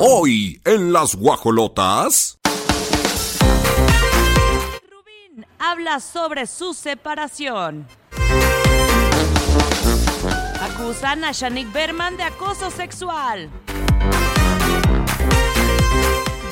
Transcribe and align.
Hoy 0.00 0.60
en 0.64 0.92
las 0.92 1.14
guajolotas. 1.14 2.38
Rubín 4.90 5.46
habla 5.58 6.00
sobre 6.00 6.46
su 6.46 6.74
separación. 6.74 7.86
Acusan 10.60 11.24
a 11.24 11.30
Shanik 11.30 11.72
Berman 11.72 12.16
de 12.16 12.24
acoso 12.24 12.72
sexual. 12.72 13.48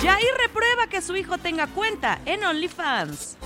Jair 0.01 0.35
reprueba 0.39 0.87
que 0.89 1.03
su 1.03 1.17
hijo 1.17 1.37
tenga 1.39 1.67
cuenta 1.67 2.21
en 2.27 2.45
OnlyFans. 2.45 3.39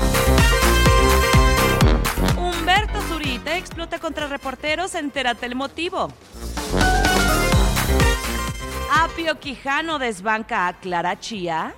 Humberto 2.36 3.00
Zurita 3.08 3.56
explota 3.56 3.98
contra 3.98 4.26
reporteros, 4.26 4.94
entérate 4.94 5.46
el 5.46 5.54
motivo. 5.54 6.12
Apio 8.90 9.38
Quijano 9.38 9.98
desbanca 9.98 10.68
a 10.68 10.72
Clara 10.74 11.18
Chía. 11.18 11.74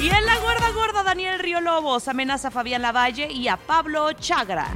Y 0.00 0.08
en 0.08 0.26
la 0.26 0.38
gorda 0.38 0.70
gorda 0.70 1.02
Daniel 1.02 1.38
Río 1.38 1.60
Lobos 1.60 2.06
amenaza 2.08 2.48
a 2.48 2.50
Fabián 2.50 2.82
Lavalle 2.82 3.30
y 3.30 3.48
a 3.48 3.56
Pablo 3.56 4.12
Chagra. 4.12 4.68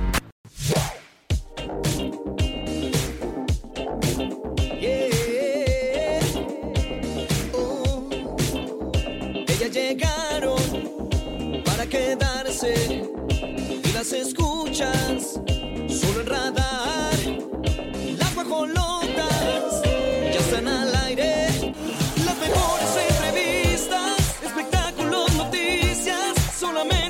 Ellas 9.49 9.71
llegaron 9.73 11.63
para 11.65 11.87
quedarse 11.87 13.05
y 13.85 13.93
las 13.93 14.13
escuchas 14.13 15.41
solamente 26.63 27.02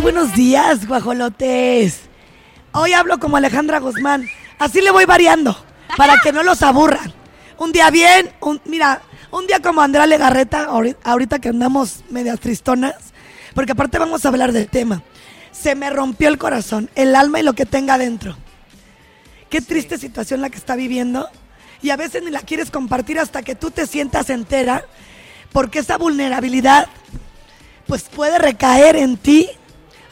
Muy 0.00 0.12
buenos 0.14 0.34
días, 0.34 0.86
guajolotes. 0.88 2.00
Hoy 2.72 2.94
hablo 2.94 3.20
como 3.20 3.36
Alejandra 3.36 3.80
Guzmán. 3.80 4.26
Así 4.58 4.80
le 4.80 4.90
voy 4.90 5.04
variando, 5.04 5.54
para 5.94 6.14
que 6.22 6.32
no 6.32 6.42
los 6.42 6.62
aburran. 6.62 7.12
Un 7.58 7.70
día 7.70 7.90
bien, 7.90 8.32
un, 8.40 8.62
mira, 8.64 9.02
un 9.30 9.46
día 9.46 9.60
como 9.60 9.82
Andrea 9.82 10.06
Legarreta, 10.06 10.68
ahori- 10.70 10.96
ahorita 11.04 11.38
que 11.38 11.50
andamos 11.50 12.02
medias 12.08 12.40
tristonas, 12.40 12.94
porque 13.54 13.72
aparte 13.72 13.98
vamos 13.98 14.24
a 14.24 14.28
hablar 14.28 14.52
del 14.52 14.68
tema. 14.68 15.02
Se 15.52 15.74
me 15.74 15.90
rompió 15.90 16.28
el 16.28 16.38
corazón, 16.38 16.88
el 16.94 17.14
alma 17.14 17.40
y 17.40 17.42
lo 17.42 17.52
que 17.52 17.66
tenga 17.66 17.98
dentro. 17.98 18.38
Qué 19.50 19.60
triste 19.60 19.98
situación 19.98 20.40
la 20.40 20.48
que 20.48 20.56
está 20.56 20.76
viviendo. 20.76 21.28
Y 21.82 21.90
a 21.90 21.96
veces 21.98 22.22
ni 22.22 22.30
la 22.30 22.40
quieres 22.40 22.70
compartir 22.70 23.18
hasta 23.18 23.42
que 23.42 23.54
tú 23.54 23.70
te 23.70 23.86
sientas 23.86 24.30
entera, 24.30 24.82
porque 25.52 25.80
esa 25.80 25.98
vulnerabilidad 25.98 26.88
pues 27.86 28.04
puede 28.04 28.38
recaer 28.38 28.96
en 28.96 29.18
ti 29.18 29.50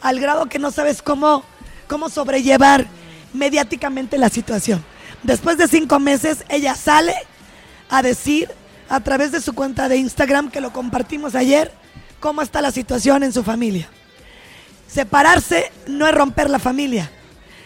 al 0.01 0.19
grado 0.19 0.47
que 0.47 0.59
no 0.59 0.71
sabes 0.71 1.01
cómo, 1.01 1.43
cómo 1.87 2.09
sobrellevar 2.09 2.87
mediáticamente 3.33 4.17
la 4.17 4.29
situación. 4.29 4.83
Después 5.23 5.57
de 5.57 5.67
cinco 5.67 5.99
meses, 5.99 6.45
ella 6.49 6.75
sale 6.75 7.13
a 7.89 8.01
decir 8.01 8.49
a 8.87 8.99
través 9.01 9.31
de 9.31 9.41
su 9.41 9.53
cuenta 9.53 9.89
de 9.89 9.97
Instagram, 9.97 10.49
que 10.49 10.61
lo 10.61 10.73
compartimos 10.73 11.35
ayer, 11.35 11.71
cómo 12.19 12.41
está 12.41 12.61
la 12.61 12.71
situación 12.71 13.23
en 13.23 13.33
su 13.33 13.43
familia. 13.43 13.89
Separarse 14.87 15.71
no 15.87 16.07
es 16.07 16.15
romper 16.15 16.49
la 16.49 16.57
familia, 16.57 17.11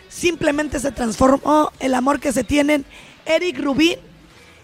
simplemente 0.10 0.80
se 0.80 0.92
transformó 0.92 1.72
el 1.80 1.96
amor 1.96 2.20
que 2.20 2.34
se 2.34 2.44
tienen 2.44 2.86
Eric 3.26 3.60
Rubín 3.60 3.98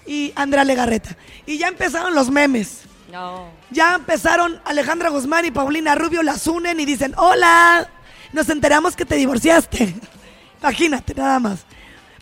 y 0.05 0.33
Andrea 0.35 0.65
Legarreta. 0.65 1.15
Y 1.45 1.57
ya 1.57 1.67
empezaron 1.67 2.13
los 2.13 2.29
memes. 2.29 2.81
No. 3.11 3.49
Ya 3.71 3.95
empezaron 3.95 4.61
Alejandra 4.65 5.09
Guzmán 5.09 5.45
y 5.45 5.51
Paulina 5.51 5.95
Rubio, 5.95 6.23
las 6.23 6.45
unen 6.47 6.79
y 6.79 6.85
dicen, 6.85 7.13
hola, 7.17 7.89
nos 8.33 8.49
enteramos 8.49 8.95
que 8.95 9.05
te 9.05 9.15
divorciaste. 9.15 9.95
Imagínate, 10.61 11.15
nada 11.15 11.39
más. 11.39 11.59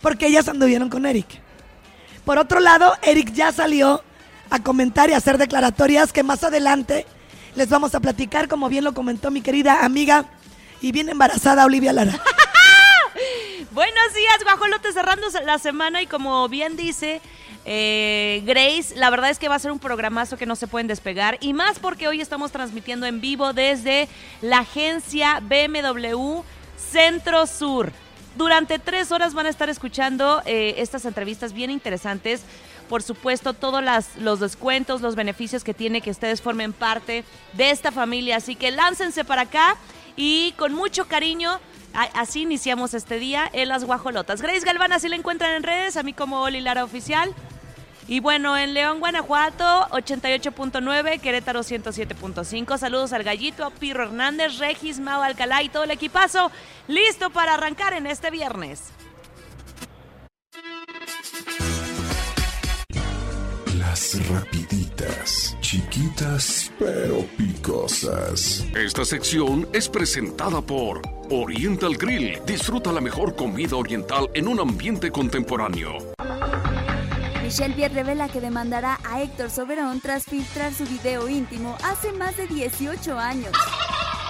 Porque 0.00 0.26
ellas 0.26 0.48
anduvieron 0.48 0.88
con 0.88 1.04
Eric. 1.06 1.26
Por 2.24 2.38
otro 2.38 2.60
lado, 2.60 2.94
Eric 3.02 3.32
ya 3.32 3.52
salió 3.52 4.02
a 4.50 4.62
comentar 4.62 5.10
y 5.10 5.12
a 5.12 5.18
hacer 5.18 5.38
declaratorias 5.38 6.12
que 6.12 6.22
más 6.22 6.44
adelante 6.44 7.06
les 7.54 7.68
vamos 7.68 7.94
a 7.94 8.00
platicar, 8.00 8.48
como 8.48 8.68
bien 8.68 8.84
lo 8.84 8.94
comentó 8.94 9.30
mi 9.30 9.42
querida 9.42 9.84
amiga 9.84 10.26
y 10.80 10.92
bien 10.92 11.08
embarazada 11.08 11.66
Olivia 11.66 11.92
Lara. 11.92 12.12
Buenos 13.72 14.14
días, 14.14 14.38
guajolotes, 14.44 14.94
cerrando 14.94 15.26
la 15.44 15.58
semana 15.58 16.00
y 16.02 16.06
como 16.06 16.48
bien 16.48 16.76
dice 16.76 17.20
eh, 17.64 18.42
Grace, 18.44 18.96
la 18.96 19.10
verdad 19.10 19.30
es 19.30 19.38
que 19.38 19.48
va 19.48 19.54
a 19.54 19.58
ser 19.58 19.72
un 19.72 19.78
programazo 19.78 20.36
que 20.36 20.46
no 20.46 20.56
se 20.56 20.66
pueden 20.66 20.86
despegar 20.86 21.38
y 21.40 21.52
más 21.52 21.78
porque 21.78 22.08
hoy 22.08 22.20
estamos 22.20 22.52
transmitiendo 22.52 23.06
en 23.06 23.20
vivo 23.20 23.52
desde 23.52 24.08
la 24.40 24.60
agencia 24.60 25.40
BMW 25.40 26.40
Centro 26.76 27.46
Sur. 27.46 27.92
Durante 28.36 28.78
tres 28.78 29.10
horas 29.10 29.34
van 29.34 29.46
a 29.46 29.50
estar 29.50 29.68
escuchando 29.68 30.42
eh, 30.46 30.76
estas 30.78 31.04
entrevistas 31.04 31.52
bien 31.52 31.70
interesantes. 31.70 32.42
Por 32.88 33.02
supuesto, 33.02 33.52
todos 33.52 33.82
los 34.18 34.40
descuentos, 34.40 35.02
los 35.02 35.14
beneficios 35.14 35.62
que 35.62 35.74
tiene 35.74 36.00
que 36.00 36.10
ustedes 36.10 36.40
formen 36.40 36.72
parte 36.72 37.24
de 37.52 37.70
esta 37.70 37.92
familia. 37.92 38.36
Así 38.36 38.54
que 38.54 38.70
láncense 38.70 39.24
para 39.24 39.42
acá 39.42 39.76
y 40.16 40.52
con 40.52 40.72
mucho 40.72 41.06
cariño 41.06 41.60
Así 42.14 42.42
iniciamos 42.42 42.94
este 42.94 43.18
día 43.18 43.50
en 43.52 43.68
las 43.68 43.84
guajolotas. 43.84 44.40
Grace 44.40 44.64
Galván, 44.64 44.92
así 44.92 45.08
la 45.08 45.16
encuentran 45.16 45.54
en 45.54 45.64
redes, 45.64 45.96
a 45.96 46.04
mí 46.04 46.12
como 46.12 46.42
Oli 46.42 46.60
Lara 46.60 46.84
Oficial. 46.84 47.34
Y 48.06 48.20
bueno, 48.20 48.56
en 48.56 48.72
León, 48.72 49.00
Guanajuato, 49.00 49.64
88.9, 49.90 51.20
Querétaro 51.20 51.60
107.5. 51.60 52.78
Saludos 52.78 53.12
al 53.12 53.24
Gallito, 53.24 53.64
a 53.66 53.70
Pirro 53.70 54.04
Hernández, 54.04 54.58
Regis, 54.58 55.00
Mau 55.00 55.20
Alcalá 55.22 55.62
y 55.62 55.68
todo 55.68 55.84
el 55.84 55.90
equipazo. 55.90 56.50
Listo 56.86 57.30
para 57.30 57.54
arrancar 57.54 57.92
en 57.94 58.06
este 58.06 58.30
viernes. 58.30 58.92
Las 63.90 64.28
rapiditas, 64.28 65.56
chiquitas 65.62 66.70
pero 66.78 67.24
picosas. 67.38 68.62
Esta 68.76 69.02
sección 69.02 69.66
es 69.72 69.88
presentada 69.88 70.60
por 70.60 71.00
Oriental 71.30 71.96
Grill. 71.96 72.38
Disfruta 72.44 72.92
la 72.92 73.00
mejor 73.00 73.34
comida 73.34 73.76
oriental 73.76 74.28
en 74.34 74.46
un 74.46 74.60
ambiente 74.60 75.10
contemporáneo. 75.10 75.96
Michelle 77.42 77.74
Vier 77.74 77.90
revela 77.94 78.28
que 78.28 78.42
demandará 78.42 79.00
a 79.08 79.22
Héctor 79.22 79.48
Soberón 79.48 80.02
tras 80.02 80.24
filtrar 80.24 80.74
su 80.74 80.84
video 80.84 81.26
íntimo 81.26 81.74
hace 81.82 82.12
más 82.12 82.36
de 82.36 82.46
18 82.46 83.18
años. 83.18 83.52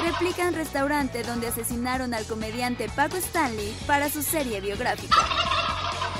Replican 0.01 0.55
restaurante 0.55 1.25
donde 1.25 1.49
asesinaron 1.49 2.15
al 2.15 2.25
comediante 2.27 2.89
Paco 2.95 3.17
Stanley 3.17 3.77
para 3.89 4.09
su 4.09 4.23
serie 4.23 4.61
biográfica. 4.61 5.17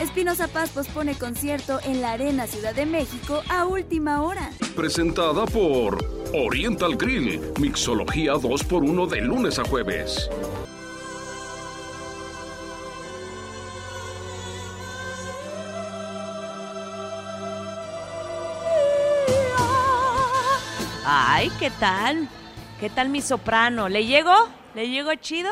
Espinoza 0.01 0.47
Paz 0.47 0.71
pospone 0.71 1.17
concierto 1.17 1.81
en 1.85 2.01
la 2.01 2.13
Arena 2.13 2.47
Ciudad 2.47 2.73
de 2.73 2.87
México 2.87 3.43
a 3.49 3.67
última 3.67 4.23
hora. 4.23 4.51
Presentada 4.77 5.45
por 5.47 5.99
Oriental 6.33 6.97
Grill. 6.97 7.41
Mixología 7.59 8.35
2x1 8.35 9.09
de 9.09 9.21
lunes 9.23 9.59
a 9.59 9.65
jueves. 9.65 10.31
Ay, 21.05 21.51
¿qué 21.59 21.71
tal? 21.71 22.29
¿Qué 22.79 22.89
tal 22.89 23.09
mi 23.09 23.21
soprano? 23.21 23.89
¿Le 23.89 24.07
llegó? 24.07 24.49
¿Le 24.77 24.89
llegó 24.89 25.13
chido? 25.17 25.51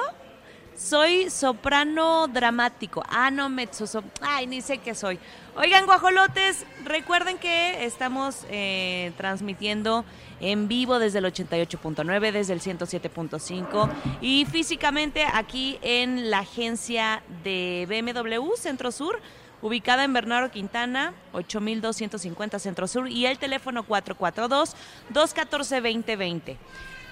Soy 0.77 1.31
soprano 1.31 2.29
dramático. 2.29 3.03
Ah, 3.09 3.31
no, 3.31 3.49
mezzo. 3.49 3.87
so- 3.87 4.05
Ay, 4.21 4.47
ni 4.47 4.61
sé 4.61 4.77
qué 4.79 4.95
soy. 4.95 5.19
Oigan, 5.57 5.87
guajolotes, 5.87 6.67
recuerden 6.85 7.39
que 7.39 7.87
estamos 7.87 8.45
eh, 8.51 9.13
transmitiendo 9.17 10.05
en 10.41 10.69
vivo 10.69 10.99
desde 10.99 11.21
el 11.21 11.25
88.9, 11.25 12.31
desde 12.31 12.53
el 12.53 12.61
107.5 12.61 13.89
y 14.21 14.45
físicamente 14.45 15.25
aquí 15.33 15.79
en 15.81 16.29
la 16.31 16.41
agencia 16.41 17.23
de 17.43 17.87
BMW 17.89 18.55
Centro 18.57 18.93
Sur, 18.93 19.19
ubicada 19.63 20.05
en 20.05 20.13
Bernardo 20.13 20.51
Quintana, 20.51 21.15
8250 21.33 22.59
Centro 22.59 22.87
Sur 22.87 23.09
y 23.09 23.25
el 23.25 23.39
teléfono 23.39 23.83
442-214-2020. 23.87 26.59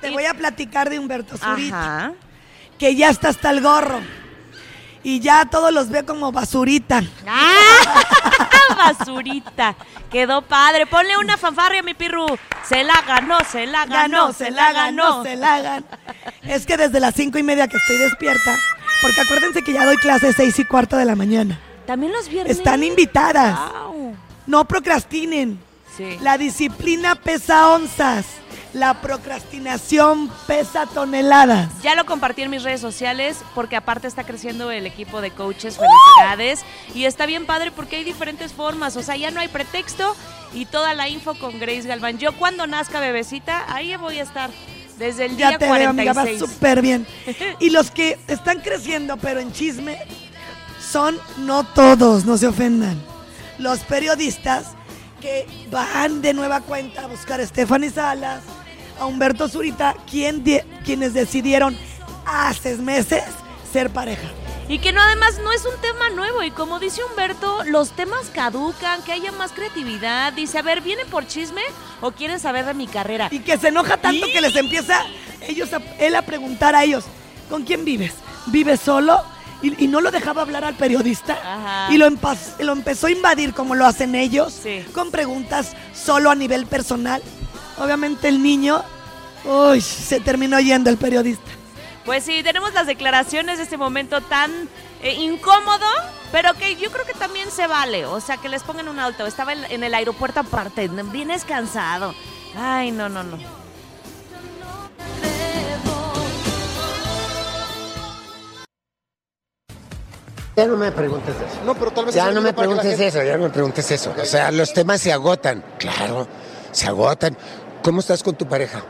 Te 0.03 0.11
voy 0.11 0.27
a 0.27 0.35
platicar 0.35 0.91
de 0.91 0.99
Humberto 0.99 1.39
Zurita, 1.39 2.09
Ajá. 2.09 2.13
Que 2.85 2.95
ya 2.95 3.09
está 3.09 3.31
hasta 3.31 3.49
el 3.49 3.63
gorro. 3.63 3.99
Y 5.03 5.21
ya 5.21 5.47
todos 5.47 5.73
los 5.73 5.89
ve 5.89 6.05
como 6.05 6.33
basurita. 6.33 7.03
¡Ah! 7.27 8.05
Basurita. 8.77 9.75
Quedó 10.13 10.43
padre. 10.43 10.85
Ponle 10.85 11.17
una 11.17 11.39
fanfarria, 11.39 11.83
mi 11.83 11.95
pirru. 11.95 12.27
Se 12.69 12.85
la 12.85 13.01
ganó, 13.07 13.39
se 13.51 13.65
la 13.65 13.87
ganó, 13.87 14.35
se 14.35 14.51
la 14.51 14.71
ganó, 14.75 15.23
se 15.23 15.35
la 15.37 15.63
ganó. 15.63 15.87
Es 16.43 16.67
que 16.67 16.77
desde 16.77 17.01
las 17.01 17.15
cinco 17.15 17.39
y 17.39 17.43
media 17.43 17.69
que 17.69 17.79
estoy 17.79 17.97
despierta, 17.97 18.55
porque 19.01 19.23
acuérdense 19.23 19.63
que 19.63 19.73
ya 19.73 19.87
doy 19.87 19.97
clases 19.97 20.35
seis 20.37 20.59
y 20.59 20.65
cuarto 20.67 20.99
de 20.99 21.07
la 21.07 21.17
mañana. 21.17 21.59
También 21.87 22.13
los 22.13 22.29
viernes. 22.29 22.59
Están 22.59 22.85
invitadas. 22.85 23.59
Guau. 23.59 24.15
No 24.47 24.67
procrastinen. 24.67 25.59
Sí. 25.97 26.19
La 26.21 26.37
disciplina 26.37 27.15
pesa 27.15 27.69
onzas. 27.71 28.27
La 28.75 29.01
procrastinación 29.01 30.29
pesa 30.49 30.87
toneladas. 30.87 31.71
Ya 31.83 31.95
lo 31.95 32.05
compartí 32.07 32.43
en 32.43 32.51
mis 32.51 32.65
redes 32.65 32.81
sociales 32.81 33.39
porque 33.55 33.77
aparte 33.77 34.09
está 34.09 34.25
creciendo 34.25 34.71
el 34.73 34.85
equipo 34.85 35.21
de 35.21 35.31
coaches. 35.31 35.79
Felicidades. 35.79 36.65
Y 36.93 37.05
está 37.05 37.25
bien 37.25 37.47
padre 37.47 37.71
porque 37.71 37.97
hay 37.97 38.05
diferentes 38.05 38.53
formas. 38.53 38.97
O 38.97 39.03
sea, 39.03 39.17
ya 39.17 39.31
no 39.31 39.39
hay 39.39 39.47
pretexto 39.47 40.17
y 40.53 40.67
toda 40.67 40.93
la 40.95 41.09
info 41.09 41.35
con 41.35 41.61
Grace 41.61 41.83
Galván. 41.83 42.19
Yo 42.19 42.37
cuando 42.37 42.67
nazca 42.67 42.99
bebecita, 42.99 43.65
ahí 43.73 43.95
voy 43.97 44.19
a 44.19 44.23
estar. 44.25 44.51
Desde 44.99 45.27
el 45.27 45.37
Ya 45.37 45.51
día 45.51 45.59
te 45.59 45.71
veo, 45.71 45.91
amiga, 45.91 46.13
46. 46.13 46.41
vas 46.41 46.51
súper 46.51 46.83
bien. 46.83 47.07
Y 47.61 47.71
los 47.71 47.91
que 47.91 48.19
están 48.29 48.61
creciendo, 48.61 49.17
pero 49.17 49.41
en 49.41 49.53
chisme, 49.53 49.99
son 50.81 51.17
no 51.39 51.65
todos, 51.65 52.25
no 52.25 52.37
se 52.39 52.47
ofendan. 52.49 53.01
Los 53.59 53.81
periodistas 53.81 54.67
que 55.21 55.47
van 55.71 56.23
de 56.23 56.35
nueva 56.35 56.61
cuenta 56.61 57.05
a 57.05 57.07
buscar 57.07 57.41
a 57.41 57.47
Stephanie 57.47 57.91
Salas, 57.91 58.43
a 59.01 59.07
Humberto 59.07 59.49
Zurita, 59.49 59.95
quien 60.11 60.45
de- 60.45 60.65
quienes 60.85 61.15
decidieron 61.15 61.77
hace 62.27 62.77
meses 62.77 63.23
ser 63.73 63.91
pareja. 63.91 64.29
Y 64.69 64.79
que 64.79 64.93
no, 64.93 65.01
además 65.03 65.39
no 65.43 65.53
es 65.53 65.63
un 65.67 65.79
tema 65.83 66.09
nuevo. 66.11 66.43
Y 66.43 66.51
como 66.51 66.79
dice 66.79 67.03
Humberto, 67.05 67.65
los 67.65 67.91
temas 67.93 68.31
caducan, 68.33 69.03
que 69.03 69.13
haya 69.13 69.31
más 69.33 69.53
creatividad. 69.53 70.33
Dice, 70.33 70.59
a 70.59 70.63
ver, 70.63 70.81
¿vienen 70.81 71.07
por 71.09 71.27
chisme 71.27 71.61
o 72.01 72.13
quieren 72.13 72.41
saber 72.41 72.65
de 72.65 72.73
mi 72.73 72.87
carrera? 72.87 73.29
Y 73.31 73.41
que 73.41 73.59
se 73.59 73.69
enoja 73.69 73.99
tanto 73.99 74.27
que 74.33 74.41
les 74.41 74.57
empieza 74.57 75.03
ellos 75.43 75.71
a- 75.75 75.83
él 75.99 76.15
a 76.17 76.23
preguntar 76.23 76.75
a 76.75 76.83
ellos, 76.85 77.05
¿con 77.51 77.65
quién 77.65 77.85
vives? 77.85 78.15
¿Vives 78.47 78.81
solo? 78.81 79.23
Y, 79.61 79.85
y 79.85 79.87
no 79.89 80.01
lo 80.01 80.11
dejaba 80.11 80.43
hablar 80.43 80.65
al 80.65 80.75
periodista. 80.77 81.35
Ajá. 81.35 81.93
Y 81.93 81.99
lo, 81.99 82.09
lo 82.61 82.73
empezó 82.73 83.07
a 83.07 83.11
invadir 83.11 83.53
como 83.53 83.75
lo 83.75 83.85
hacen 83.87 84.15
ellos, 84.15 84.59
Sí. 84.63 84.83
con 84.95 85.11
preguntas 85.11 85.73
solo 85.95 86.31
a 86.31 86.35
nivel 86.35 86.65
personal. 86.67 87.23
Obviamente 87.79 88.29
el 88.29 88.43
niño, 88.43 88.83
uy, 89.45 89.81
se 89.81 90.21
terminó 90.21 90.61
yendo 90.61 90.91
el 90.91 90.97
periodista. 90.97 91.51
Pues 92.05 92.25
sí, 92.25 92.43
tenemos 92.43 92.73
las 92.75 92.87
declaraciones 92.87 93.57
de 93.59 93.65
este 93.65 93.77
momento 93.79 94.21
tan 94.21 94.51
eh, 95.03 95.15
incómodo, 95.15 95.87
pero 96.31 96.53
que 96.55 96.77
yo 96.77 96.91
creo 96.91 97.05
que 97.07 97.15
también 97.15 97.51
se 97.51 97.67
vale. 97.67 98.05
O 98.07 98.21
sea, 98.21 98.37
que 98.37 98.49
les 98.49 98.63
pongan 98.63 98.89
un 98.89 98.99
alto. 98.99 99.27
Estaba 99.27 99.53
en, 99.55 99.65
en 99.71 99.83
el 99.85 99.95
aeropuerto 99.95 100.41
aparte, 100.41 100.89
vienes 100.89 101.45
cansado. 101.45 102.15
Ay, 102.57 102.91
no, 102.91 103.09
no, 103.09 103.23
no. 103.25 103.39
Ya 110.57 110.67
no 110.67 110.77
me 110.77 110.93
preguntes 110.93 111.35
eso. 111.35 111.65
No, 111.65 111.75
pero 111.75 111.91
tal 111.91 112.05
vez 112.07 112.15
Ya 112.15 112.31
no 112.31 112.41
me 112.41 112.53
preguntes 112.53 112.87
gente- 112.91 113.07
eso, 113.09 113.23
ya 113.25 113.37
no 113.37 113.45
me 113.45 113.51
preguntes 113.51 113.91
eso. 113.91 114.15
O 114.21 114.25
sea, 114.25 114.53
los 114.53 114.73
temas 114.73 115.01
se 115.01 115.13
agotan. 115.13 115.65
Claro, 115.79 116.29
se 116.71 116.87
agotan. 116.87 117.37
¿Cómo 117.85 118.01
estás 118.01 118.23
con 118.23 118.35
tu 118.35 118.47
pareja? 118.47 118.83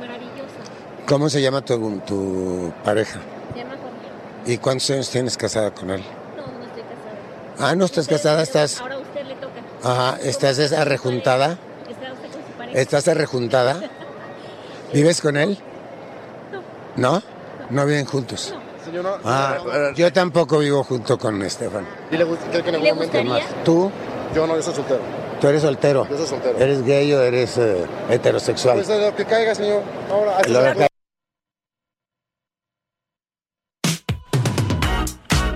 Maravillosa. 0.00 1.06
¿Cómo 1.08 1.30
se 1.30 1.40
llama 1.40 1.62
tu, 1.62 2.00
tu 2.06 2.70
pareja? 2.84 3.18
Se 3.54 3.58
llama 3.60 3.74
Jorge. 3.82 4.52
¿Y 4.52 4.58
cuántos 4.58 4.90
años 4.90 5.08
tienes 5.10 5.36
casada 5.38 5.70
con 5.72 5.90
él? 5.90 6.04
No, 6.36 6.42
no 6.46 6.64
estoy 6.66 6.82
casada. 6.82 7.70
Ah, 7.70 7.74
no 7.74 7.84
estás 7.86 8.08
casada, 8.08 8.42
estás... 8.42 8.80
Ahora 8.80 8.96
a 8.96 8.98
usted 8.98 9.24
le 9.24 9.34
toca. 9.36 9.54
Ajá, 9.82 10.18
¿estás 10.22 10.58
esa 10.58 10.84
rejuntada? 10.84 11.58
¿Está 11.88 12.12
usted 12.12 12.30
con 12.30 12.42
su 12.42 12.58
pareja? 12.58 12.78
¿Estás 12.80 13.06
rejuntada? 13.06 13.80
¿Vives 14.92 15.20
con 15.22 15.36
él? 15.38 15.58
¿No? 16.96 17.22
¿No 17.70 17.86
viven 17.86 18.04
juntos? 18.04 18.54
No, 18.92 19.18
Ah, 19.24 19.56
no, 19.64 19.72
no, 19.72 19.92
yo 19.94 20.12
tampoco 20.12 20.58
vivo 20.58 20.84
junto 20.84 21.18
con 21.18 21.42
Estefan. 21.42 21.84
Dile 22.10 22.24
que 22.52 22.62
que 22.62 22.68
en 22.68 22.74
algún 22.76 22.82
¿Le 22.84 22.92
momento 22.92 23.18
gustaría? 23.18 23.64
¿Tú? 23.64 23.90
Yo 24.34 24.46
no, 24.46 24.54
yo 24.56 24.62
soy 24.62 24.74
soltero. 24.74 25.00
¿Tú 25.40 25.48
eres 25.48 25.62
soltero? 25.62 26.08
Yo 26.08 26.16
soy 26.16 26.26
soltero. 26.26 26.58
¿Eres 26.58 26.82
gay 26.84 27.12
o 27.12 27.22
eres 27.22 27.58
eh, 27.58 27.84
heterosexual? 28.08 28.76
Pues 28.76 28.88
lo 28.88 29.14
que 29.14 29.24
caiga, 29.24 29.54
señor. 29.54 29.82
Ahora, 30.10 30.38
así 30.38 30.50
Lo 30.50 30.60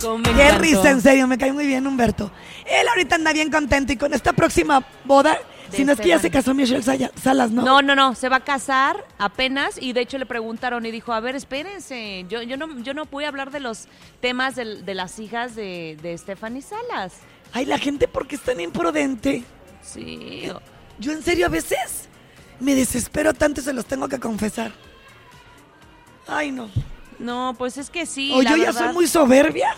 Cómo 0.00 0.19
me 0.19 0.25
Qué 0.25 0.43
encantó. 0.43 0.62
risa, 0.62 0.91
en 0.91 1.00
serio, 1.00 1.27
me 1.27 1.38
cae 1.38 1.53
muy 1.53 1.67
bien 1.67 1.87
Humberto. 1.87 2.31
Él 2.67 2.88
ahorita 2.88 3.17
anda 3.17 3.32
bien 3.32 3.50
contento 3.50 3.93
y 3.93 3.97
con 3.97 4.15
esta 4.15 4.32
próxima 4.32 4.82
boda, 5.05 5.38
De 5.71 5.77
si 5.77 5.85
no 5.85 5.93
es 5.93 6.00
que 6.00 6.09
ya 6.09 6.19
se 6.19 6.31
casó 6.31 6.55
Michelle 6.55 6.83
Salas, 6.83 7.50
¿no? 7.50 7.62
No, 7.62 7.83
no, 7.83 7.94
no, 7.94 8.15
se 8.15 8.29
va 8.31 8.37
a 8.37 8.44
casar 8.44 9.05
apenas 9.19 9.81
y 9.81 9.93
de 9.93 10.00
hecho 10.00 10.17
le 10.17 10.25
preguntaron 10.25 10.87
y 10.87 10.91
dijo, 10.91 11.12
a 11.12 11.21
ver, 11.21 11.37
espérense, 11.37 12.25
yo, 12.29 12.41
yo, 12.43 12.56
no, 12.56 12.79
yo 12.81 12.94
no 12.94 13.05
voy 13.06 13.25
a 13.25 13.29
hablar 13.29 13.50
de 13.50 13.61
los 13.61 13.88
temas 14.21 14.56
de, 14.56 14.94
las 14.94 15.19
hijas 15.19 15.55
de, 15.55 15.99
de 16.03 16.17
Stephanie 16.17 16.62
Salas. 16.62 17.15
Ay, 17.53 17.67
la 17.67 17.79
gente, 17.79 18.09
¿por 18.09 18.26
qué 18.26 18.37
es 18.37 18.43
tan 18.43 18.61
imprudente? 18.61 19.44
Sí, 19.82 20.50
Yo 20.99 21.12
en 21.12 21.23
serio 21.23 21.47
a 21.47 21.49
veces 21.49 22.09
me 22.61 22.75
desespero 22.75 23.32
tanto 23.35 23.61
y 23.61 23.65
se 23.65 23.73
los 23.73 23.87
tengo 23.87 24.09
que 24.09 24.19
confesar. 24.21 24.73
Ay, 26.27 26.53
no. 26.53 26.69
no, 27.19 27.55
pues 27.59 27.77
es 27.79 27.91
que 27.91 28.06
sí. 28.06 28.31
o 28.35 28.43
la 28.43 28.50
yo 28.50 28.56
ya 28.56 28.73
soy 28.73 28.93
muy 28.93 29.06
soberbia 29.06 29.75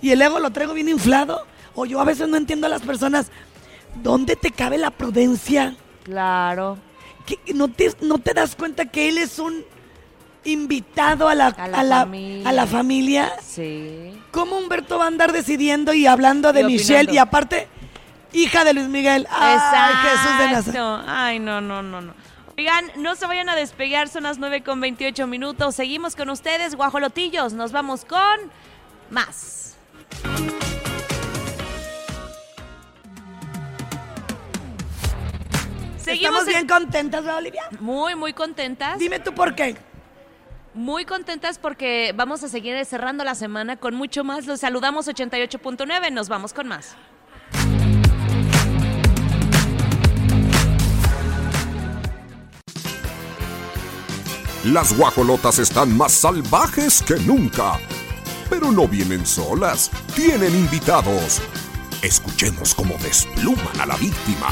y 0.00 0.10
el 0.10 0.22
ego 0.22 0.38
lo 0.38 0.50
traigo 0.50 0.74
bien 0.74 0.88
inflado. 0.88 1.44
O 1.74 1.84
yo 1.86 2.00
a 2.00 2.04
veces 2.04 2.28
no 2.28 2.36
entiendo 2.36 2.66
a 2.66 2.70
las 2.70 2.82
personas. 2.82 3.26
¿Dónde 4.02 4.34
te 4.36 4.50
cabe 4.50 4.78
la 4.78 4.90
prudencia? 4.90 5.76
Claro. 6.04 6.78
que 7.26 7.38
no 7.54 7.68
te, 7.68 7.92
no 8.00 8.18
te 8.18 8.32
das 8.34 8.54
cuenta 8.56 8.86
que 8.86 9.08
él 9.08 9.18
es 9.18 9.38
un 9.38 9.64
invitado 10.44 11.28
a 11.28 11.34
la, 11.34 11.48
A 11.48 11.68
la 11.68 11.78
a 11.80 11.82
la- 11.84 11.98
familia. 12.00 12.48
a 12.48 12.52
la 12.52 12.66
familia. 12.66 13.32
Sí. 13.46 14.18
¿Cómo 14.30 14.56
Humberto 14.58 14.98
va 14.98 15.04
a 15.04 15.08
andar 15.08 15.32
decidiendo 15.32 15.92
y 15.92 16.06
hablando 16.06 16.52
de 16.52 16.62
Y 16.62 16.64
Michelle 16.64 17.12
y 17.12 17.18
aparte 17.18 17.68
hija 18.32 18.64
de 18.64 18.74
Luis 18.74 18.88
Miguel? 18.88 19.26
¡Ay, 19.30 19.58
Jesús 20.02 20.38
de 20.38 20.50
Nazaret! 20.50 21.04
Ay, 21.06 21.38
no, 21.38 21.60
no, 21.60 21.82
no, 21.82 22.00
no. 22.00 22.14
Oigan, 22.56 22.90
no 22.96 23.14
se 23.14 23.26
vayan 23.26 23.48
a 23.48 23.54
despegar, 23.54 24.08
son 24.08 24.24
las 24.24 24.38
9 24.38 24.62
con 24.62 24.80
28 24.80 25.26
minutos. 25.28 25.76
Seguimos 25.76 26.16
con 26.16 26.28
ustedes, 26.30 26.74
guajolotillos. 26.74 27.52
Nos 27.52 27.70
vamos 27.70 28.04
con 28.04 28.50
más. 29.10 29.76
Seguimos 35.98 36.40
Estamos 36.40 36.46
bien 36.46 36.66
contentas, 36.66 37.22
¿verdad, 37.22 37.38
Olivia? 37.38 37.62
muy, 37.80 38.14
muy 38.14 38.32
contentas. 38.32 38.98
Dime 38.98 39.18
tú 39.20 39.34
por 39.34 39.54
qué. 39.54 39.76
Muy 40.74 41.04
contentas 41.04 41.58
porque 41.58 42.12
vamos 42.16 42.42
a 42.44 42.48
seguir 42.48 42.82
cerrando 42.86 43.24
la 43.24 43.34
semana 43.34 43.76
con 43.76 43.94
mucho 43.94 44.24
más. 44.24 44.46
Los 44.46 44.60
saludamos 44.60 45.06
88.9. 45.08 46.12
Nos 46.12 46.28
vamos 46.28 46.52
con 46.52 46.68
más. 46.68 46.96
Las 54.72 54.94
guajolotas 54.94 55.58
están 55.60 55.96
más 55.96 56.12
salvajes 56.12 57.00
que 57.00 57.14
nunca. 57.20 57.78
Pero 58.50 58.70
no 58.70 58.86
vienen 58.86 59.24
solas, 59.24 59.90
tienen 60.14 60.54
invitados. 60.54 61.40
Escuchemos 62.02 62.74
cómo 62.74 62.94
despluman 62.98 63.80
a 63.80 63.86
la 63.86 63.96
víctima. 63.96 64.48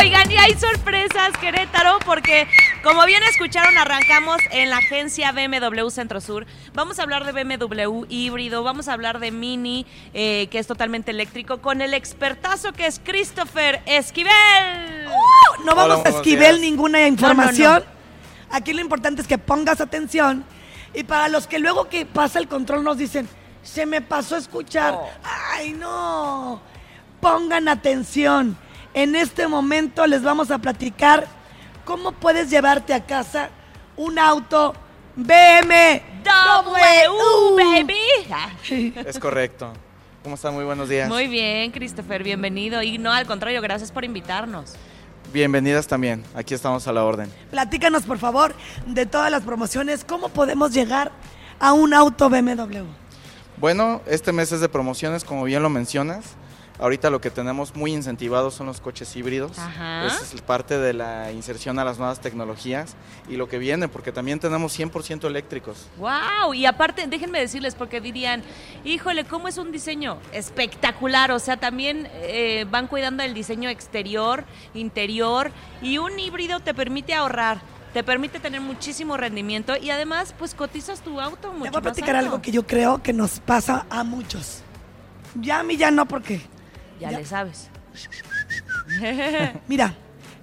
Oigan, 0.00 0.30
y 0.30 0.36
hay 0.36 0.54
sorpresas, 0.54 1.36
Querétaro, 1.40 1.98
porque 2.04 2.46
como 2.84 3.04
bien 3.04 3.22
escucharon, 3.24 3.76
arrancamos 3.76 4.38
en 4.52 4.70
la 4.70 4.76
agencia 4.76 5.32
BMW 5.32 5.88
Centro 5.88 6.20
Sur. 6.20 6.46
Vamos 6.72 7.00
a 7.00 7.02
hablar 7.02 7.24
de 7.24 7.32
BMW 7.32 8.04
híbrido, 8.08 8.62
vamos 8.62 8.86
a 8.86 8.92
hablar 8.92 9.18
de 9.18 9.32
Mini, 9.32 9.86
eh, 10.14 10.46
que 10.52 10.60
es 10.60 10.68
totalmente 10.68 11.10
eléctrico, 11.10 11.60
con 11.60 11.80
el 11.80 11.94
expertazo 11.94 12.72
que 12.72 12.86
es 12.86 13.00
Christopher 13.04 13.82
Esquivel. 13.86 15.08
No 15.64 15.74
vamos 15.74 16.04
a 16.06 16.20
días. 16.22 16.58
ninguna 16.60 17.06
información. 17.06 17.84
Aquí 18.50 18.72
lo 18.72 18.80
importante 18.80 19.22
es 19.22 19.28
que 19.28 19.38
pongas 19.38 19.80
atención. 19.80 20.44
Y 20.94 21.04
para 21.04 21.28
los 21.28 21.46
que 21.46 21.58
luego 21.58 21.88
que 21.88 22.06
pasa 22.06 22.38
el 22.38 22.48
control 22.48 22.82
nos 22.82 22.96
dicen, 22.98 23.28
se 23.62 23.86
me 23.86 24.00
pasó 24.00 24.36
a 24.36 24.38
escuchar. 24.38 24.94
Oh. 24.94 25.08
Ay, 25.22 25.72
no. 25.72 26.60
Pongan 27.20 27.68
atención. 27.68 28.56
En 28.94 29.14
este 29.14 29.46
momento 29.46 30.06
les 30.06 30.22
vamos 30.22 30.50
a 30.50 30.58
platicar 30.58 31.26
cómo 31.84 32.12
puedes 32.12 32.50
llevarte 32.50 32.94
a 32.94 33.04
casa 33.04 33.50
un 33.96 34.18
auto 34.18 34.74
BMW. 35.16 36.00
W, 36.24 37.56
baby. 37.56 38.94
Es 39.06 39.18
correcto. 39.18 39.72
¿Cómo 40.22 40.34
están? 40.34 40.54
Muy 40.54 40.64
buenos 40.64 40.88
días. 40.88 41.08
Muy 41.08 41.26
bien, 41.26 41.70
Christopher, 41.70 42.22
bienvenido. 42.22 42.82
Y 42.82 42.98
no, 42.98 43.12
al 43.12 43.26
contrario, 43.26 43.60
gracias 43.62 43.92
por 43.92 44.04
invitarnos. 44.04 44.76
Bienvenidas 45.32 45.86
también. 45.86 46.24
Aquí 46.34 46.54
estamos 46.54 46.88
a 46.88 46.92
la 46.92 47.04
orden. 47.04 47.30
Platícanos, 47.50 48.04
por 48.04 48.18
favor, 48.18 48.54
de 48.86 49.04
todas 49.04 49.30
las 49.30 49.42
promociones. 49.42 50.02
¿Cómo 50.04 50.30
podemos 50.30 50.72
llegar 50.72 51.12
a 51.60 51.74
un 51.74 51.92
auto 51.92 52.30
BMW? 52.30 52.84
Bueno, 53.58 54.00
este 54.06 54.32
mes 54.32 54.52
es 54.52 54.60
de 54.60 54.70
promociones, 54.70 55.24
como 55.24 55.44
bien 55.44 55.62
lo 55.62 55.68
mencionas. 55.68 56.24
Ahorita 56.78 57.10
lo 57.10 57.20
que 57.20 57.30
tenemos 57.30 57.74
muy 57.74 57.92
incentivado 57.92 58.52
son 58.52 58.66
los 58.66 58.80
coches 58.80 59.14
híbridos. 59.16 59.58
Ajá. 59.58 60.06
Esa 60.06 60.22
es 60.22 60.40
parte 60.42 60.78
de 60.78 60.92
la 60.92 61.32
inserción 61.32 61.78
a 61.80 61.84
las 61.84 61.98
nuevas 61.98 62.20
tecnologías 62.20 62.94
y 63.28 63.36
lo 63.36 63.48
que 63.48 63.58
viene, 63.58 63.88
porque 63.88 64.12
también 64.12 64.38
tenemos 64.38 64.78
100% 64.78 65.26
eléctricos. 65.26 65.88
Wow, 65.98 66.54
y 66.54 66.66
aparte, 66.66 67.06
déjenme 67.08 67.40
decirles, 67.40 67.74
porque 67.74 68.00
dirían, 68.00 68.42
híjole, 68.84 69.24
¿cómo 69.24 69.48
es 69.48 69.58
un 69.58 69.72
diseño 69.72 70.18
espectacular? 70.32 71.32
O 71.32 71.40
sea, 71.40 71.56
también 71.56 72.08
eh, 72.12 72.64
van 72.70 72.86
cuidando 72.86 73.24
el 73.24 73.34
diseño 73.34 73.68
exterior, 73.68 74.44
interior, 74.74 75.50
y 75.82 75.98
un 75.98 76.18
híbrido 76.18 76.60
te 76.60 76.74
permite 76.74 77.12
ahorrar, 77.12 77.60
te 77.92 78.04
permite 78.04 78.38
tener 78.38 78.60
muchísimo 78.60 79.16
rendimiento 79.16 79.76
y 79.76 79.90
además, 79.90 80.34
pues 80.38 80.54
cotizas 80.54 81.00
tu 81.00 81.20
auto 81.20 81.52
mucho 81.52 81.64
Te 81.64 81.70
voy 81.70 81.78
a 81.78 81.82
platicar 81.82 82.14
algo 82.14 82.40
que 82.40 82.52
yo 82.52 82.66
creo 82.66 83.02
que 83.02 83.12
nos 83.12 83.40
pasa 83.40 83.86
a 83.90 84.04
muchos. 84.04 84.62
Ya 85.34 85.60
a 85.60 85.62
mí 85.64 85.76
ya 85.76 85.90
no, 85.90 86.06
porque... 86.06 86.40
Ya, 87.00 87.10
ya. 87.10 87.18
le 87.18 87.24
sabes. 87.26 87.68
Mira, 89.68 89.94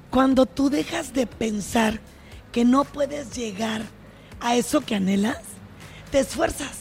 cuando 0.10 0.46
tú 0.46 0.70
dejas 0.70 1.14
de 1.14 1.28
pensar 1.28 2.00
que 2.52 2.64
no 2.66 2.84
puedes 2.86 3.32
llegar 3.36 3.82
a 4.40 4.56
eso 4.56 4.82
que 4.82 4.96
anhelas, 4.96 5.40
te 6.12 6.20
esfuerzas. 6.20 6.78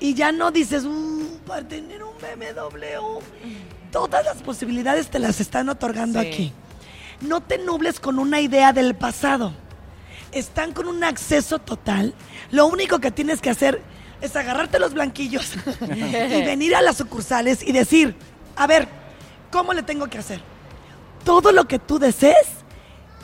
Y 0.00 0.14
ya 0.14 0.32
no 0.32 0.50
dices, 0.50 0.84
"Uh, 0.84 1.38
para 1.46 1.66
tener 1.66 2.02
un 2.02 2.14
BMW, 2.18 3.20
todas 3.90 4.24
las 4.24 4.42
posibilidades 4.42 5.08
te 5.08 5.18
las 5.18 5.40
están 5.40 5.68
otorgando 5.68 6.20
Sí. 6.20 6.26
aquí. 6.28 6.52
No 7.20 7.40
te 7.40 7.58
nubles 7.58 8.00
con 8.00 8.18
una 8.18 8.40
idea 8.40 8.72
del 8.72 8.94
pasado. 8.94 9.52
Están 10.32 10.72
con 10.72 10.88
un 10.88 11.04
acceso 11.04 11.58
total. 11.60 12.12
Lo 12.50 12.66
único 12.66 12.98
que 12.98 13.10
tienes 13.12 13.40
que 13.40 13.50
hacer 13.50 13.80
es 14.20 14.34
agarrarte 14.36 14.78
los 14.78 14.92
blanquillos 14.94 15.54
y 15.80 16.42
venir 16.42 16.74
a 16.74 16.82
las 16.82 16.96
sucursales 16.96 17.62
y 17.66 17.72
decir, 17.72 18.14
a 18.56 18.66
ver, 18.66 18.88
¿cómo 19.50 19.72
le 19.72 19.82
tengo 19.82 20.06
que 20.06 20.18
hacer? 20.18 20.40
Todo 21.24 21.52
lo 21.52 21.66
que 21.66 21.78
tú 21.78 21.98
desees, 21.98 22.46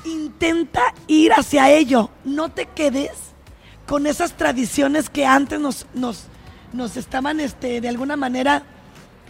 intenta 0.05 0.95
ir 1.07 1.33
hacia 1.33 1.71
ello. 1.71 2.11
No 2.25 2.49
te 2.51 2.67
quedes 2.67 3.13
con 3.87 4.07
esas 4.07 4.37
tradiciones 4.37 5.11
que 5.11 5.27
antes 5.27 5.61
nos, 5.61 5.87
nos, 5.95 6.25
nos 6.73 6.97
estaban 6.97 7.41
este, 7.41 7.81
de 7.81 7.89
alguna 7.89 8.17
manera 8.17 8.65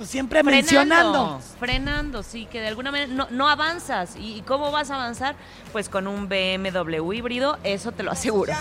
pues 0.01 0.09
siempre 0.09 0.43
mencionando. 0.43 1.39
Frenando, 1.59 2.23
sí, 2.23 2.47
que 2.47 2.59
de 2.59 2.69
alguna 2.69 2.91
manera 2.91 3.13
no, 3.13 3.29
no 3.31 3.51
avanzas. 3.51 4.17
¿Y, 4.17 4.39
y 4.39 4.41
cómo 4.41 4.71
vas 4.71 4.91
a 4.91 4.95
avanzar? 4.95 5.35
Pues 5.73 5.91
con 5.91 6.07
un 6.07 6.27
BMW 6.27 7.13
híbrido, 7.13 7.59
eso 7.65 7.93
te 7.93 8.03
lo 8.03 8.11
aseguro. 8.11 8.55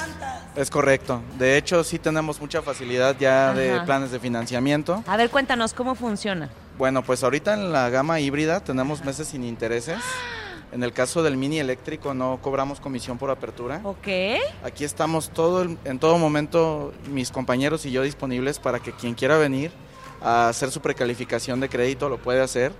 Es 0.57 0.69
correcto. 0.69 1.21
De 1.37 1.55
hecho, 1.55 1.85
sí 1.85 1.97
tenemos 1.97 2.41
mucha 2.41 2.61
facilidad 2.61 3.15
ya 3.17 3.53
de 3.53 3.79
planes 3.85 4.11
de 4.11 4.19
financiamiento. 4.19 5.01
A 5.07 5.15
ver, 5.15 5.29
cuéntanos 5.29 5.73
cómo 5.73 5.95
funciona. 5.95 6.49
Bueno, 6.77 7.03
pues 7.03 7.23
ahorita 7.23 7.53
en 7.53 7.71
la 7.71 7.89
gama 7.89 8.19
híbrida 8.19 8.59
tenemos 8.59 9.05
meses 9.05 9.29
sin 9.29 9.45
intereses. 9.45 9.97
En 10.71 10.83
el 10.83 10.93
caso 10.93 11.23
del 11.23 11.35
mini 11.35 11.57
eléctrico 11.57 12.13
no 12.13 12.37
cobramos 12.43 12.79
comisión 12.79 13.17
por 13.17 13.31
apertura. 13.31 13.81
¿Ok? 13.83 14.07
Aquí 14.63 14.83
estamos 14.83 15.31
todo 15.31 15.63
el- 15.63 15.79
en 15.83 15.97
todo 15.97 16.19
momento 16.19 16.93
mis 17.09 17.31
compañeros 17.31 17.87
y 17.87 17.91
yo 17.91 18.03
disponibles 18.03 18.59
para 18.59 18.79
que 18.79 18.91
quien 18.91 19.15
quiera 19.15 19.39
venir 19.39 19.71
a 20.21 20.49
hacer 20.49 20.71
su 20.71 20.81
precalificación 20.81 21.59
de 21.59 21.69
crédito 21.69 22.09
lo 22.09 22.17
puede 22.17 22.41
hacer 22.41 22.71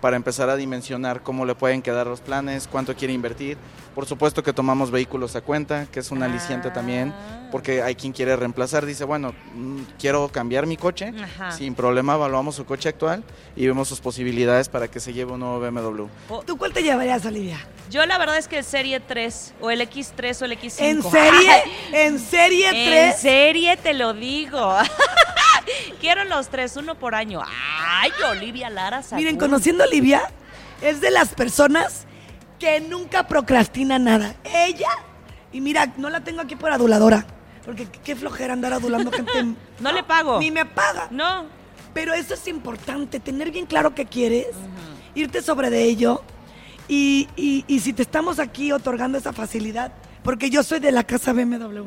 para 0.00 0.16
empezar 0.16 0.50
a 0.50 0.56
dimensionar 0.56 1.22
cómo 1.22 1.46
le 1.46 1.54
pueden 1.54 1.80
quedar 1.80 2.08
los 2.08 2.20
planes, 2.20 2.66
cuánto 2.66 2.96
quiere 2.96 3.14
invertir. 3.14 3.56
Por 3.94 4.04
supuesto 4.04 4.42
que 4.42 4.52
tomamos 4.52 4.90
vehículos 4.90 5.36
a 5.36 5.42
cuenta, 5.42 5.86
que 5.92 6.00
es 6.00 6.10
un 6.10 6.24
aliciente 6.24 6.72
también, 6.72 7.14
porque 7.52 7.82
hay 7.82 7.94
quien 7.94 8.12
quiere 8.12 8.34
reemplazar, 8.34 8.84
dice, 8.84 9.04
bueno, 9.04 9.32
mm, 9.54 9.82
quiero 10.00 10.26
cambiar 10.28 10.66
mi 10.66 10.76
coche, 10.76 11.12
Ajá. 11.22 11.52
sin 11.52 11.76
problema 11.76 12.14
evaluamos 12.14 12.56
su 12.56 12.64
coche 12.64 12.88
actual 12.88 13.22
y 13.54 13.64
vemos 13.68 13.86
sus 13.86 14.00
posibilidades 14.00 14.68
para 14.68 14.88
que 14.88 14.98
se 14.98 15.12
lleve 15.12 15.32
un 15.32 15.40
nuevo 15.40 15.60
BMW. 15.60 16.06
¿Tú 16.46 16.58
cuál 16.58 16.72
te 16.72 16.82
llevarías, 16.82 17.24
Olivia? 17.24 17.64
Yo 17.88 18.04
la 18.04 18.18
verdad 18.18 18.38
es 18.38 18.48
que 18.48 18.58
el 18.58 18.64
Serie 18.64 18.98
3 18.98 19.54
o 19.60 19.70
el 19.70 19.82
X3 19.82 20.42
o 20.42 20.44
el 20.46 20.58
X5. 20.58 20.78
¿En 20.80 21.02
serie? 21.02 21.62
¿En 21.92 22.18
serie 22.18 22.68
En 22.70 23.10
3? 23.12 23.20
serie 23.20 23.76
te 23.76 23.94
lo 23.94 24.14
digo. 24.14 24.74
Quiero 26.02 26.24
los 26.24 26.48
tres, 26.48 26.76
uno 26.76 26.96
por 26.96 27.14
año. 27.14 27.40
Ay, 27.80 28.10
Olivia 28.28 28.68
Lara. 28.68 29.02
Miren, 29.12 29.38
conociendo 29.38 29.84
a 29.84 29.86
Olivia, 29.86 30.20
es 30.82 31.00
de 31.00 31.12
las 31.12 31.28
personas 31.28 32.06
que 32.58 32.80
nunca 32.80 33.28
procrastina 33.28 34.00
nada. 34.00 34.34
Ella, 34.42 34.88
y 35.52 35.60
mira, 35.60 35.92
no 35.96 36.10
la 36.10 36.20
tengo 36.24 36.40
aquí 36.40 36.56
por 36.56 36.72
aduladora, 36.72 37.24
porque 37.64 37.86
qué- 38.04 38.16
flojera 38.16 38.52
andar 38.52 38.72
adulando 38.72 39.12
gente. 39.12 39.54
No 39.78 39.92
le 39.92 40.02
pago. 40.02 40.40
Ni 40.40 40.50
me 40.50 40.66
paga. 40.66 41.06
No. 41.12 41.46
Pero 41.94 42.14
eso 42.14 42.34
es 42.34 42.48
importante, 42.48 43.20
tener 43.20 43.52
bien 43.52 43.66
claro 43.66 43.94
qué 43.94 44.04
quieres, 44.04 44.48
irte 45.14 45.40
sobre 45.40 45.70
de 45.70 45.84
ello, 45.84 46.24
y, 46.88 47.28
y- 47.36 47.64
y 47.68 47.78
si 47.78 47.92
te 47.92 48.02
estamos 48.02 48.40
aquí 48.40 48.72
otorgando 48.72 49.18
esa 49.18 49.32
facilidad, 49.32 49.92
porque 50.22 50.50
yo 50.50 50.62
soy 50.62 50.80
de 50.80 50.92
la 50.92 51.04
casa 51.04 51.32
BMW. 51.32 51.82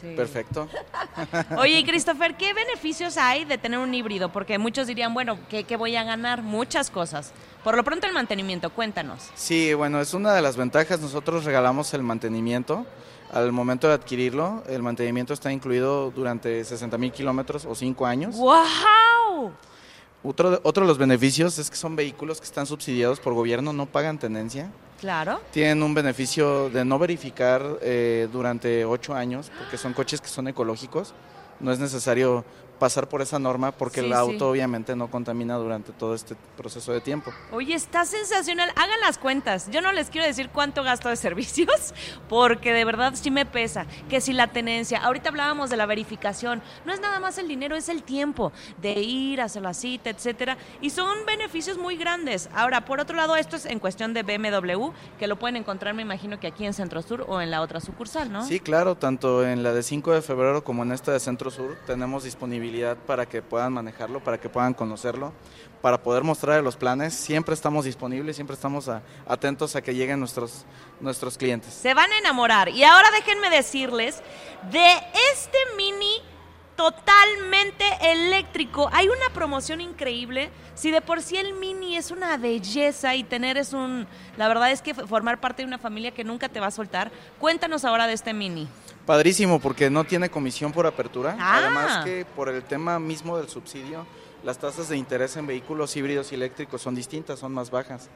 Sí. 0.00 0.14
Perfecto. 0.16 0.66
Oye, 1.58 1.78
y 1.80 1.84
Christopher, 1.84 2.36
¿qué 2.36 2.54
beneficios 2.54 3.16
hay 3.18 3.44
de 3.44 3.58
tener 3.58 3.78
un 3.78 3.92
híbrido? 3.92 4.32
Porque 4.32 4.56
muchos 4.58 4.86
dirían, 4.86 5.12
bueno, 5.12 5.38
¿qué, 5.50 5.64
qué 5.64 5.76
voy 5.76 5.94
a 5.96 6.04
ganar? 6.04 6.42
Muchas 6.42 6.90
cosas. 6.90 7.32
Por 7.64 7.76
lo 7.76 7.84
pronto 7.84 8.06
el 8.06 8.14
mantenimiento, 8.14 8.70
cuéntanos. 8.70 9.28
Sí, 9.34 9.74
bueno, 9.74 10.00
es 10.00 10.14
una 10.14 10.32
de 10.32 10.40
las 10.40 10.56
ventajas. 10.56 11.00
Nosotros 11.00 11.44
regalamos 11.44 11.92
el 11.92 12.02
mantenimiento. 12.02 12.86
Al 13.32 13.52
momento 13.52 13.86
de 13.88 13.94
adquirirlo, 13.94 14.64
el 14.68 14.82
mantenimiento 14.82 15.34
está 15.34 15.52
incluido 15.52 16.10
durante 16.10 16.64
60 16.64 16.96
mil 16.98 17.12
kilómetros 17.12 17.64
o 17.66 17.74
5 17.74 18.06
años. 18.06 18.36
¡Wow! 18.36 19.52
Otro, 20.22 20.50
de- 20.52 20.60
otro 20.64 20.82
de 20.84 20.88
los 20.88 20.98
beneficios 20.98 21.58
es 21.58 21.70
que 21.70 21.76
son 21.76 21.94
vehículos 21.96 22.40
que 22.40 22.44
están 22.46 22.66
subsidiados 22.66 23.20
por 23.20 23.34
gobierno, 23.34 23.72
no 23.72 23.86
pagan 23.86 24.18
tenencia. 24.18 24.70
Claro. 25.00 25.40
Tienen 25.50 25.82
un 25.82 25.94
beneficio 25.94 26.68
de 26.68 26.84
no 26.84 26.98
verificar 26.98 27.78
eh, 27.80 28.28
durante 28.30 28.84
8 28.84 29.14
años, 29.14 29.50
porque 29.58 29.78
son 29.78 29.94
coches 29.94 30.20
que 30.20 30.28
son 30.28 30.46
ecológicos. 30.46 31.14
No 31.58 31.72
es 31.72 31.78
necesario 31.78 32.44
pasar 32.80 33.08
por 33.08 33.22
esa 33.22 33.38
norma 33.38 33.70
porque 33.70 34.00
Sí, 34.00 34.06
el 34.06 34.12
sí. 34.12 34.18
auto 34.18 34.50
obviamente 34.50 34.96
no 34.96 35.08
contamina 35.08 35.54
durante 35.56 35.92
todo 35.92 36.14
este 36.16 36.34
proceso 36.56 36.92
de 36.92 37.00
tiempo. 37.00 37.30
Oye, 37.52 37.74
está 37.74 38.04
sensacional. 38.04 38.70
Hagan 38.74 38.98
las 39.00 39.18
cuentas. 39.18 39.70
Yo 39.70 39.80
no 39.82 39.92
les 39.92 40.10
quiero 40.10 40.26
decir 40.26 40.48
cuánto 40.52 40.82
gasto 40.82 41.08
de 41.08 41.14
servicios, 41.28 41.94
porque 42.28 42.72
de 42.72 42.84
verdad 42.84 43.12
sí 43.14 43.30
me 43.30 43.46
pesa. 43.46 43.86
Que 44.08 44.20
si 44.20 44.32
la 44.32 44.48
tenencia, 44.48 44.98
ahorita 45.04 45.28
hablábamos 45.28 45.70
de 45.70 45.76
la 45.76 45.86
verificación, 45.86 46.62
no 46.84 46.92
es 46.92 47.00
nada 47.00 47.20
más 47.20 47.38
el 47.38 47.46
dinero, 47.46 47.76
es 47.76 47.88
el 47.88 48.02
tiempo 48.02 48.50
de 48.80 48.92
ir, 48.94 49.40
hacer 49.40 49.62
la 49.62 49.74
cita, 49.74 50.10
etcétera. 50.10 50.56
Y 50.80 50.90
son 50.90 51.24
beneficios 51.26 51.76
muy 51.78 51.96
grandes. 51.96 52.48
Ahora, 52.54 52.84
por 52.86 52.98
otro 52.98 53.14
lado, 53.16 53.36
esto 53.36 53.56
es 53.56 53.66
en 53.66 53.78
cuestión 53.78 54.14
de 54.14 54.22
BMW, 54.22 54.90
que 55.18 55.26
lo 55.26 55.38
pueden 55.38 55.56
encontrar, 55.56 55.92
me 55.94 56.02
imagino 56.02 56.40
que 56.40 56.46
aquí 56.46 56.64
en 56.64 56.72
Centro 56.72 57.02
Sur 57.02 57.26
o 57.28 57.40
en 57.42 57.50
la 57.50 57.60
otra 57.60 57.80
sucursal, 57.80 58.32
¿no? 58.32 58.44
Sí, 58.46 58.58
claro, 58.58 58.94
tanto 58.94 59.46
en 59.46 59.62
la 59.62 59.74
de 59.74 59.82
5 59.82 60.12
de 60.12 60.22
febrero 60.22 60.64
como 60.64 60.82
en 60.82 60.92
esta 60.92 61.12
de 61.12 61.20
Centro 61.20 61.50
Sur 61.50 61.76
tenemos 61.86 62.24
disponibilidad 62.24 62.69
para 63.06 63.26
que 63.26 63.42
puedan 63.42 63.72
manejarlo, 63.72 64.20
para 64.22 64.38
que 64.38 64.48
puedan 64.48 64.74
conocerlo, 64.74 65.32
para 65.82 66.02
poder 66.02 66.22
mostrar 66.22 66.62
los 66.62 66.76
planes. 66.76 67.14
Siempre 67.14 67.54
estamos 67.54 67.84
disponibles, 67.84 68.36
siempre 68.36 68.54
estamos 68.54 68.88
a- 68.88 69.02
atentos 69.26 69.74
a 69.76 69.82
que 69.82 69.94
lleguen 69.94 70.20
nuestros, 70.20 70.64
nuestros 71.00 71.36
clientes. 71.38 71.72
Se 71.74 71.94
van 71.94 72.10
a 72.12 72.18
enamorar. 72.18 72.68
Y 72.68 72.84
ahora 72.84 73.08
déjenme 73.12 73.50
decirles 73.50 74.22
de 74.70 74.92
este 75.32 75.58
mini 75.76 76.16
totalmente 76.76 77.84
eléctrico. 78.02 78.88
Hay 78.92 79.06
una 79.08 79.28
promoción 79.34 79.80
increíble. 79.80 80.50
Si 80.74 80.90
de 80.90 81.00
por 81.02 81.20
sí 81.22 81.36
el 81.36 81.52
mini 81.54 81.96
es 81.96 82.10
una 82.10 82.36
belleza 82.38 83.14
y 83.14 83.22
tener 83.24 83.58
es 83.58 83.72
un... 83.74 84.06
La 84.38 84.48
verdad 84.48 84.70
es 84.70 84.80
que 84.80 84.94
formar 84.94 85.40
parte 85.40 85.62
de 85.62 85.66
una 85.68 85.78
familia 85.78 86.12
que 86.12 86.24
nunca 86.24 86.48
te 86.48 86.58
va 86.58 86.68
a 86.68 86.70
soltar. 86.70 87.10
Cuéntanos 87.38 87.84
ahora 87.84 88.06
de 88.06 88.14
este 88.14 88.32
mini. 88.32 88.66
Padrísimo, 89.14 89.58
porque 89.58 89.90
no 89.90 90.04
tiene 90.04 90.30
comisión 90.30 90.70
por 90.70 90.86
apertura. 90.86 91.36
Ah. 91.40 91.56
Además 91.56 92.04
que 92.04 92.24
por 92.36 92.48
el 92.48 92.62
tema 92.62 93.00
mismo 93.00 93.36
del 93.36 93.48
subsidio, 93.48 94.06
las 94.44 94.56
tasas 94.58 94.88
de 94.88 94.96
interés 94.96 95.36
en 95.36 95.48
vehículos 95.48 95.96
híbridos 95.96 96.30
y 96.30 96.36
eléctricos 96.36 96.80
son 96.80 96.94
distintas, 96.94 97.40
son 97.40 97.52
más 97.52 97.72
bajas. 97.72 98.08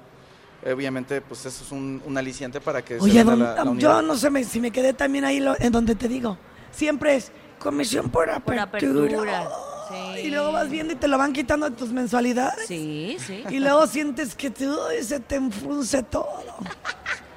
obviamente 0.73 1.21
pues 1.21 1.45
eso 1.47 1.65
es 1.65 1.73
un, 1.73 2.01
un 2.07 2.17
aliciente 2.17 2.61
para 2.61 2.83
que 2.85 2.99
se 2.99 3.05
Oye, 3.05 3.25
venda 3.25 3.33
don- 3.33 3.41
la, 3.41 3.65
la 3.75 3.81
yo 3.81 4.03
no 4.03 4.17
sé 4.17 4.31
me- 4.31 4.45
si 4.45 4.61
me 4.61 4.71
quedé 4.71 4.93
también 4.93 5.25
ahí 5.25 5.41
lo- 5.41 5.59
en 5.61 5.73
donde 5.73 5.97
te 5.97 6.07
digo. 6.07 6.39
Siempre 6.71 7.17
es 7.17 7.33
comisión 7.59 8.09
por 8.09 8.27
Por 8.45 8.57
apertura. 8.61 9.41
apertura. 9.41 9.49
Y 10.23 10.31
luego 10.31 10.53
vas 10.53 10.71
viendo 10.71 10.93
y 10.93 10.97
te 10.97 11.09
lo 11.09 11.19
van 11.19 11.33
quitando 11.33 11.69
de 11.69 11.77
tus 11.77 11.91
mensualidades. 11.91 12.69
Sí, 12.69 13.17
sí. 13.19 13.43
Y 13.51 13.59
luego 13.59 13.87
sientes 13.89 14.37
que 14.37 14.49
te, 14.51 14.69
uy, 14.69 15.03
se 15.03 15.19
te 15.19 15.35
enfrunce 15.35 16.05
todo. 16.05 16.29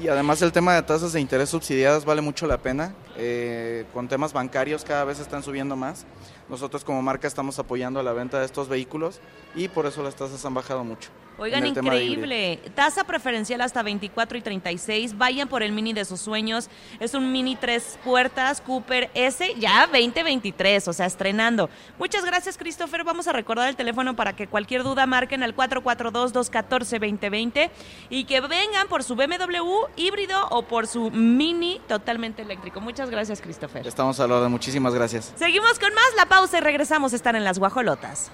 Y 0.00 0.06
además 0.06 0.40
el 0.42 0.52
tema 0.52 0.74
de 0.74 0.82
tasas 0.82 1.12
de 1.12 1.20
interés 1.20 1.48
subsidiadas 1.48 2.04
vale 2.04 2.20
mucho 2.20 2.46
la 2.46 2.58
pena. 2.58 2.94
Eh, 3.16 3.84
con 3.92 4.06
temas 4.06 4.32
bancarios 4.32 4.84
cada 4.84 5.04
vez 5.04 5.18
están 5.18 5.42
subiendo 5.42 5.74
más. 5.74 6.06
Nosotros 6.48 6.84
como 6.84 7.02
marca 7.02 7.28
estamos 7.28 7.58
apoyando 7.58 8.02
la 8.02 8.12
venta 8.12 8.38
de 8.38 8.46
estos 8.46 8.68
vehículos 8.68 9.20
y 9.54 9.68
por 9.68 9.86
eso 9.86 10.02
las 10.02 10.16
tasas 10.16 10.44
han 10.44 10.54
bajado 10.54 10.84
mucho. 10.84 11.10
Oigan, 11.40 11.64
increíble. 11.66 12.58
Tasa 12.74 13.04
preferencial 13.04 13.60
hasta 13.60 13.84
24 13.84 14.38
y 14.38 14.40
36. 14.40 15.16
Vayan 15.16 15.46
por 15.46 15.62
el 15.62 15.70
mini 15.70 15.92
de 15.92 16.04
sus 16.04 16.20
sueños. 16.20 16.68
Es 16.98 17.14
un 17.14 17.30
mini 17.30 17.54
tres 17.54 17.96
puertas 18.02 18.60
Cooper 18.60 19.08
S, 19.14 19.54
ya 19.56 19.86
2023, 19.86 20.88
o 20.88 20.92
sea, 20.92 21.06
estrenando. 21.06 21.70
Muchas 21.96 22.24
gracias, 22.24 22.58
Christopher. 22.58 23.04
Vamos 23.04 23.28
a 23.28 23.32
recordar 23.32 23.68
el 23.68 23.76
teléfono 23.76 24.16
para 24.16 24.34
que 24.34 24.48
cualquier 24.48 24.82
duda 24.82 25.06
marquen 25.06 25.44
al 25.44 25.54
442-214-2020 25.54 27.70
y 28.10 28.24
que 28.24 28.40
vengan 28.40 28.88
por 28.88 29.04
su 29.04 29.14
BMW 29.14 29.84
híbrido 29.94 30.44
o 30.50 30.62
por 30.62 30.88
su 30.88 31.12
mini 31.12 31.80
totalmente 31.86 32.42
eléctrico. 32.42 32.80
Muchas 32.80 33.10
gracias, 33.10 33.40
Christopher. 33.40 33.86
Estamos 33.86 34.18
a 34.18 34.26
la 34.26 34.38
orden. 34.38 34.50
Muchísimas 34.50 34.92
gracias. 34.92 35.32
Seguimos 35.36 35.78
con 35.78 35.94
más 35.94 36.16
la 36.16 36.26
pausa 36.26 36.37
y 36.46 36.60
regresamos. 36.60 37.12
Están 37.12 37.34
en 37.34 37.42
las 37.42 37.58
guajolotas. 37.58 38.30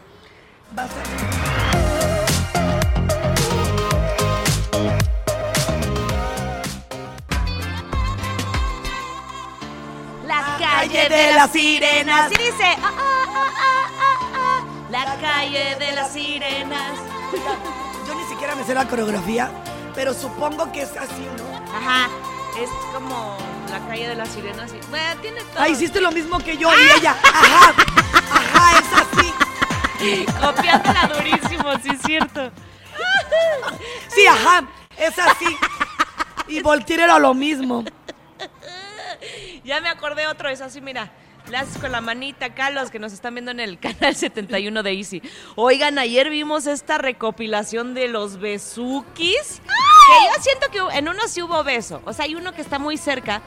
La 10.27 10.57
calle 10.59 11.09
de 11.09 11.33
las 11.35 11.51
sirenas. 11.51 12.31
Y 12.31 12.37
dice, 12.37 12.65
ah, 12.83 12.93
ah, 12.93 13.89
ah, 14.35 14.65
la 14.91 15.05
calle 15.21 15.77
de 15.79 15.93
las 15.93 16.13
sirenas. 16.13 16.99
Yo 18.07 18.15
ni 18.15 18.25
siquiera 18.25 18.55
me 18.55 18.65
sé 18.65 18.75
la 18.75 18.87
coreografía, 18.87 19.51
pero 19.95 20.13
supongo 20.13 20.71
que 20.73 20.83
es 20.83 20.95
así, 20.97 21.27
¿no? 21.39 21.75
Ajá, 21.75 22.09
es 22.61 22.71
como 22.93 23.37
la 23.71 23.81
calle 23.89 24.09
de 24.09 24.15
las 24.15 24.29
sirenas. 24.29 24.73
y- 24.73 24.87
Bueno, 24.91 25.21
tiene 25.21 25.41
todo. 25.41 25.59
Ah, 25.63 25.69
hiciste 25.69 26.01
lo 26.01 26.13
mismo 26.13 26.39
que 26.39 26.57
yo 26.57 26.71
y 26.73 26.99
ella. 26.99 27.17
Ajá, 27.23 27.75
ajá, 28.33 28.79
es 28.79 29.01
así. 29.03 30.25
Copiándola 30.41 31.11
durísimo, 31.15 31.73
sí 31.83 31.89
es 31.91 32.03
cierto. 32.03 32.51
Sí, 34.09 34.27
ajá, 34.27 34.65
es 34.97 35.19
así. 35.19 35.57
Y 36.49 36.61
Voltaire 36.63 37.05
era 37.05 37.19
lo 37.19 37.35
mismo. 37.35 37.85
Ya 39.65 39.81
me 39.81 39.89
acordé 39.89 40.27
otro, 40.27 40.49
es 40.51 40.61
así, 40.61 40.81
mira. 40.81 41.11
Haces 41.53 41.79
con 41.79 41.93
la 41.93 42.01
manita 42.01 42.47
acá 42.47 42.71
los 42.71 42.91
que 42.91 42.99
nos 42.99 43.13
están 43.13 43.35
viendo 43.35 43.51
en 43.51 43.61
el 43.61 43.79
canal 43.81 44.15
71 44.17 44.83
de 44.83 44.93
Easy. 44.93 45.23
Oigan, 45.57 45.99
ayer 45.99 46.31
vimos 46.31 46.67
esta 46.67 46.99
recopilación 46.99 47.95
de 47.95 48.09
los 48.09 48.39
besukis. 48.41 49.61
Que 49.63 50.27
yo 50.37 50.43
siento 50.43 50.67
que 50.71 50.99
en 50.99 51.09
uno 51.09 51.21
sí 51.29 51.43
hubo 51.43 51.63
beso. 51.63 52.03
O 52.07 52.13
sea, 52.13 52.25
hay 52.25 52.35
uno 52.35 52.53
que 52.53 52.61
está 52.63 52.79
muy 52.79 52.97
cerca. 52.97 53.41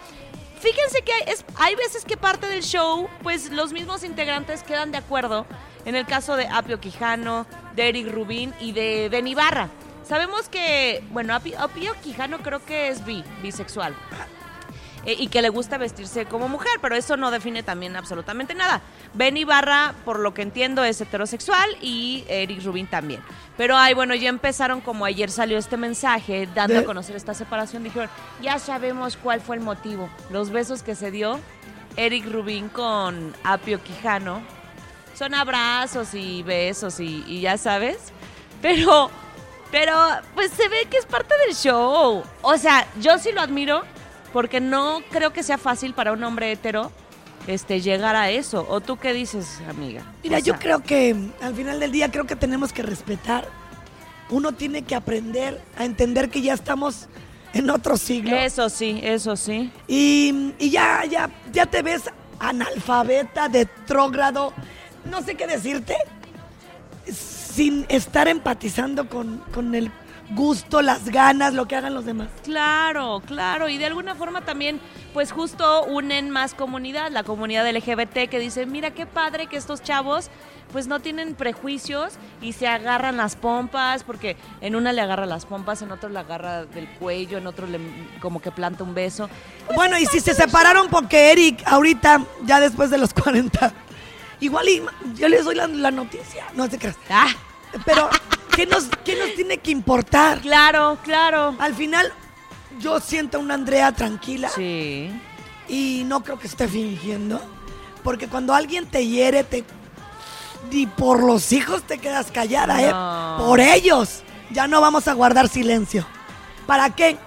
Fíjense 0.62 1.02
que 1.04 1.12
hay, 1.14 1.24
es- 1.28 1.46
hay 1.58 1.76
veces 1.76 2.06
que 2.06 2.18
parte 2.18 2.48
del 2.48 2.64
show, 2.64 3.10
pues 3.24 3.52
los 3.52 3.74
mismos 3.74 4.04
integrantes 4.04 4.64
quedan 4.64 4.92
de 4.92 4.98
acuerdo. 5.00 5.46
En 5.86 5.96
el 5.96 6.06
caso 6.06 6.36
de 6.36 6.48
Apio 6.48 6.80
Quijano, 6.80 7.46
de 7.76 7.90
Eric 7.90 8.12
Rubín 8.12 8.54
y 8.60 8.72
de 8.72 9.08
Ben 9.10 9.28
Ibarra. 9.28 9.70
Sabemos 10.08 10.50
que, 10.50 11.04
bueno, 11.12 11.36
Apio, 11.36 11.60
Apio 11.60 11.94
Quijano 12.02 12.40
creo 12.40 12.64
que 12.66 12.88
es 12.90 13.06
bi, 13.06 13.24
bisexual 13.42 13.94
eh, 15.06 15.16
y 15.18 15.28
que 15.28 15.42
le 15.42 15.50
gusta 15.50 15.78
vestirse 15.78 16.26
como 16.26 16.48
mujer, 16.50 16.72
pero 16.82 16.96
eso 16.96 17.16
no 17.18 17.32
define 17.32 17.64
también 17.64 17.96
absolutamente 17.96 18.54
nada. 18.56 18.82
Ben 19.14 19.38
Ibarra, 19.38 19.94
por 20.06 20.20
lo 20.20 20.34
que 20.34 20.42
entiendo, 20.42 20.84
es 20.84 21.00
heterosexual 21.02 21.70
y 21.82 22.26
Eric 22.28 22.64
Rubin 22.64 22.88
también. 22.88 23.22
Pero 23.56 23.76
ay, 23.78 23.94
bueno, 23.94 24.14
ya 24.16 24.30
empezaron 24.30 24.82
como 24.82 25.06
ayer 25.06 25.32
salió 25.32 25.58
este 25.58 25.78
mensaje 25.78 26.48
dando 26.54 26.76
De- 26.76 26.80
a 26.82 26.86
conocer 26.86 27.16
esta 27.16 27.34
separación, 27.34 27.84
dijeron, 27.84 28.10
ya 28.42 28.60
sabemos 28.60 29.18
cuál 29.18 29.42
fue 29.42 29.56
el 29.56 29.62
motivo. 29.62 30.10
Los 30.30 30.50
besos 30.52 30.84
que 30.84 30.94
se 30.96 31.10
dio 31.12 31.40
Eric 31.96 32.26
Rubin 32.32 32.70
con 32.70 33.34
Apio 33.44 33.82
Quijano 33.82 34.42
son 35.16 35.34
abrazos 35.34 36.14
y 36.14 36.44
besos 36.44 37.00
y, 37.00 37.24
y 37.28 37.42
ya 37.42 37.58
sabes. 37.58 37.98
Pero, 38.62 39.10
pero, 39.72 39.96
pues 40.36 40.52
se 40.52 40.68
ve 40.70 40.86
que 40.90 40.98
es 40.98 41.06
parte 41.06 41.34
del 41.46 41.56
show. 41.56 42.24
O 42.44 42.58
sea, 42.58 42.86
yo 43.00 43.18
sí 43.18 43.32
lo 43.32 43.42
admiro 43.42 43.84
porque 44.38 44.62
no 44.62 45.02
creo 45.10 45.34
que 45.34 45.42
sea 45.42 45.58
fácil 45.58 45.96
para 45.96 46.14
un 46.14 46.24
hombre 46.24 46.52
hetero 46.52 46.92
este, 47.48 47.82
llegar 47.82 48.16
a 48.16 48.30
eso. 48.30 48.68
¿O 48.70 48.82
tú 48.82 48.98
qué 48.98 49.12
dices, 49.12 49.60
amiga? 49.68 50.04
Mira, 50.22 50.38
O 50.38 50.42
yo 50.42 50.60
creo 50.60 50.84
que 50.84 51.16
al 51.42 51.56
final 51.56 51.80
del 51.80 51.92
día 51.92 52.12
creo 52.12 52.28
que 52.28 52.36
tenemos 52.36 52.72
que 52.72 52.84
respetar. 52.84 53.50
Uno 54.30 54.52
tiene 54.52 54.84
que 54.84 54.94
aprender 54.94 55.60
a 55.76 55.86
entender 55.86 56.30
que 56.30 56.44
ya 56.44 56.54
estamos 56.54 57.08
en 57.52 57.72
otro 57.72 57.98
siglo. 57.98 58.38
Eso 58.38 58.70
sí, 58.70 59.00
eso 59.02 59.36
sí. 59.36 59.72
Y, 59.88 60.54
y 60.60 60.70
ya, 60.70 61.04
ya, 61.06 61.32
ya 61.52 61.66
te 61.66 61.82
ves 61.82 62.04
analfabeta, 62.38 63.50
detrógrado, 63.50 64.54
no 65.10 65.24
sé 65.24 65.34
qué 65.34 65.48
decirte, 65.48 65.98
sin 67.12 67.88
estar 67.90 68.28
empatizando 68.28 69.10
con, 69.10 69.40
con 69.52 69.74
el 69.74 69.92
gusto, 70.32 70.82
las 70.82 71.10
ganas, 71.10 71.54
lo 71.54 71.68
que 71.68 71.76
hagan 71.76 71.94
los 71.94 72.06
demás. 72.06 72.28
Claro, 72.44 73.22
claro. 73.26 73.70
Y 73.70 73.78
de 73.78 73.86
alguna 73.86 74.16
forma 74.16 74.42
también, 74.42 74.80
pues 75.14 75.32
justo 75.32 75.84
unen 75.86 76.30
más 76.30 76.54
comunidad, 76.54 77.12
la 77.12 77.24
comunidad 77.24 77.70
LGBT 77.70 78.30
que 78.30 78.40
dice, 78.40 78.66
mira 78.66 78.92
qué 78.92 79.06
padre 79.06 79.48
que 79.48 79.58
estos 79.58 79.82
chavos 79.82 80.30
pues 80.72 80.88
no 80.88 81.00
tienen 81.00 81.34
prejuicios 81.34 82.16
y 82.42 82.52
se 82.52 82.68
agarran 82.68 83.16
las 83.16 83.38
pompas, 83.38 84.04
porque 84.04 84.36
en 84.60 84.76
una 84.76 84.92
le 84.92 85.02
agarra 85.02 85.26
las 85.26 85.46
pompas, 85.46 85.82
en 85.82 85.92
otro 85.92 86.10
le 86.10 86.20
agarra 86.20 86.66
del 86.66 86.90
cuello, 86.90 87.38
en 87.38 87.48
otro 87.48 87.68
le 87.68 87.80
como 88.20 88.42
que 88.42 88.52
planta 88.52 88.84
un 88.84 88.94
beso. 88.94 89.30
Bueno, 89.76 89.98
y 89.98 90.06
si 90.06 90.20
se 90.20 90.34
separaron 90.34 90.90
porque 90.90 91.32
Eric 91.32 91.64
ahorita, 91.66 92.22
ya 92.44 92.60
después 92.60 92.90
de 92.90 92.98
los 92.98 93.14
40, 93.14 93.72
igual 94.42 94.68
y 94.68 94.84
yo 95.16 95.30
les 95.30 95.46
doy 95.46 95.56
la, 95.56 95.68
la 95.68 95.92
noticia, 95.92 96.46
no 96.54 96.68
te 96.68 96.78
creas. 96.78 96.98
Ah, 97.10 97.30
Pero, 97.86 98.10
¿qué 98.56 98.66
nos, 98.66 98.86
¿qué 99.04 99.16
nos 99.16 99.34
tiene 99.36 99.58
que 99.58 99.72
importar? 99.72 100.42
claro, 100.42 100.98
claro. 101.04 101.56
Al 101.60 101.76
final, 101.76 102.12
yo 102.80 103.00
siento 103.00 103.38
a 103.38 103.40
una 103.42 103.54
Andrea 103.56 103.92
tranquila 103.92 104.50
Sí. 104.50 105.12
y 105.68 106.04
no 106.06 106.24
creo 106.24 106.40
que 106.40 106.48
esté 106.48 106.68
fingiendo. 106.68 107.42
Porque 108.04 108.28
cuando 108.28 108.54
alguien 108.54 108.86
te 108.86 109.06
hiere, 109.06 109.44
te. 109.44 109.66
Ni 110.72 110.86
por 110.88 111.24
los 111.24 111.52
hijos 111.52 111.84
te 111.84 111.98
quedas 111.98 112.32
callada, 112.32 112.76
No. 112.78 113.38
¿eh? 113.38 113.46
Por 113.46 113.60
ellos. 113.60 114.24
Ya 114.50 114.68
no 114.68 114.80
vamos 114.82 115.08
a 115.08 115.14
guardar 115.14 115.50
silencio. 115.50 116.06
¿Para 116.66 116.90
qué? 116.96 117.18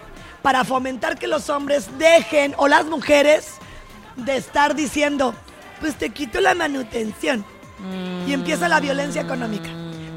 Para 0.42 0.64
fomentar 0.64 1.18
que 1.18 1.26
los 1.26 1.50
hombres 1.50 1.86
dejen, 1.98 2.54
o 2.56 2.66
las 2.66 2.86
mujeres, 2.86 3.52
de 4.16 4.36
estar 4.38 4.74
diciendo, 4.74 5.34
pues 5.80 5.96
te 5.96 6.10
quito 6.10 6.40
la 6.40 6.54
manutención. 6.54 7.44
Y 8.26 8.32
empieza 8.34 8.68
la 8.68 8.80
violencia 8.80 9.22
económica. 9.22 9.70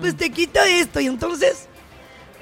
Pues 0.04 0.18
te 0.18 0.30
quito 0.32 0.60
esto. 0.60 1.00
Y 1.00 1.08
entonces, 1.08 1.70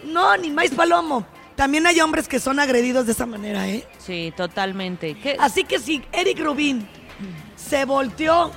no, 0.03 0.35
ni 0.35 0.49
más 0.49 0.71
palomo. 0.71 1.27
También 1.55 1.85
hay 1.85 2.01
hombres 2.01 2.27
que 2.27 2.39
son 2.39 2.59
agredidos 2.59 3.05
de 3.05 3.11
esa 3.11 3.27
manera, 3.27 3.67
¿eh? 3.67 3.87
Sí, 3.99 4.33
totalmente. 4.35 5.13
¿Qué? 5.13 5.37
Así 5.39 5.63
que 5.63 5.77
si 5.77 6.03
Eric 6.11 6.39
Rubin 6.39 6.89
se 7.55 7.85
volteó, 7.85 8.51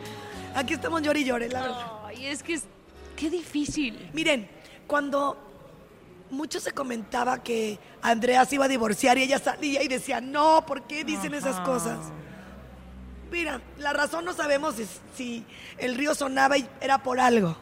Aquí 0.54 0.74
estamos 0.74 1.02
llore 1.02 1.20
y 1.20 1.24
llore, 1.24 1.48
la 1.48 1.62
verdad. 1.62 1.86
Ay, 2.06 2.26
es 2.26 2.42
que 2.42 2.54
es, 2.54 2.64
qué 3.16 3.30
difícil. 3.30 4.10
Miren, 4.12 4.48
cuando 4.86 5.36
mucho 6.30 6.60
se 6.60 6.72
comentaba 6.72 7.42
que 7.42 7.78
Andrea 8.02 8.44
se 8.44 8.56
iba 8.56 8.64
a 8.64 8.68
divorciar 8.68 9.18
y 9.18 9.22
ella 9.22 9.38
salía 9.38 9.82
y 9.82 9.88
decía, 9.88 10.20
no, 10.20 10.64
¿por 10.66 10.82
qué 10.86 11.04
dicen 11.04 11.34
esas 11.34 11.60
cosas? 11.60 11.98
Mira, 13.30 13.60
la 13.78 13.92
razón 13.92 14.24
no 14.24 14.32
sabemos 14.32 14.76
si, 14.76 14.86
si 15.16 15.46
el 15.78 15.94
río 15.96 16.14
sonaba 16.14 16.56
y 16.56 16.68
era 16.80 17.02
por 17.02 17.20
algo. 17.20 17.56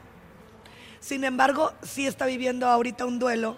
Sin 1.00 1.24
embargo, 1.24 1.72
sí 1.82 2.06
está 2.06 2.26
viviendo 2.26 2.66
ahorita 2.66 3.06
un 3.06 3.18
duelo 3.18 3.56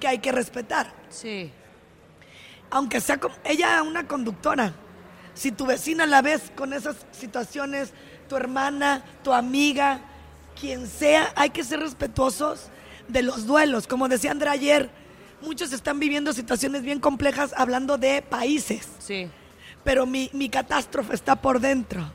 que 0.00 0.08
hay 0.08 0.18
que 0.18 0.32
respetar. 0.32 0.92
Sí. 1.10 1.52
Aunque 2.70 3.00
sea 3.00 3.18
como 3.18 3.34
ella 3.44 3.82
una 3.82 4.06
conductora. 4.06 4.72
Si 5.36 5.52
tu 5.52 5.66
vecina 5.66 6.06
la 6.06 6.22
ves 6.22 6.50
con 6.56 6.72
esas 6.72 6.96
situaciones, 7.12 7.92
tu 8.28 8.36
hermana, 8.36 9.04
tu 9.22 9.34
amiga, 9.34 10.00
quien 10.58 10.88
sea, 10.88 11.30
hay 11.36 11.50
que 11.50 11.62
ser 11.62 11.80
respetuosos 11.80 12.68
de 13.06 13.22
los 13.22 13.46
duelos. 13.46 13.86
Como 13.86 14.08
decía 14.08 14.30
Andrea 14.30 14.52
ayer, 14.52 14.90
muchos 15.42 15.72
están 15.74 16.00
viviendo 16.00 16.32
situaciones 16.32 16.82
bien 16.82 17.00
complejas 17.00 17.52
hablando 17.54 17.98
de 17.98 18.22
países. 18.22 18.88
Sí. 18.98 19.28
Pero 19.84 20.06
mi, 20.06 20.30
mi 20.32 20.48
catástrofe 20.48 21.14
está 21.14 21.36
por 21.36 21.60
dentro. 21.60 22.10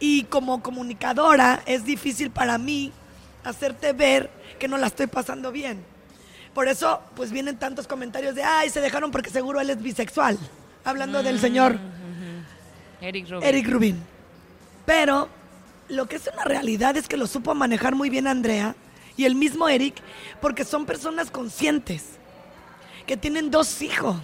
Y 0.00 0.24
como 0.24 0.62
comunicadora 0.62 1.62
es 1.66 1.84
difícil 1.84 2.30
para 2.30 2.56
mí 2.56 2.90
hacerte 3.44 3.92
ver 3.92 4.30
que 4.58 4.66
no 4.66 4.78
la 4.78 4.86
estoy 4.86 5.08
pasando 5.08 5.52
bien. 5.52 5.84
Por 6.54 6.68
eso, 6.68 7.02
pues 7.14 7.30
vienen 7.30 7.58
tantos 7.58 7.86
comentarios 7.86 8.34
de, 8.34 8.42
ay, 8.42 8.70
se 8.70 8.80
dejaron 8.80 9.10
porque 9.10 9.28
seguro 9.28 9.60
él 9.60 9.68
es 9.68 9.82
bisexual. 9.82 10.38
Hablando 10.84 11.22
del 11.22 11.38
señor 11.38 11.78
Eric 13.00 13.28
Rubin. 13.28 13.48
Eric 13.48 13.68
Rubin. 13.68 14.02
Pero 14.86 15.28
lo 15.88 16.06
que 16.06 16.16
es 16.16 16.30
una 16.32 16.44
realidad 16.44 16.96
es 16.96 17.08
que 17.08 17.16
lo 17.16 17.26
supo 17.26 17.54
manejar 17.54 17.94
muy 17.94 18.10
bien 18.10 18.26
Andrea 18.26 18.74
y 19.16 19.24
el 19.24 19.34
mismo 19.34 19.68
Eric, 19.68 19.96
porque 20.40 20.64
son 20.64 20.86
personas 20.86 21.30
conscientes, 21.30 22.04
que 23.06 23.16
tienen 23.16 23.50
dos 23.50 23.82
hijos, 23.82 24.16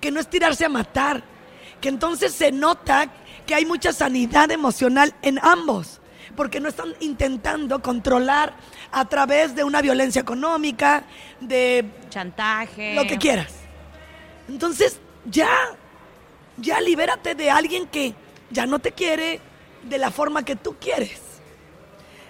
que 0.00 0.10
no 0.10 0.20
es 0.20 0.28
tirarse 0.28 0.64
a 0.64 0.68
matar, 0.68 1.22
que 1.80 1.88
entonces 1.88 2.32
se 2.32 2.52
nota 2.52 3.10
que 3.46 3.54
hay 3.54 3.64
mucha 3.64 3.92
sanidad 3.92 4.50
emocional 4.50 5.14
en 5.22 5.38
ambos, 5.42 6.00
porque 6.36 6.60
no 6.60 6.68
están 6.68 6.94
intentando 7.00 7.80
controlar 7.80 8.54
a 8.92 9.04
través 9.06 9.54
de 9.54 9.64
una 9.64 9.80
violencia 9.80 10.20
económica, 10.20 11.04
de 11.40 11.84
Chantaje. 12.10 12.94
lo 12.94 13.06
que 13.06 13.16
quieras. 13.16 13.52
Entonces, 14.48 15.00
ya, 15.24 15.48
ya 16.60 16.80
libérate 16.80 17.34
de 17.34 17.50
alguien 17.50 17.86
que 17.86 18.14
ya 18.50 18.66
no 18.66 18.78
te 18.78 18.92
quiere 18.92 19.40
de 19.82 19.98
la 19.98 20.10
forma 20.10 20.44
que 20.44 20.56
tú 20.56 20.76
quieres. 20.80 21.20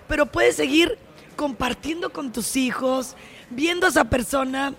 Pero 0.08 0.26
puedes 0.26 0.56
seguir 0.56 0.98
compartiendo 1.36 2.12
con 2.12 2.32
tus 2.32 2.56
hijos, 2.56 3.16
viendo 3.50 3.86
a 3.86 3.90
esa 3.90 4.04
persona. 4.04 4.74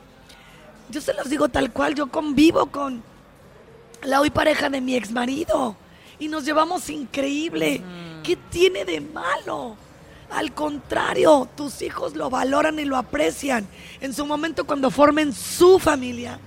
Yo 0.89 1.01
se 1.01 1.13
los 1.13 1.29
digo 1.29 1.49
tal 1.49 1.71
cual, 1.71 1.95
yo 1.95 2.07
convivo 2.07 2.67
con 2.67 3.03
la 4.03 4.21
hoy 4.21 4.29
pareja 4.29 4.69
de 4.69 4.81
mi 4.81 4.95
ex 4.95 5.11
marido 5.11 5.75
y 6.19 6.27
nos 6.27 6.45
llevamos 6.45 6.89
increíble. 6.89 7.81
¿Qué 8.23 8.35
tiene 8.35 8.85
de 8.85 9.01
malo? 9.01 9.75
Al 10.29 10.53
contrario, 10.53 11.49
tus 11.55 11.81
hijos 11.81 12.15
lo 12.15 12.29
valoran 12.29 12.79
y 12.79 12.85
lo 12.85 12.95
aprecian. 12.95 13.67
En 13.99 14.13
su 14.13 14.25
momento 14.25 14.65
cuando 14.65 14.91
formen 14.91 15.33
su 15.33 15.79
familia, 15.79 16.39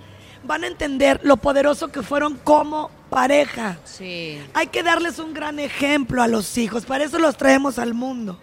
van 0.45 0.65
a 0.65 0.67
entender 0.67 1.21
lo 1.23 1.37
poderoso 1.37 1.89
que 1.89 2.03
fueron 2.03 2.37
como 2.37 2.91
pareja. 3.11 3.79
Sí. 3.85 4.41
Hay 4.55 4.69
que 4.69 4.83
darles 4.83 5.19
un 5.19 5.35
gran 5.35 5.59
ejemplo 5.59 6.23
a 6.23 6.29
los 6.29 6.57
hijos, 6.59 6.85
para 6.85 7.05
eso 7.05 7.19
los 7.19 7.37
traemos 7.37 7.79
al 7.79 7.95
mundo. 7.95 8.39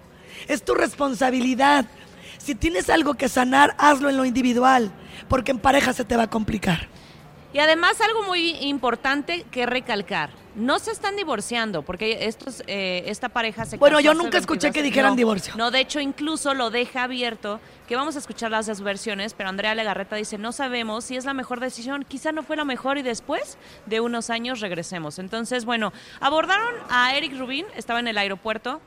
Es 0.48 0.64
tu 0.64 0.74
responsabilidad. 0.74 1.86
Si 2.38 2.56
tienes 2.56 2.90
algo 2.90 3.14
que 3.14 3.30
sanar, 3.30 3.76
hazlo 3.78 4.10
en 4.10 4.18
lo 4.18 4.26
individual, 4.26 4.92
porque 5.30 5.52
en 5.52 5.60
pareja 5.60 5.94
se 5.94 6.04
te 6.06 6.18
va 6.18 6.24
a 6.24 6.30
complicar. 6.30 6.88
Y 7.54 7.60
además 7.60 8.00
algo 8.02 8.24
muy 8.24 8.52
importante 8.62 9.46
que 9.52 9.66
recalcar, 9.66 10.32
no 10.56 10.80
se 10.80 10.92
están 10.92 11.16
divorciando, 11.16 11.82
porque 11.82 12.26
estos, 12.26 12.64
eh, 12.68 13.04
esta 13.08 13.30
pareja 13.30 13.66
se 13.66 13.78
Bueno, 13.78 14.00
yo 14.00 14.14
nunca 14.14 14.38
escuché 14.38 14.68
22 14.68 14.74
que 14.74 14.84
dijeran 14.84 15.12
no, 15.12 15.16
divorcio. 15.16 15.54
No, 15.56 15.72
de 15.72 15.80
hecho 15.80 16.00
incluso 16.00 16.54
lo 16.54 16.70
deja 16.70 17.04
abierto, 17.04 17.60
que 17.88 17.96
vamos 17.96 18.16
a 18.16 18.20
escuchar 18.20 18.52
las 18.52 18.68
dos 18.68 18.82
versiones, 18.82 19.34
pero 19.34 19.50
Andrea 19.50 19.76
Legarreta 19.76 20.16
dice, 20.16 20.38
no 20.38 20.52
sabemos 20.52 21.06
si 21.06 21.16
es 21.16 21.26
la 21.26 21.34
mejor 21.34 21.60
decisión, 21.60 22.06
quizá 22.08 22.32
no 22.32 22.44
fue 22.44 22.56
la 22.56 22.66
mejor 22.66 22.98
y 22.98 23.02
después 23.02 23.58
de 23.86 24.02
unos 24.02 24.30
años 24.30 24.60
regresemos. 24.60 25.20
Entonces, 25.20 25.66
bueno, 25.66 25.94
abordaron 26.20 26.74
a 26.90 27.16
Eric 27.16 27.38
Rubin, 27.38 27.66
estaba 27.76 28.00
en 28.00 28.08
el 28.08 28.18
aeropuerto, 28.18 28.82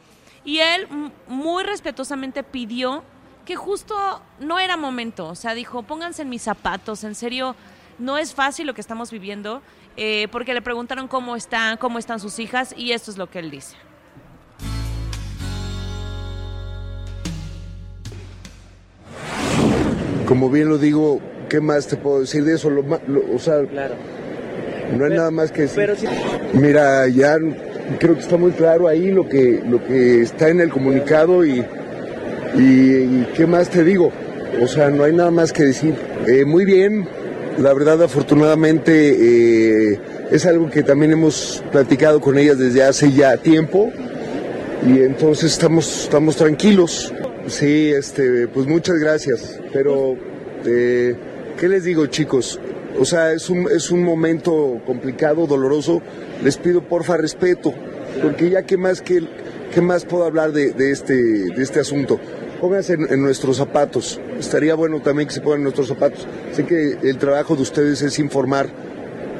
y 0.44 0.58
él 0.58 0.86
muy 1.26 1.64
respetuosamente 1.64 2.42
pidió 2.42 3.02
que 3.44 3.56
justo 3.56 4.22
no 4.40 4.58
era 4.58 4.76
momento, 4.76 5.28
o 5.28 5.34
sea, 5.34 5.54
dijo, 5.54 5.82
pónganse 5.82 6.22
en 6.22 6.28
mis 6.28 6.42
zapatos, 6.42 7.04
en 7.04 7.14
serio, 7.14 7.54
no 7.98 8.18
es 8.18 8.34
fácil 8.34 8.66
lo 8.66 8.74
que 8.74 8.80
estamos 8.80 9.10
viviendo, 9.10 9.62
eh, 9.96 10.28
porque 10.32 10.54
le 10.54 10.62
preguntaron 10.62 11.08
cómo 11.08 11.36
están, 11.36 11.76
cómo 11.76 11.98
están 11.98 12.20
sus 12.20 12.38
hijas, 12.38 12.74
y 12.76 12.92
esto 12.92 13.10
es 13.10 13.18
lo 13.18 13.28
que 13.30 13.38
él 13.38 13.50
dice. 13.50 13.76
Como 20.26 20.48
bien 20.50 20.68
lo 20.68 20.78
digo, 20.78 21.20
¿qué 21.48 21.60
más 21.60 21.86
te 21.86 21.96
puedo 21.96 22.20
decir 22.20 22.44
de 22.44 22.54
eso? 22.54 22.70
Lo 22.70 22.82
lo- 22.82 23.34
o 23.34 23.38
sea, 23.38 23.60
no 24.96 25.04
hay 25.04 25.10
nada 25.10 25.30
más 25.30 25.52
que 25.52 25.62
decir. 25.62 25.90
Mira, 26.54 27.06
ya 27.08 27.36
creo 27.98 28.14
que 28.14 28.20
está 28.20 28.36
muy 28.36 28.52
claro 28.52 28.88
ahí 28.88 29.10
lo 29.10 29.28
que, 29.28 29.62
lo 29.68 29.84
que 29.84 30.22
está 30.22 30.48
en 30.48 30.60
el 30.60 30.70
comunicado 30.70 31.44
y, 31.44 31.60
y, 32.54 32.60
y 32.60 33.28
¿qué 33.36 33.46
más 33.46 33.68
te 33.68 33.84
digo? 33.84 34.12
O 34.62 34.66
sea, 34.66 34.88
no 34.88 35.04
hay 35.04 35.12
nada 35.12 35.30
más 35.30 35.52
que 35.52 35.64
decir. 35.64 35.94
Eh, 36.26 36.44
muy 36.46 36.64
bien, 36.64 37.06
la 37.58 37.72
verdad 37.72 38.02
afortunadamente 38.02 39.92
eh, 39.92 40.00
es 40.30 40.44
algo 40.46 40.70
que 40.70 40.82
también 40.82 41.12
hemos 41.12 41.62
platicado 41.70 42.20
con 42.20 42.38
ellas 42.38 42.58
desde 42.58 42.82
hace 42.82 43.12
ya 43.12 43.36
tiempo 43.36 43.92
y 44.86 45.00
entonces 45.00 45.52
estamos, 45.52 46.04
estamos 46.04 46.36
tranquilos. 46.36 47.12
Sí, 47.46 47.92
este, 47.92 48.48
pues 48.48 48.66
muchas 48.66 48.98
gracias, 48.98 49.60
pero 49.72 50.16
eh, 50.66 51.14
¿qué 51.58 51.68
les 51.68 51.84
digo 51.84 52.06
chicos? 52.06 52.58
O 52.98 53.04
sea, 53.04 53.32
es 53.32 53.50
un, 53.50 53.68
es 53.70 53.90
un 53.90 54.02
momento 54.02 54.80
complicado, 54.86 55.46
doloroso. 55.46 56.00
Les 56.42 56.56
pido 56.56 56.82
porfa 56.82 57.16
respeto, 57.16 57.74
porque 58.22 58.50
ya 58.50 58.62
qué 58.62 58.76
más, 58.76 59.00
qué, 59.00 59.20
qué 59.74 59.80
más 59.80 60.04
puedo 60.04 60.24
hablar 60.24 60.52
de, 60.52 60.72
de 60.72 60.90
este, 60.90 61.14
de 61.14 61.62
este 61.62 61.80
asunto. 61.80 62.20
Pónganse 62.64 62.94
en, 62.94 63.12
en 63.12 63.22
nuestros 63.22 63.58
zapatos. 63.58 64.18
Estaría 64.38 64.74
bueno 64.74 65.02
también 65.02 65.28
que 65.28 65.34
se 65.34 65.42
pongan 65.42 65.58
en 65.58 65.64
nuestros 65.64 65.86
zapatos. 65.86 66.26
Sé 66.54 66.64
que 66.64 66.96
el 67.02 67.18
trabajo 67.18 67.56
de 67.56 67.60
ustedes 67.60 68.00
es 68.00 68.18
informar 68.18 68.68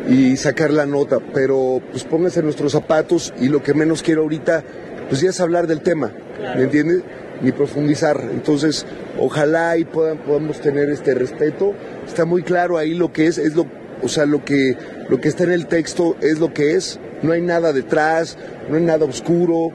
y 0.07 0.37
sacar 0.37 0.71
la 0.71 0.85
nota, 0.85 1.21
pero 1.33 1.81
pues 1.91 2.05
pónganse 2.05 2.41
en 2.41 2.45
nuestros 2.45 2.73
zapatos 2.73 3.33
y 3.41 3.49
lo 3.49 3.63
que 3.63 3.73
menos 3.73 4.03
quiero 4.03 4.21
ahorita, 4.21 4.63
pues 5.09 5.23
ya 5.23 5.31
es 5.31 5.41
hablar 5.41 5.67
del 5.67 5.81
tema, 5.81 6.13
¿me 6.55 6.65
entiendes? 6.65 7.01
Ni 7.41 7.51
profundizar. 7.51 8.29
Entonces, 8.31 8.85
ojalá 9.19 9.79
y 9.79 9.87
puedan, 9.87 10.19
podamos 10.19 10.61
tener 10.61 10.91
este 10.91 11.15
respeto. 11.15 11.73
Está 12.07 12.27
muy 12.27 12.43
claro 12.43 12.77
ahí 12.77 12.93
lo 12.93 13.11
que 13.11 13.27
es, 13.27 13.39
es 13.39 13.55
lo, 13.55 13.65
o 14.03 14.09
sea, 14.09 14.27
lo 14.27 14.45
que, 14.45 14.77
lo 15.09 15.19
que 15.19 15.31
está 15.31 15.45
en 15.45 15.53
el 15.53 15.67
texto 15.67 16.15
es 16.21 16.41
lo 16.41 16.53
que 16.53 16.75
es. 16.75 17.01
No 17.23 17.33
hay 17.33 17.41
nada 17.41 17.73
detrás, 17.73 18.37
no 18.69 18.77
hay 18.77 18.83
nada 18.83 19.07
oscuro. 19.07 19.71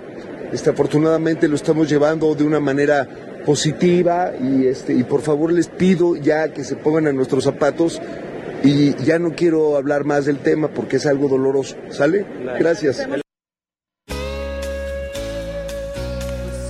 Este, 0.53 0.69
afortunadamente 0.69 1.47
lo 1.47 1.55
estamos 1.55 1.89
llevando 1.89 2.33
de 2.35 2.43
una 2.43 2.59
manera 2.59 3.07
positiva 3.45 4.32
y 4.41 4.67
este 4.67 4.93
y 4.93 5.04
por 5.04 5.21
favor 5.21 5.52
les 5.52 5.67
pido 5.67 6.15
ya 6.15 6.54
que 6.54 6.63
se 6.63 6.75
pongan 6.75 7.08
en 7.08 7.15
nuestros 7.15 7.43
zapatos 7.43 8.02
y 8.63 8.93
ya 9.04 9.19
no 9.19 9.32
quiero 9.32 9.78
hablar 9.78 10.04
más 10.06 10.25
del 10.25 10.39
tema 10.39 10.67
porque 10.69 10.97
es 10.97 11.06
algo 11.06 11.28
doloroso. 11.30 11.75
¿Sale? 11.91 12.25
Gracias. 12.60 13.06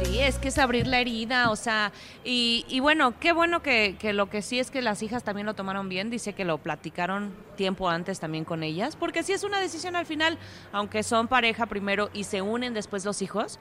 Sí, 0.04 0.20
es 0.20 0.38
que 0.38 0.50
es 0.50 0.58
abrir 0.58 0.88
la 0.88 1.00
herida, 1.02 1.50
o 1.50 1.56
sea, 1.56 1.92
y, 2.24 2.66
y 2.70 2.80
bueno, 2.80 3.14
qué 3.20 3.32
bueno 3.34 3.62
que, 3.62 3.96
que 4.00 4.14
lo 4.14 4.30
que 4.30 4.42
sí 4.42 4.60
es 4.60 4.70
que 4.72 4.82
las 4.82 5.02
hijas 5.04 5.24
también 5.24 5.46
lo 5.48 5.54
tomaron 5.56 5.90
bien, 5.90 6.10
dice 6.10 6.34
que 6.34 6.46
lo 6.46 6.58
platicaron 6.60 7.32
tiempo 7.56 7.90
antes 7.90 8.20
también 8.20 8.46
con 8.46 8.64
ellas, 8.64 8.96
porque 8.96 9.24
sí 9.24 9.34
es 9.34 9.44
una 9.44 9.60
decisión 9.60 9.96
al 9.96 10.06
final, 10.06 10.38
aunque 10.72 11.04
son 11.04 11.28
pareja 11.28 11.66
primero 11.66 12.10
y 12.14 12.24
se 12.26 12.42
unen 12.42 12.74
después 12.74 13.04
los 13.06 13.22
hijos, 13.22 13.60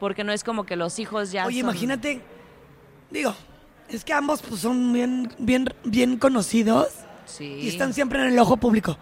porque 0.00 0.24
no 0.24 0.32
es 0.32 0.44
como 0.44 0.64
que 0.64 0.76
los 0.76 0.98
hijos 0.98 1.32
ya 1.32 1.46
Oye, 1.46 1.60
son- 1.60 1.70
imagínate, 1.70 2.20
digo, 3.14 3.34
es 3.88 4.04
que 4.04 4.12
ambos 4.12 4.42
pues, 4.42 4.60
son 4.60 4.92
bien, 4.92 5.32
bien, 5.38 5.68
bien 5.84 6.18
conocidos 6.18 6.88
Sí. 7.26 7.44
y 7.62 7.68
están 7.68 7.94
siempre 7.94 8.20
en 8.20 8.26
el 8.28 8.38
ojo 8.38 8.56
público. 8.58 8.98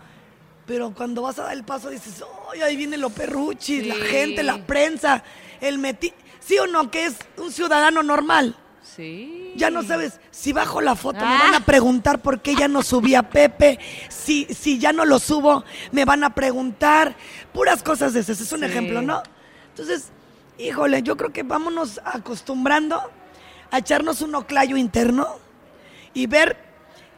Pero 0.67 0.95
cuando 0.95 1.23
vas 1.23 1.39
a 1.41 1.45
dar 1.45 1.53
el 1.55 1.65
paso 1.65 1.91
dices, 1.91 2.23
¡ay, 2.53 2.61
ahí 2.63 2.77
viene 2.77 2.97
lo 2.97 3.11
perruchi! 3.11 3.83
La 3.83 3.97
gente, 3.97 4.43
la 4.45 4.65
prensa, 4.65 5.25
el 5.61 5.79
meti... 5.79 6.13
¿Sí 6.39 6.59
o 6.59 6.67
no? 6.67 6.91
Que 6.91 7.07
es 7.07 7.17
un 7.37 7.51
ciudadano 7.53 8.03
normal. 8.03 8.57
Sí. 8.83 9.53
Ya 9.57 9.71
no 9.71 9.83
sabes, 9.83 10.21
si 10.33 10.53
bajo 10.53 10.81
la 10.81 10.95
foto 10.97 11.21
me 11.21 11.25
Ah. 11.35 11.39
van 11.45 11.55
a 11.55 11.65
preguntar 11.65 12.21
por 12.21 12.41
qué 12.43 12.55
ya 12.57 12.67
no 12.69 12.83
subí 12.83 13.15
a 13.15 13.23
Pepe, 13.29 13.79
si, 14.09 14.45
si 14.53 14.79
ya 14.79 14.93
no 14.93 15.05
lo 15.05 15.19
subo, 15.19 15.65
me 15.93 16.05
van 16.05 16.25
a 16.25 16.35
preguntar, 16.35 17.15
puras 17.53 17.83
cosas 17.83 18.13
de 18.13 18.21
esas, 18.21 18.41
es 18.41 18.53
un 18.53 18.61
Sí. 18.61 18.67
ejemplo, 18.67 19.01
¿no? 19.03 19.23
Entonces, 19.71 20.09
híjole, 20.59 21.03
yo 21.03 21.17
creo 21.17 21.33
que 21.33 21.43
vámonos 21.45 22.01
acostumbrando 22.05 23.01
a 23.73 23.79
echarnos 23.79 24.21
un 24.21 24.35
oclayo 24.37 24.77
interno 24.77 25.27
y 26.15 26.27
ver 26.29 26.57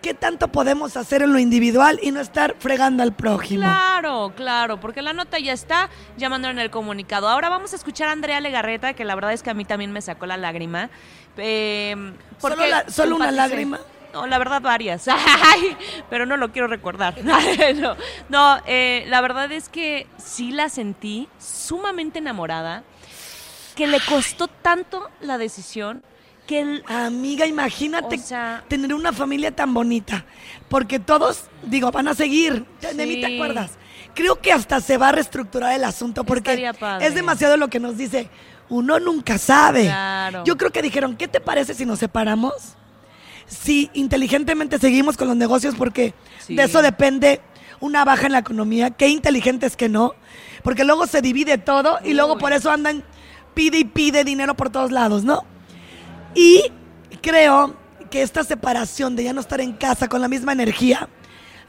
qué 0.00 0.14
tanto 0.14 0.48
podemos 0.48 0.96
hacer 0.96 1.22
en 1.22 1.32
lo 1.32 1.38
individual 1.38 1.98
y 2.02 2.10
no 2.10 2.20
estar 2.20 2.56
fregando 2.58 3.02
al 3.02 3.12
prójimo. 3.14 3.62
Claro, 3.62 4.32
claro, 4.36 4.78
porque 4.78 5.02
la 5.02 5.12
nota 5.12 5.38
ya 5.38 5.52
está 5.52 5.88
llamando 6.16 6.48
en 6.48 6.58
el 6.58 6.70
comunicado. 6.70 7.28
Ahora 7.28 7.48
vamos 7.48 7.72
a 7.72 7.76
escuchar 7.76 8.08
a 8.08 8.12
Andrea 8.12 8.40
Legarreta, 8.40 8.92
que 8.94 9.04
la 9.04 9.14
verdad 9.14 9.32
es 9.32 9.42
que 9.42 9.50
a 9.50 9.54
mí 9.54 9.64
también 9.64 9.92
me 9.92 10.02
sacó 10.02 10.26
la 10.26 10.36
lágrima. 10.36 10.90
Eh, 11.38 11.96
porque 12.40 12.56
¿Solo 12.56 12.66
la- 12.70 12.90
solo 12.90 13.16
una 13.16 13.30
lágrima? 13.30 13.80
No, 14.12 14.26
la 14.28 14.38
verdad 14.38 14.60
varias. 14.62 15.08
Ay, 15.08 15.76
pero 16.10 16.24
no 16.26 16.36
lo 16.36 16.52
quiero 16.52 16.68
recordar. 16.68 17.16
no, 17.24 17.96
no 18.28 18.58
eh, 18.66 19.04
la 19.08 19.20
verdad 19.22 19.50
es 19.50 19.68
que 19.68 20.06
sí 20.18 20.52
la 20.52 20.68
sentí 20.68 21.28
sumamente 21.40 22.20
enamorada, 22.20 22.84
que 23.74 23.86
le 23.88 23.98
costó 24.00 24.46
tanto 24.48 25.10
la 25.20 25.36
decisión 25.38 26.04
que 26.46 26.60
el, 26.60 26.84
Amiga, 26.86 27.46
imagínate 27.46 28.16
O 28.16 28.18
sea- 28.18 28.64
tener 28.68 28.92
una 28.94 29.12
familia 29.12 29.54
tan 29.54 29.72
bonita. 29.74 30.24
Porque 30.68 30.98
todos, 30.98 31.44
digo, 31.62 31.90
van 31.90 32.08
a 32.08 32.14
seguir. 32.14 32.64
De 32.94 33.06
mí 33.06 33.20
te 33.20 33.34
acuerdas. 33.34 33.72
Creo 34.14 34.40
que 34.40 34.52
hasta 34.52 34.80
se 34.80 34.96
va 34.96 35.08
a 35.08 35.12
reestructurar 35.12 35.72
el 35.72 35.84
asunto 35.84 36.24
porque 36.24 36.70
es 37.00 37.14
demasiado 37.14 37.56
lo 37.56 37.68
que 37.68 37.80
nos 37.80 37.96
dice. 37.96 38.28
Uno 38.68 38.98
nunca 39.00 39.38
sabe. 39.38 39.84
Claro. 39.84 40.44
Yo 40.44 40.56
creo 40.56 40.70
que 40.70 40.82
dijeron, 40.82 41.16
¿qué 41.16 41.28
te 41.28 41.40
parece 41.40 41.74
si 41.74 41.84
nos 41.84 41.98
separamos? 41.98 42.52
Si 43.46 43.90
inteligentemente 43.94 44.78
seguimos 44.78 45.16
con 45.16 45.28
los 45.28 45.36
negocios 45.36 45.74
porque 45.76 46.14
Sí. 46.38 46.54
de 46.54 46.64
eso 46.64 46.80
depende 46.82 47.40
una 47.80 48.04
baja 48.04 48.26
en 48.26 48.32
la 48.32 48.38
economía. 48.38 48.90
Qué 48.90 49.08
inteligente 49.08 49.66
es 49.66 49.76
que 49.76 49.88
no. 49.88 50.14
Porque 50.62 50.84
luego 50.84 51.06
se 51.06 51.20
divide 51.20 51.58
todo 51.58 51.98
y 52.04 52.14
luego 52.14 52.38
por 52.38 52.52
eso 52.52 52.70
andan 52.70 53.04
pide 53.54 53.78
y 53.78 53.84
pide 53.84 54.24
dinero 54.24 54.54
por 54.54 54.70
todos 54.70 54.90
lados, 54.92 55.24
¿no? 55.24 55.44
Y 56.34 56.72
creo 57.20 57.76
que 58.10 58.22
esta 58.22 58.44
separación 58.44 59.16
de 59.16 59.24
ya 59.24 59.32
no 59.32 59.40
estar 59.40 59.60
en 59.60 59.72
casa 59.72 60.08
con 60.08 60.20
la 60.20 60.28
misma 60.28 60.52
energía 60.52 61.08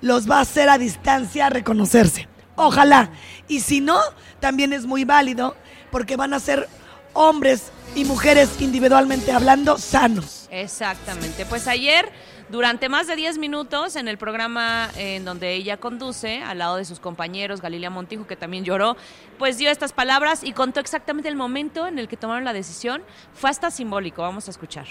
los 0.02 0.30
va 0.30 0.38
a 0.38 0.42
hacer 0.42 0.70
a 0.70 0.78
distancia 0.78 1.50
reconocerse. 1.50 2.28
Ojalá. 2.56 3.12
Y 3.48 3.62
si 3.62 3.82
no, 3.82 4.00
también 4.40 4.74
es 4.74 4.86
muy 4.86 5.04
válido 5.04 5.56
porque 5.92 6.16
van 6.16 6.34
a 6.34 6.40
ser 6.40 6.68
hombres 7.14 7.72
y 7.96 8.06
mujeres 8.06 8.50
individualmente 8.60 9.32
hablando 9.32 9.78
sanos. 9.78 10.48
Exactamente. 10.52 11.46
Pues 11.46 11.68
ayer, 11.68 12.12
durante 12.50 12.90
más 12.90 13.08
de 13.08 13.16
10 13.16 13.38
minutos, 13.38 13.96
en 13.96 14.08
el 14.08 14.18
programa 14.18 14.90
en 14.96 15.26
donde 15.26 15.54
ella 15.54 15.78
conduce, 15.78 16.42
al 16.44 16.60
lado 16.60 16.76
de 16.78 16.86
sus 16.86 17.00
compañeros, 17.00 17.62
Galilea 17.62 17.90
Montijo, 17.90 18.28
que 18.28 18.36
también 18.36 18.64
lloró, 18.64 18.96
pues 19.40 19.58
dio 19.58 19.70
estas 19.70 19.94
palabras 19.94 20.44
y 20.44 20.54
contó 20.54 20.80
exactamente 20.80 21.28
el 21.30 21.36
momento 21.36 21.88
en 21.88 22.00
el 22.00 22.08
que 22.08 22.18
tomaron 22.18 22.44
la 22.46 22.54
decisión. 22.54 23.02
Fue 23.34 23.50
hasta 23.50 23.72
simbólico. 23.72 24.22
Vamos 24.22 24.48
a 24.48 24.52
escuchar. 24.52 24.86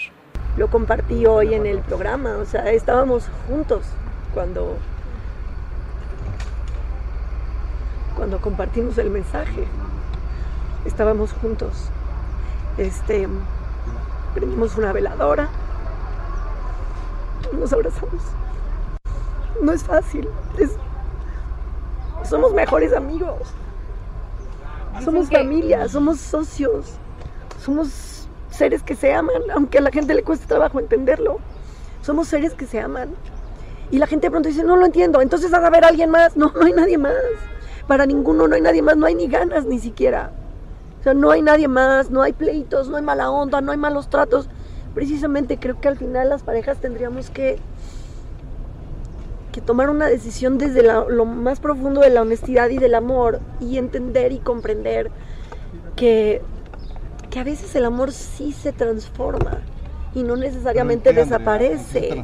lo 0.57 0.69
compartí 0.69 1.25
hoy 1.25 1.53
en 1.53 1.65
el 1.65 1.79
programa, 1.79 2.37
o 2.37 2.45
sea, 2.45 2.71
estábamos 2.71 3.25
juntos 3.47 3.83
cuando 4.33 4.77
cuando 8.15 8.39
compartimos 8.39 8.97
el 8.97 9.09
mensaje. 9.09 9.65
Estábamos 10.85 11.33
juntos. 11.33 11.89
Este 12.77 13.27
prendimos 14.33 14.77
una 14.77 14.93
veladora. 14.93 15.49
Nos 17.59 17.73
abrazamos. 17.73 18.21
No 19.61 19.71
es 19.71 19.83
fácil. 19.83 20.27
es- 20.57 20.77
somos 22.23 22.53
mejores 22.53 22.93
amigos. 22.93 23.41
Somos 25.03 25.29
familia, 25.29 25.87
somos 25.87 26.19
socios. 26.19 26.93
Somos 27.61 28.27
seres 28.49 28.81
que 28.83 28.95
se 28.95 29.13
aman, 29.13 29.41
aunque 29.53 29.79
a 29.79 29.81
la 29.81 29.91
gente 29.91 30.13
le 30.13 30.23
cueste 30.23 30.47
trabajo 30.47 30.79
entenderlo. 30.79 31.39
Somos 32.01 32.27
seres 32.27 32.53
que 32.53 32.65
se 32.65 32.79
aman. 32.79 33.09
Y 33.91 33.97
la 33.99 34.07
gente 34.07 34.27
de 34.27 34.31
pronto 34.31 34.49
dice, 34.49 34.63
no 34.63 34.77
lo 34.77 34.85
entiendo, 34.85 35.21
entonces 35.21 35.53
haz 35.53 35.63
a 35.63 35.69
ver 35.69 35.83
a 35.85 35.89
alguien 35.89 36.09
más. 36.09 36.35
No, 36.37 36.51
no 36.55 36.65
hay 36.65 36.73
nadie 36.73 36.97
más. 36.97 37.13
Para 37.87 38.05
ninguno 38.05 38.47
no 38.47 38.55
hay 38.55 38.61
nadie 38.61 38.81
más, 38.81 38.97
no 38.97 39.05
hay 39.05 39.15
ni 39.15 39.27
ganas 39.27 39.65
ni 39.65 39.79
siquiera. 39.79 40.31
O 40.99 41.03
sea, 41.03 41.13
no 41.13 41.29
hay 41.31 41.41
nadie 41.43 41.67
más, 41.67 42.09
no 42.09 42.23
hay 42.23 42.33
pleitos, 42.33 42.87
no 42.89 42.97
hay 42.97 43.03
mala 43.03 43.29
onda, 43.29 43.61
no 43.61 43.71
hay 43.71 43.77
malos 43.77 44.09
tratos. 44.09 44.49
Precisamente 44.95 45.59
creo 45.59 45.79
que 45.79 45.87
al 45.89 45.97
final 45.97 46.29
las 46.29 46.41
parejas 46.41 46.79
tendríamos 46.79 47.29
que, 47.29 47.59
que 49.51 49.61
tomar 49.61 49.89
una 49.89 50.07
decisión 50.07 50.57
desde 50.57 50.81
la- 50.81 51.05
lo 51.07 51.25
más 51.25 51.59
profundo 51.59 52.01
de 52.01 52.09
la 52.09 52.21
honestidad 52.21 52.69
y 52.69 52.77
del 52.77 52.95
amor 52.95 53.39
y 53.59 53.77
entender 53.77 54.31
y 54.31 54.39
comprender 54.39 55.11
que 55.95 56.41
que 57.29 57.39
a 57.41 57.43
veces 57.43 57.75
el 57.75 57.83
amor 57.83 58.13
sí 58.13 58.53
se 58.53 58.71
transforma 58.71 59.57
y 60.13 60.23
no 60.23 60.37
necesariamente 60.37 61.11
desaparece. 61.11 62.23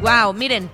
Wow, 0.00 0.32
miren, 0.32 0.70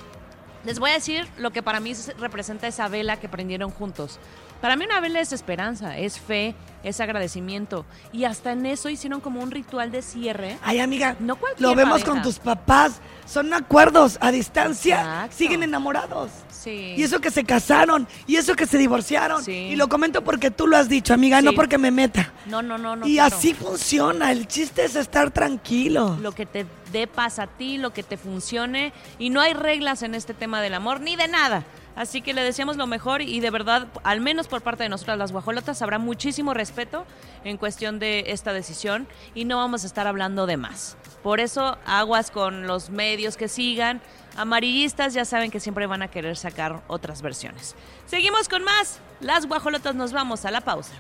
les 0.65 0.79
voy 0.79 0.91
a 0.91 0.95
decir 0.95 1.27
lo 1.39 1.51
que 1.51 1.65
para 1.65 1.81
mí 1.81 1.95
representa 2.21 2.69
esa 2.69 2.87
vela 2.87 3.19
que 3.19 3.29
prendieron 3.29 3.71
juntos. 3.73 4.21
Para 4.61 4.77
mí 4.77 4.85
una 4.85 5.01
vela 5.01 5.21
es 5.21 5.33
esperanza, 5.33 5.99
es 5.99 6.19
fe, 6.19 6.55
es 6.83 7.01
agradecimiento. 7.01 7.85
Y 8.13 8.25
hasta 8.25 8.53
en 8.53 8.65
eso 8.67 8.89
hicieron 8.89 9.21
como 9.21 9.41
un 9.43 9.51
ritual 9.51 9.91
de 9.91 10.03
cierre. 10.03 10.59
Ay, 10.63 10.81
amiga, 10.81 11.17
No 11.21 11.39
lo 11.59 11.75
vemos 11.75 12.01
pareja. 12.01 12.11
con 12.11 12.23
tus 12.23 12.39
papás. 12.39 13.01
Son 13.27 13.53
acuerdos 13.53 14.19
a 14.21 14.31
distancia. 14.31 15.01
Exacto. 15.01 15.37
Siguen 15.37 15.63
enamorados. 15.63 16.31
Sí. 16.49 16.95
Y 16.97 17.03
eso 17.03 17.21
que 17.21 17.31
se 17.31 17.45
casaron, 17.45 18.09
y 18.27 18.37
eso 18.37 18.55
que 18.55 18.67
se 18.67 18.79
divorciaron. 18.79 19.43
Sí. 19.45 19.53
Y 19.53 19.77
lo 19.77 19.89
comento 19.89 20.23
porque 20.23 20.51
tú 20.51 20.67
lo 20.67 20.77
has 20.77 20.89
dicho, 20.89 21.13
amiga, 21.13 21.43
no 21.43 21.53
porque 21.53 21.79
me 21.79 21.91
meta. 21.91 22.33
No, 22.47 22.63
no, 22.63 22.79
no, 22.79 22.97
no. 22.97 23.07
y 23.07 23.15
claro. 23.15 23.35
así 23.35 23.55
funciona. 23.55 24.33
El 24.33 24.47
chiste 24.49 24.85
es 24.85 24.97
estar 24.97 25.31
tranquilo. 25.31 26.17
Lo 26.21 26.33
que 26.33 26.47
te 26.47 26.67
dé 26.93 27.07
paz 27.07 27.39
a 27.39 27.47
ti, 27.47 27.79
lo 27.79 27.93
que 27.93 28.03
te 28.03 28.17
funcione. 28.17 28.93
Y 29.19 29.31
no 29.31 29.41
hay 29.41 29.55
reglas 29.55 30.03
en 30.03 30.15
este 30.15 30.35
tema 30.35 30.61
del 30.61 30.75
amor, 30.75 31.01
ni 31.01 31.17
de 31.17 31.29
nada. 31.29 31.65
Así 31.97 32.21
que 32.21 32.35
le 32.35 32.43
deseamos 32.43 32.77
lo 32.77 32.87
mejor 32.87 33.23
y 33.23 33.41
de 33.41 33.51
verdad, 33.51 33.89
al 34.05 34.21
menos 34.21 34.49
por 34.49 34.61
parte 34.61 34.83
de 34.83 34.91
nosotras 34.91 35.17
las 35.17 35.33
guajolotas, 35.33 35.81
habrá 35.81 35.99
muchísimo 35.99 36.53
respeto 36.53 37.07
en 37.43 37.57
cuestión 37.57 37.99
de 37.99 38.25
esta 38.29 38.53
decisión 38.53 39.09
y 39.35 39.47
no 39.47 39.57
vamos 39.57 39.83
a 39.83 39.87
estar 39.87 40.07
hablando 40.07 40.47
de 40.47 40.59
más. 40.59 40.97
Por 41.23 41.41
eso, 41.41 41.79
aguas 41.87 42.31
con 42.31 42.67
los 42.67 42.91
medios 42.91 43.37
que 43.37 43.49
sigan. 43.49 44.03
Amarillistas 44.37 45.15
ya 45.15 45.25
saben 45.25 45.51
que 45.51 45.59
siempre 45.59 45.87
van 45.87 46.03
a 46.03 46.09
querer 46.09 46.37
sacar 46.37 46.83
otras 46.87 47.23
versiones. 47.23 47.75
Seguimos 48.05 48.49
con 48.49 48.63
más. 48.63 49.01
Las 49.21 49.47
guajolotas 49.47 49.95
nos 49.95 50.13
vamos 50.13 50.45
a 50.45 50.51
la 50.51 50.61
pausa. 50.61 50.93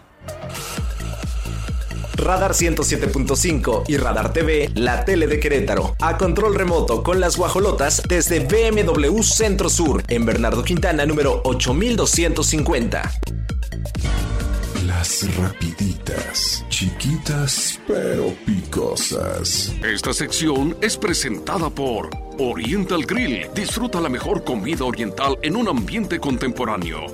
Radar 2.16 2.52
107.5 2.52 3.84
y 3.88 3.96
Radar 3.98 4.32
TV, 4.32 4.70
la 4.74 5.04
tele 5.04 5.26
de 5.26 5.38
Querétaro. 5.38 5.94
A 6.00 6.16
control 6.16 6.54
remoto 6.54 7.02
con 7.02 7.20
las 7.20 7.36
guajolotas 7.36 8.02
desde 8.08 8.40
BMW 8.40 9.22
Centro 9.22 9.68
Sur, 9.68 10.02
en 10.08 10.24
Bernardo 10.24 10.64
Quintana, 10.64 11.04
número 11.04 11.42
8250. 11.44 13.02
Las 14.86 15.36
rapiditas, 15.36 16.64
chiquitas 16.70 17.78
pero 17.86 18.32
picosas. 18.46 19.74
Esta 19.84 20.14
sección 20.14 20.76
es 20.80 20.96
presentada 20.96 21.68
por 21.68 22.08
Oriental 22.38 23.04
Grill. 23.04 23.46
Disfruta 23.54 24.00
la 24.00 24.08
mejor 24.08 24.42
comida 24.42 24.84
oriental 24.84 25.38
en 25.42 25.56
un 25.56 25.68
ambiente 25.68 26.18
contemporáneo. 26.18 27.06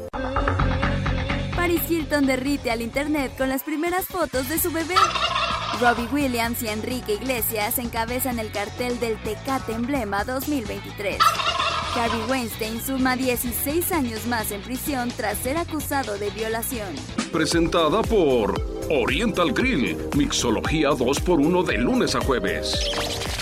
Hilton 2.12 2.27
derrite 2.27 2.70
al 2.70 2.83
internet 2.83 3.33
con 3.38 3.48
las 3.48 3.62
primeras 3.62 4.05
fotos 4.05 4.46
de 4.51 4.59
su 4.59 4.70
bebé. 4.70 4.96
Robbie 5.81 6.09
Williams 6.12 6.62
y 6.62 6.68
Enrique 6.68 7.14
Iglesias 7.14 7.79
encabezan 7.79 8.38
el 8.38 8.53
cartel 8.53 9.01
del 9.01 9.16
Tecate 9.22 9.72
Emblema 9.72 10.22
2023. 10.22 11.16
Harvey 11.96 12.20
Weinstein 12.29 12.83
suma 12.83 13.16
16 13.16 13.92
años 13.92 14.27
más 14.27 14.51
en 14.53 14.61
prisión 14.61 15.11
tras 15.16 15.38
ser 15.38 15.57
acusado 15.57 16.18
de 16.18 16.29
violación. 16.31 16.94
Presentada 17.33 18.03
por 18.03 18.61
Oriental 18.90 19.51
Grill, 19.51 19.96
mixología 20.14 20.90
2x1 20.90 21.64
de 21.64 21.79
lunes 21.79 22.14
a 22.14 22.20
jueves. 22.20 23.41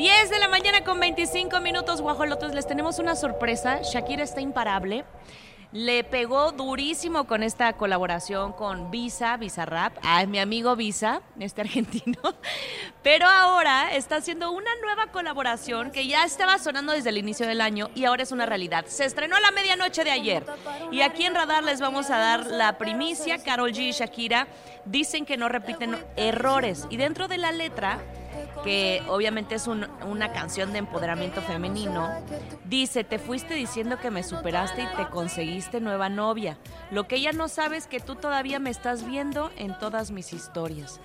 Diez 0.00 0.30
de 0.30 0.38
la 0.38 0.48
mañana 0.48 0.82
con 0.82 0.98
25 0.98 1.60
minutos, 1.60 2.00
guajolotes. 2.00 2.54
Les 2.54 2.66
tenemos 2.66 2.98
una 2.98 3.14
sorpresa. 3.14 3.82
Shakira 3.82 4.22
está 4.22 4.40
imparable. 4.40 5.04
Le 5.72 6.04
pegó 6.04 6.52
durísimo 6.52 7.26
con 7.26 7.42
esta 7.42 7.74
colaboración 7.74 8.54
con 8.54 8.90
Visa, 8.90 9.36
Visa 9.36 9.66
Rap, 9.66 9.98
a 10.02 10.24
mi 10.24 10.38
amigo 10.38 10.74
Visa, 10.74 11.20
este 11.38 11.60
argentino. 11.60 12.18
Pero 13.02 13.26
ahora 13.26 13.94
está 13.94 14.16
haciendo 14.16 14.52
una 14.52 14.70
nueva 14.80 15.08
colaboración 15.08 15.90
que 15.90 16.06
ya 16.06 16.24
estaba 16.24 16.58
sonando 16.58 16.92
desde 16.92 17.10
el 17.10 17.18
inicio 17.18 17.46
del 17.46 17.60
año 17.60 17.90
y 17.94 18.06
ahora 18.06 18.22
es 18.22 18.32
una 18.32 18.46
realidad. 18.46 18.86
Se 18.86 19.04
estrenó 19.04 19.36
a 19.36 19.40
la 19.40 19.50
medianoche 19.50 20.02
de 20.02 20.12
ayer. 20.12 20.46
Y 20.90 21.02
aquí 21.02 21.26
en 21.26 21.34
Radar 21.34 21.62
les 21.62 21.82
vamos 21.82 22.08
a 22.08 22.16
dar 22.16 22.46
la 22.46 22.78
primicia. 22.78 23.42
Carol 23.42 23.72
G 23.72 23.80
y 23.80 23.92
Shakira 23.92 24.48
dicen 24.86 25.26
que 25.26 25.36
no 25.36 25.50
repiten 25.50 25.94
errores. 26.16 26.86
Y 26.88 26.96
dentro 26.96 27.28
de 27.28 27.36
la 27.36 27.52
letra 27.52 27.98
que 28.62 29.02
obviamente 29.08 29.54
es 29.54 29.66
un- 29.66 29.86
una 30.06 30.32
canción 30.32 30.72
de 30.72 30.78
empoderamiento 30.78 31.40
femenino, 31.42 32.08
dice, 32.64 33.04
te 33.04 33.18
fuiste 33.18 33.54
diciendo 33.54 33.98
que 33.98 34.10
me 34.10 34.22
superaste 34.22 34.82
y 34.82 34.96
te 34.96 35.08
conseguiste 35.08 35.80
nueva 35.80 36.08
novia. 36.08 36.58
Lo 36.90 37.06
que 37.08 37.16
ella 37.16 37.32
no 37.32 37.48
sabe 37.48 37.76
es 37.76 37.86
que 37.86 38.00
tú 38.00 38.16
todavía 38.16 38.58
me 38.58 38.70
estás 38.70 39.04
viendo 39.06 39.50
en 39.56 39.78
todas 39.78 40.10
mis 40.10 40.32
historias. 40.32 41.00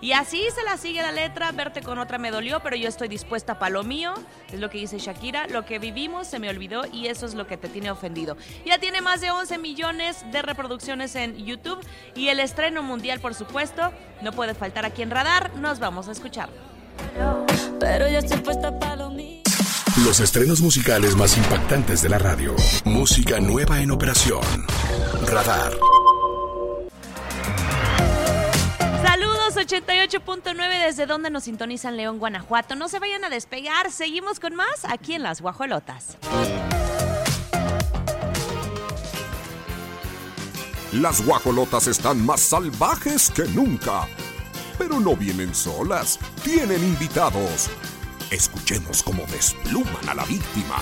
Y 0.00 0.12
así 0.12 0.42
se 0.54 0.62
la 0.62 0.76
sigue 0.76 1.02
la 1.02 1.12
letra, 1.12 1.52
verte 1.52 1.82
con 1.82 1.98
otra 1.98 2.18
me 2.18 2.30
dolió, 2.30 2.60
pero 2.60 2.76
yo 2.76 2.88
estoy 2.88 3.08
dispuesta 3.08 3.58
para 3.58 3.70
lo 3.70 3.82
mío, 3.82 4.14
es 4.52 4.60
lo 4.60 4.70
que 4.70 4.78
dice 4.78 4.98
Shakira, 4.98 5.46
lo 5.48 5.64
que 5.64 5.78
vivimos 5.78 6.26
se 6.26 6.38
me 6.38 6.48
olvidó 6.48 6.84
y 6.92 7.08
eso 7.08 7.26
es 7.26 7.34
lo 7.34 7.46
que 7.46 7.56
te 7.56 7.68
tiene 7.68 7.90
ofendido. 7.90 8.36
Ya 8.64 8.78
tiene 8.78 9.00
más 9.00 9.20
de 9.20 9.30
11 9.30 9.58
millones 9.58 10.24
de 10.32 10.42
reproducciones 10.42 11.14
en 11.16 11.36
YouTube 11.44 11.80
y 12.14 12.28
el 12.28 12.40
estreno 12.40 12.82
mundial, 12.82 13.20
por 13.20 13.34
supuesto, 13.34 13.92
no 14.22 14.32
puede 14.32 14.54
faltar 14.54 14.84
aquí 14.86 15.02
en 15.02 15.10
Radar, 15.10 15.54
nos 15.56 15.78
vamos 15.80 16.08
a 16.08 16.12
escuchar. 16.12 16.48
Pero 17.78 18.08
yo 18.08 18.18
estoy 18.18 18.38
puesta 18.38 18.78
para 18.78 18.96
lo 18.96 19.10
mío. 19.10 19.42
Los 20.04 20.20
estrenos 20.20 20.60
musicales 20.60 21.16
más 21.16 21.36
impactantes 21.36 22.02
de 22.02 22.08
la 22.08 22.18
radio. 22.18 22.54
Música 22.84 23.40
nueva 23.40 23.80
en 23.80 23.90
operación. 23.90 24.40
Radar. 25.26 25.72
Saludos 29.02 29.56
88.9 29.56 30.84
desde 30.86 31.06
donde 31.06 31.30
nos 31.30 31.44
sintonizan 31.44 31.96
León, 31.96 32.18
Guanajuato. 32.18 32.76
No 32.76 32.88
se 32.88 32.98
vayan 32.98 33.24
a 33.24 33.30
despegar, 33.30 33.90
seguimos 33.90 34.40
con 34.40 34.54
más 34.54 34.84
aquí 34.88 35.14
en 35.14 35.22
Las 35.22 35.40
Guajolotas. 35.40 36.16
Las 40.92 41.24
guajolotas 41.24 41.86
están 41.86 42.24
más 42.24 42.40
salvajes 42.40 43.30
que 43.30 43.44
nunca. 43.44 44.08
Pero 44.80 44.98
no 44.98 45.14
vienen 45.14 45.54
solas, 45.54 46.18
tienen 46.42 46.82
invitados. 46.82 47.68
Escuchemos 48.30 49.02
cómo 49.02 49.24
despluman 49.26 50.08
a 50.08 50.14
la 50.14 50.24
víctima. 50.24 50.76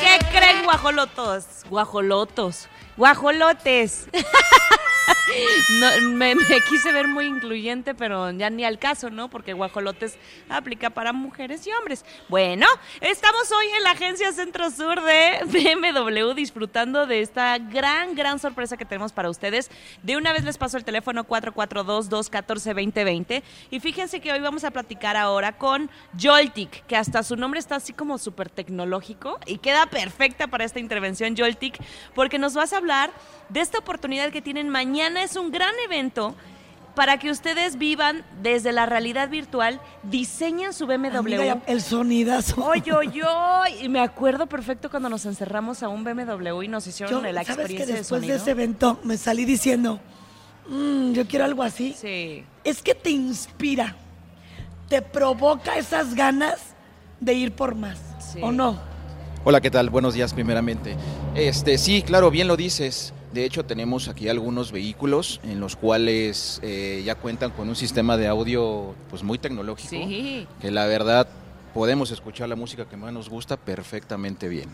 ¿Qué 0.00 0.18
creen 0.32 0.64
guajolotos? 0.64 1.44
Guajolotos. 1.70 2.66
Guajolotes. 2.96 4.08
No, 5.80 5.88
me, 6.12 6.36
quise 6.68 6.92
ver 6.92 7.08
muy 7.08 7.26
incluyente, 7.26 7.94
pero 7.94 8.30
ya 8.30 8.48
ni 8.48 8.64
al 8.64 8.78
caso, 8.78 9.10
¿no? 9.10 9.28
Porque 9.28 9.52
guajolotes 9.52 10.16
aplica 10.48 10.90
para 10.90 11.12
mujeres 11.12 11.66
y 11.66 11.72
hombres. 11.72 12.04
Bueno, 12.28 12.66
estamos 13.00 13.50
hoy 13.50 13.66
en 13.76 13.82
la 13.82 13.90
agencia 13.90 14.32
Centro 14.32 14.70
Sur 14.70 15.02
de 15.02 15.40
BMW 15.44 16.32
disfrutando 16.34 17.06
de 17.06 17.22
esta 17.22 17.58
gran, 17.58 18.14
gran 18.14 18.38
sorpresa 18.38 18.76
que 18.76 18.84
tenemos 18.84 19.12
para 19.12 19.28
ustedes. 19.28 19.68
De 20.02 20.16
una 20.16 20.32
vez 20.32 20.44
les 20.44 20.58
paso 20.58 20.76
el 20.76 20.84
teléfono 20.84 21.26
442-214-2020 21.26 23.42
y 23.70 23.80
fíjense 23.80 24.20
que 24.20 24.32
hoy 24.32 24.38
vamos 24.40 24.62
a 24.62 24.70
platicar 24.70 25.16
ahora 25.16 25.58
con 25.58 25.90
Joltic, 26.20 26.86
que 26.86 26.96
hasta 26.96 27.24
su 27.24 27.34
nombre 27.36 27.58
está 27.58 27.74
así 27.76 27.92
como 27.92 28.18
súper 28.18 28.48
tecnológico 28.48 29.40
y 29.46 29.58
queda 29.58 29.86
perfecta 29.86 30.46
para 30.46 30.64
esta 30.64 30.78
intervención 30.78 31.36
Joltic, 31.36 31.76
porque 32.14 32.38
nos 32.38 32.54
vas 32.54 32.72
a 32.72 32.76
hablar 32.76 33.10
de 33.48 33.60
esta 33.60 33.78
oportunidad 33.78 34.30
que 34.30 34.42
tienen 34.42 34.68
mañana. 34.68 35.15
Es 35.16 35.36
un 35.36 35.50
gran 35.50 35.72
evento 35.84 36.34
para 36.94 37.18
que 37.18 37.30
ustedes 37.30 37.76
vivan 37.76 38.24
desde 38.42 38.72
la 38.72 38.86
realidad 38.86 39.28
virtual, 39.28 39.80
diseñen 40.02 40.72
su 40.72 40.86
BMW. 40.86 41.18
Amiga, 41.18 41.62
el 41.66 41.82
sonidazo. 41.82 42.64
Oye, 42.64 42.92
oye, 42.92 43.22
oye. 43.22 43.84
Y 43.84 43.88
me 43.88 44.00
acuerdo 44.00 44.46
perfecto 44.46 44.88
cuando 44.90 45.08
nos 45.10 45.26
encerramos 45.26 45.82
a 45.82 45.88
un 45.88 46.04
BMW 46.04 46.62
y 46.62 46.68
nos 46.68 46.86
hicieron 46.86 47.22
Yo, 47.22 47.32
la 47.32 47.44
¿Sabes 47.44 47.46
que 47.46 47.52
experiencia 47.62 47.94
después 47.96 48.20
de, 48.22 48.26
sonido. 48.28 48.36
ese 48.42 48.50
evento 48.52 48.98
me 49.04 49.18
salí 49.18 49.44
diciendo, 49.44 50.00
"Mm, 50.68 51.12
yo 51.12 51.26
quiero 51.26 51.44
algo 51.44 51.62
así? 51.62 51.94
Sí. 51.98 52.44
Es 52.64 52.80
que 52.82 52.94
te 52.94 53.10
inspira, 53.10 53.94
te 54.88 55.02
provoca 55.02 55.76
esas 55.76 56.14
ganas 56.14 56.58
de 57.20 57.34
ir 57.34 57.52
por 57.52 57.74
más, 57.74 57.98
¿o 58.40 58.52
no? 58.52 58.78
Hola, 59.44 59.60
¿qué 59.60 59.70
tal? 59.70 59.90
Buenos 59.90 60.14
días 60.14 60.32
primeramente. 60.34 60.96
Este, 61.34 61.76
sí, 61.78 62.02
claro, 62.02 62.30
bien 62.30 62.48
lo 62.48 62.56
dices. 62.56 63.12
De 63.36 63.44
hecho, 63.44 63.66
tenemos 63.66 64.08
aquí 64.08 64.30
algunos 64.30 64.72
vehículos 64.72 65.42
en 65.44 65.60
los 65.60 65.76
cuales 65.76 66.58
eh, 66.62 67.02
ya 67.04 67.16
cuentan 67.16 67.50
con 67.50 67.68
un 67.68 67.76
sistema 67.76 68.16
de 68.16 68.28
audio 68.28 68.94
pues 69.10 69.22
muy 69.22 69.36
tecnológico, 69.36 69.90
Sí. 69.90 70.46
que 70.58 70.70
la 70.70 70.86
verdad 70.86 71.28
podemos 71.74 72.10
escuchar 72.12 72.48
la 72.48 72.56
música 72.56 72.86
que 72.86 72.96
más 72.96 73.12
nos 73.12 73.28
gusta 73.28 73.58
perfectamente 73.58 74.48
bien. 74.48 74.70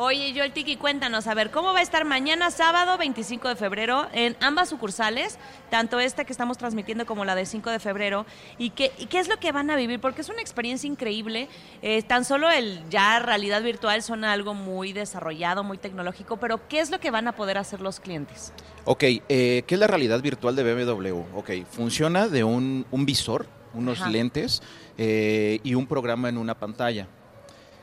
Oye, 0.00 0.32
Joel 0.32 0.52
Tiki, 0.52 0.76
cuéntanos, 0.76 1.26
a 1.26 1.34
ver, 1.34 1.50
¿cómo 1.50 1.72
va 1.72 1.80
a 1.80 1.82
estar 1.82 2.04
mañana 2.04 2.52
sábado 2.52 2.96
25 2.98 3.48
de 3.48 3.56
febrero 3.56 4.06
en 4.12 4.36
ambas 4.38 4.68
sucursales, 4.68 5.40
tanto 5.70 5.98
esta 5.98 6.24
que 6.24 6.30
estamos 6.30 6.56
transmitiendo 6.56 7.04
como 7.04 7.24
la 7.24 7.34
de 7.34 7.44
5 7.44 7.68
de 7.68 7.80
febrero? 7.80 8.24
¿Y 8.58 8.70
qué, 8.70 8.92
y 8.96 9.06
qué 9.06 9.18
es 9.18 9.26
lo 9.26 9.38
que 9.38 9.50
van 9.50 9.70
a 9.70 9.76
vivir? 9.76 9.98
Porque 9.98 10.20
es 10.20 10.28
una 10.28 10.40
experiencia 10.40 10.86
increíble. 10.86 11.48
Eh, 11.82 12.02
tan 12.02 12.24
solo 12.24 12.48
el 12.48 12.88
ya 12.88 13.18
realidad 13.18 13.60
virtual 13.60 14.04
son 14.04 14.22
algo 14.22 14.54
muy 14.54 14.92
desarrollado, 14.92 15.64
muy 15.64 15.78
tecnológico, 15.78 16.36
pero 16.36 16.68
¿qué 16.68 16.78
es 16.78 16.92
lo 16.92 17.00
que 17.00 17.10
van 17.10 17.26
a 17.26 17.32
poder 17.32 17.58
hacer 17.58 17.80
los 17.80 17.98
clientes? 17.98 18.52
Ok, 18.84 19.02
eh, 19.02 19.64
¿qué 19.66 19.74
es 19.74 19.80
la 19.80 19.88
realidad 19.88 20.22
virtual 20.22 20.54
de 20.54 20.62
BMW? 20.62 21.24
Ok, 21.34 21.50
funciona 21.68 22.28
de 22.28 22.44
un, 22.44 22.86
un 22.92 23.04
visor, 23.04 23.48
unos 23.74 24.00
Ajá. 24.00 24.10
lentes 24.10 24.62
eh, 24.96 25.58
y 25.64 25.74
un 25.74 25.88
programa 25.88 26.28
en 26.28 26.38
una 26.38 26.56
pantalla. 26.56 27.08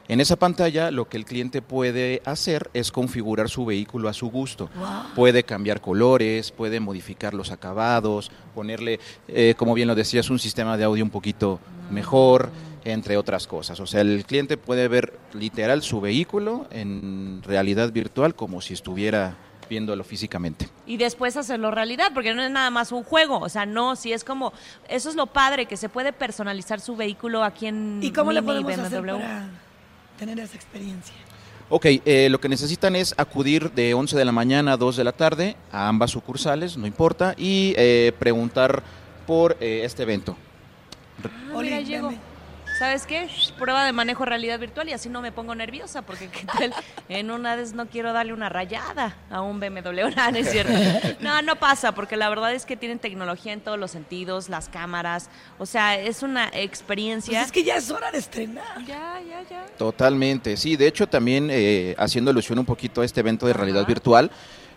En 0.08 0.22
esa 0.22 0.36
pantalla 0.36 0.92
lo 0.92 1.10
que 1.10 1.18
el 1.18 1.26
cliente 1.26 1.62
puede 1.62 2.22
hacer 2.26 2.70
es 2.74 2.92
configurar 2.92 3.50
su 3.50 3.66
vehículo 3.66 4.08
a 4.08 4.14
su 4.14 4.30
gusto. 4.30 4.70
Puede 5.16 5.44
cambiar 5.44 5.82
colores, 5.82 6.52
puede 6.52 6.80
modificar 6.80 7.34
los 7.34 7.52
acabados, 7.52 8.32
ponerle, 8.54 9.00
eh, 9.28 9.56
como 9.58 9.74
bien 9.74 9.88
lo 9.88 9.96
decías, 9.96 10.30
un 10.30 10.40
sistema 10.40 10.78
de 10.78 10.84
audio 10.84 11.04
un 11.04 11.10
poquito 11.10 11.60
mejor, 11.90 12.52
entre 12.84 13.18
otras 13.18 13.48
cosas. 13.48 13.80
O 13.80 13.88
sea, 13.88 14.02
el 14.02 14.26
cliente 14.26 14.58
puede 14.58 14.88
ver 14.88 15.18
literal 15.34 15.82
su 15.82 16.00
vehículo 16.00 16.68
en 16.70 17.42
realidad 17.44 17.92
virtual 17.92 18.36
como 18.36 18.62
si 18.62 18.74
estuviera 18.76 19.36
viéndolo 19.68 20.04
físicamente. 20.04 20.70
Y 20.86 20.98
después 20.98 21.36
hacerlo 21.36 21.72
realidad, 21.72 22.12
porque 22.14 22.36
no 22.36 22.44
es 22.44 22.52
nada 22.52 22.70
más 22.70 22.92
un 22.92 23.04
juego, 23.04 23.40
o 23.40 23.50
sea, 23.50 23.66
no, 23.66 23.96
si 23.96 24.14
es 24.14 24.24
como, 24.24 24.54
eso 24.88 25.10
es 25.10 25.16
lo 25.16 25.26
padre, 25.26 25.66
que 25.66 25.76
se 25.76 25.90
puede 25.90 26.14
personalizar 26.14 26.80
su 26.80 26.96
vehículo 26.96 27.44
aquí 27.44 27.66
en 27.66 28.00
¿Y 28.04 28.12
cómo 28.12 28.32
le 28.32 28.44
podemos 28.44 28.72
hacer 28.78 29.02
BMW. 29.02 29.18
para 29.18 29.65
tener 30.18 30.40
esa 30.40 30.56
experiencia? 30.56 31.16
Ok, 31.68 31.86
eh, 32.06 32.28
lo 32.30 32.40
que 32.40 32.48
necesitan 32.48 32.96
es 32.96 33.16
acudir 33.18 33.72
de 33.72 33.96
11 33.96 34.16
de 34.18 34.26
la 34.26 34.32
mañana 34.32 34.74
a 34.74 34.78
2 34.78 34.98
de 34.98 35.04
la 35.04 35.14
tarde 35.14 35.56
a 35.72 35.88
ambas 35.88 36.12
sucursales, 36.12 36.78
no 36.78 36.86
importa, 36.86 37.34
y 37.38 37.74
eh, 37.76 38.14
preguntar 38.20 38.84
por 39.26 39.58
eh, 39.60 39.82
este 39.84 40.04
evento. 40.04 40.38
Ah, 41.24 41.60
mira, 41.62 41.82
llego. 41.82 42.12
¿Sabes 42.78 43.06
qué? 43.06 43.30
Prueba 43.58 43.86
de 43.86 43.94
manejo 43.94 44.26
realidad 44.26 44.60
virtual 44.60 44.90
y 44.90 44.92
así 44.92 45.08
no 45.08 45.22
me 45.22 45.32
pongo 45.32 45.56
nerviosa 45.56 46.02
porque 46.02 46.28
qué 46.28 46.46
tal 46.46 46.74
en 47.08 47.32
una 47.32 47.56
vez 47.56 47.72
no 47.72 47.88
quiero 47.88 48.12
darle 48.12 48.34
una 48.34 48.50
rayada 48.50 49.16
a 49.30 49.42
un 49.42 49.62
BMW, 49.62 50.10
no, 50.16 50.32
no 50.32 50.38
es 50.38 50.52
cierto. 50.52 50.74
No, 51.22 51.42
no 51.42 51.56
pasa 51.56 51.94
porque 51.94 52.18
la 52.18 52.28
verdad 52.28 52.54
es 52.54 52.66
que 52.66 52.76
tienen 52.76 53.00
tecnología 53.00 53.54
en 53.54 53.62
todos 53.62 53.80
los 53.80 53.92
sentidos, 53.92 54.50
las 54.50 54.68
cámaras, 54.68 55.30
o 55.58 55.66
sea, 55.66 55.98
es 55.98 56.22
una 56.22 56.50
experiencia. 56.54 57.40
Pues 57.40 57.46
es 57.46 57.52
que 57.54 57.64
ya 57.64 57.78
es 57.78 57.90
hora 57.90 58.12
de 58.12 58.18
estrenar. 58.18 58.84
Ya, 58.86 59.22
ya, 59.22 59.42
ya. 59.50 59.66
Totalmente, 59.78 60.58
sí. 60.58 60.76
De 60.76 60.88
hecho, 60.88 61.08
también 61.08 61.48
eh, 61.50 61.96
haciendo 61.98 62.32
alusión 62.32 62.60
un 62.60 62.66
poquito 62.66 63.02
a 63.02 63.06
este 63.06 63.22
evento 63.22 63.48
de 63.48 63.54
realidad 63.54 63.88
virtual, 63.88 64.30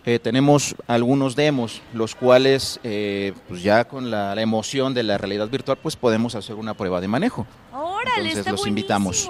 eh, 0.09 0.17
tenemos 0.17 0.75
algunos 0.87 1.35
demos, 1.35 1.83
los 1.93 2.15
cuales, 2.15 2.79
eh, 2.83 3.33
pues 3.47 3.61
ya 3.61 3.85
con 3.85 4.09
la, 4.09 4.33
la 4.33 4.41
emoción 4.41 4.95
de 4.95 5.03
la 5.03 5.19
realidad 5.19 5.47
virtual, 5.49 5.77
pues 5.77 5.95
podemos 5.95 6.33
hacer 6.33 6.55
una 6.55 6.73
prueba 6.73 6.99
de 6.99 7.07
manejo. 7.07 7.45
Órale, 7.71 8.15
Entonces, 8.15 8.39
está 8.39 8.51
los 8.51 8.65
invitamos. 8.65 9.29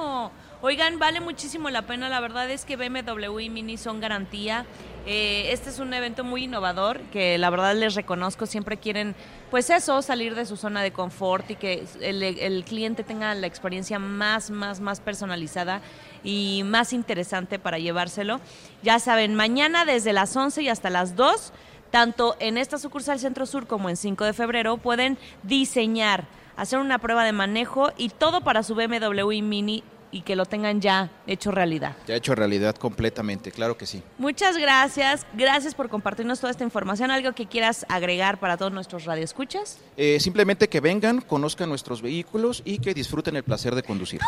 Oigan, 0.61 0.97
vale 0.97 1.19
muchísimo 1.19 1.69
la 1.69 1.81
pena. 1.81 2.07
La 2.07 2.21
verdad 2.21 2.49
es 2.49 2.63
que 2.63 2.77
BMW 2.77 3.39
y 3.39 3.49
Mini 3.49 3.75
son 3.75 3.99
garantía. 3.99 4.65
Eh, 5.05 5.51
este 5.51 5.69
es 5.69 5.79
un 5.79 5.93
evento 5.93 6.23
muy 6.23 6.45
innovador 6.45 7.01
que 7.11 7.37
la 7.37 7.49
verdad 7.49 7.75
les 7.75 7.95
reconozco. 7.95 8.45
Siempre 8.45 8.77
quieren, 8.77 9.15
pues 9.51 9.69
eso, 9.69 10.01
salir 10.01 10.35
de 10.35 10.45
su 10.45 10.55
zona 10.55 10.81
de 10.81 10.91
confort 10.91 11.51
y 11.51 11.55
que 11.55 11.85
el, 12.01 12.23
el 12.23 12.63
cliente 12.63 13.03
tenga 13.03 13.33
la 13.35 13.47
experiencia 13.47 13.99
más, 13.99 14.49
más, 14.49 14.79
más 14.79 15.01
personalizada 15.01 15.81
y 16.23 16.63
más 16.65 16.93
interesante 16.93 17.59
para 17.59 17.79
llevárselo. 17.79 18.39
Ya 18.83 18.99
saben, 18.99 19.35
mañana 19.35 19.85
desde 19.85 20.13
las 20.13 20.35
11 20.35 20.61
y 20.61 20.69
hasta 20.69 20.89
las 20.89 21.15
2, 21.15 21.51
tanto 21.91 22.35
en 22.39 22.57
esta 22.57 22.77
sucursal 22.77 23.19
Centro 23.19 23.45
Sur 23.45 23.67
como 23.67 23.89
en 23.89 23.97
5 23.97 24.23
de 24.25 24.33
febrero, 24.33 24.77
pueden 24.77 25.17
diseñar, 25.43 26.25
hacer 26.55 26.79
una 26.79 26.99
prueba 26.99 27.23
de 27.23 27.31
manejo 27.31 27.91
y 27.97 28.09
todo 28.09 28.41
para 28.41 28.63
su 28.63 28.75
BMW 28.75 29.41
Mini 29.41 29.83
y 30.11 30.21
que 30.21 30.35
lo 30.35 30.45
tengan 30.45 30.81
ya 30.81 31.09
hecho 31.27 31.51
realidad. 31.51 31.95
Ya 32.07 32.15
hecho 32.15 32.35
realidad 32.35 32.75
completamente, 32.75 33.51
claro 33.51 33.77
que 33.77 33.85
sí. 33.85 34.01
Muchas 34.17 34.57
gracias, 34.57 35.25
gracias 35.33 35.75
por 35.75 35.89
compartirnos 35.89 36.39
toda 36.39 36.51
esta 36.51 36.63
información. 36.63 37.11
¿Algo 37.11 37.33
que 37.33 37.45
quieras 37.45 37.85
agregar 37.89 38.39
para 38.39 38.57
todos 38.57 38.71
nuestros 38.71 39.05
radioescuchas? 39.05 39.79
Eh, 39.97 40.19
simplemente 40.19 40.67
que 40.67 40.79
vengan, 40.79 41.21
conozcan 41.21 41.69
nuestros 41.69 42.01
vehículos 42.01 42.61
y 42.65 42.79
que 42.79 42.93
disfruten 42.93 43.35
el 43.35 43.43
placer 43.43 43.75
de 43.75 43.83
conducir. 43.83 44.21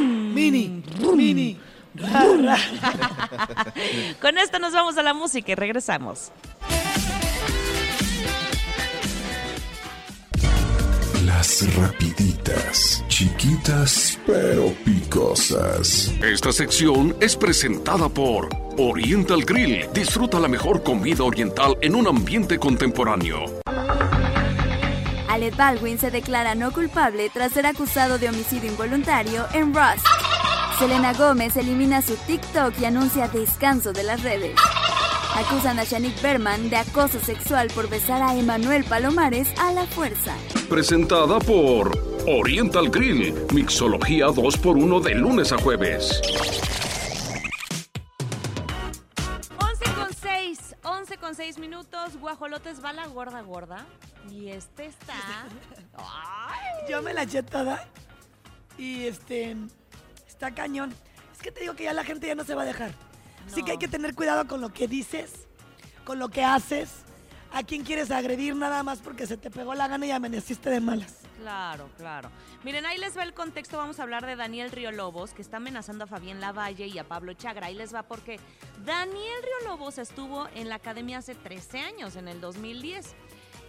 Mini, 0.00 0.82
mini. 1.14 1.58
Con 4.20 4.38
esto 4.38 4.58
nos 4.58 4.72
vamos 4.72 4.96
a 4.96 5.02
la 5.02 5.12
música 5.14 5.52
y 5.52 5.54
regresamos. 5.54 6.32
Las 11.24 11.74
rapiditas, 11.76 13.04
chiquitas 13.08 14.18
pero 14.26 14.72
picosas. 14.84 16.12
Esta 16.22 16.52
sección 16.52 17.16
es 17.20 17.36
presentada 17.36 18.08
por 18.08 18.48
Oriental 18.78 19.44
Grill. 19.44 19.86
Disfruta 19.92 20.40
la 20.40 20.48
mejor 20.48 20.82
comida 20.82 21.24
oriental 21.24 21.76
en 21.80 21.94
un 21.94 22.08
ambiente 22.08 22.58
contemporáneo. 22.58 23.60
Alec 25.40 25.56
Baldwin 25.56 25.98
se 25.98 26.10
declara 26.10 26.54
no 26.54 26.70
culpable 26.70 27.30
tras 27.30 27.52
ser 27.52 27.64
acusado 27.64 28.18
de 28.18 28.28
homicidio 28.28 28.70
involuntario 28.70 29.46
en 29.54 29.72
Rust. 29.74 30.06
Selena 30.78 31.14
Gómez 31.14 31.56
elimina 31.56 32.02
su 32.02 32.14
TikTok 32.14 32.74
y 32.78 32.84
anuncia 32.84 33.26
descanso 33.26 33.94
de 33.94 34.02
las 34.02 34.22
redes. 34.22 34.54
Acusan 35.34 35.78
a 35.78 35.84
Shanik 35.84 36.20
Berman 36.20 36.68
de 36.68 36.76
acoso 36.76 37.20
sexual 37.20 37.68
por 37.74 37.88
besar 37.88 38.20
a 38.20 38.36
Emanuel 38.36 38.84
Palomares 38.84 39.48
a 39.58 39.72
la 39.72 39.86
fuerza. 39.86 40.34
Presentada 40.68 41.38
por 41.38 41.90
Oriental 42.26 42.90
Grill. 42.90 43.34
Mixología 43.54 44.26
2x1 44.26 45.00
de 45.00 45.14
lunes 45.14 45.52
a 45.52 45.56
jueves. 45.56 46.20
11 51.50 51.54
con 51.54 51.54
6 51.54 51.58
minutos. 51.58 52.16
Guajolotes 52.20 52.84
va 52.84 52.92
la 52.92 53.06
gorda 53.06 53.40
gorda. 53.42 53.86
Y 54.30 54.48
este 54.48 54.86
está. 54.86 55.14
Yo 56.88 57.02
me 57.02 57.12
la 57.14 57.22
eché 57.22 57.42
toda. 57.42 57.86
Y 58.78 59.06
este. 59.06 59.56
Está 60.28 60.52
cañón. 60.52 60.94
Es 61.32 61.42
que 61.42 61.50
te 61.50 61.60
digo 61.60 61.74
que 61.74 61.84
ya 61.84 61.92
la 61.92 62.04
gente 62.04 62.26
ya 62.26 62.34
no 62.34 62.44
se 62.44 62.54
va 62.54 62.62
a 62.62 62.66
dejar. 62.66 62.92
Sí 63.46 63.62
que 63.62 63.72
hay 63.72 63.78
que 63.78 63.88
tener 63.88 64.14
cuidado 64.14 64.46
con 64.46 64.60
lo 64.60 64.72
que 64.72 64.86
dices, 64.86 65.48
con 66.04 66.18
lo 66.18 66.28
que 66.28 66.44
haces. 66.44 66.90
A 67.52 67.64
quién 67.64 67.82
quieres 67.82 68.12
agredir 68.12 68.54
nada 68.54 68.82
más 68.84 69.00
porque 69.00 69.26
se 69.26 69.36
te 69.36 69.50
pegó 69.50 69.74
la 69.74 69.88
gana 69.88 70.06
y 70.06 70.12
amaneciste 70.12 70.70
de 70.70 70.80
malas. 70.80 71.19
Claro, 71.40 71.88
claro. 71.96 72.30
Miren, 72.64 72.84
ahí 72.84 72.98
les 72.98 73.16
va 73.16 73.22
el 73.22 73.32
contexto. 73.32 73.78
Vamos 73.78 73.98
a 73.98 74.02
hablar 74.02 74.26
de 74.26 74.36
Daniel 74.36 74.70
Río 74.70 74.92
Lobos, 74.92 75.32
que 75.32 75.40
está 75.40 75.56
amenazando 75.56 76.04
a 76.04 76.06
Fabián 76.06 76.38
Lavalle 76.38 76.86
y 76.86 76.98
a 76.98 77.08
Pablo 77.08 77.32
Chagra. 77.32 77.68
Ahí 77.68 77.74
les 77.74 77.94
va 77.94 78.02
porque 78.02 78.38
Daniel 78.84 79.42
Río 79.42 79.70
Lobos 79.70 79.96
estuvo 79.96 80.48
en 80.54 80.68
la 80.68 80.74
academia 80.74 81.18
hace 81.18 81.34
13 81.34 81.80
años, 81.80 82.16
en 82.16 82.28
el 82.28 82.42
2010. 82.42 83.14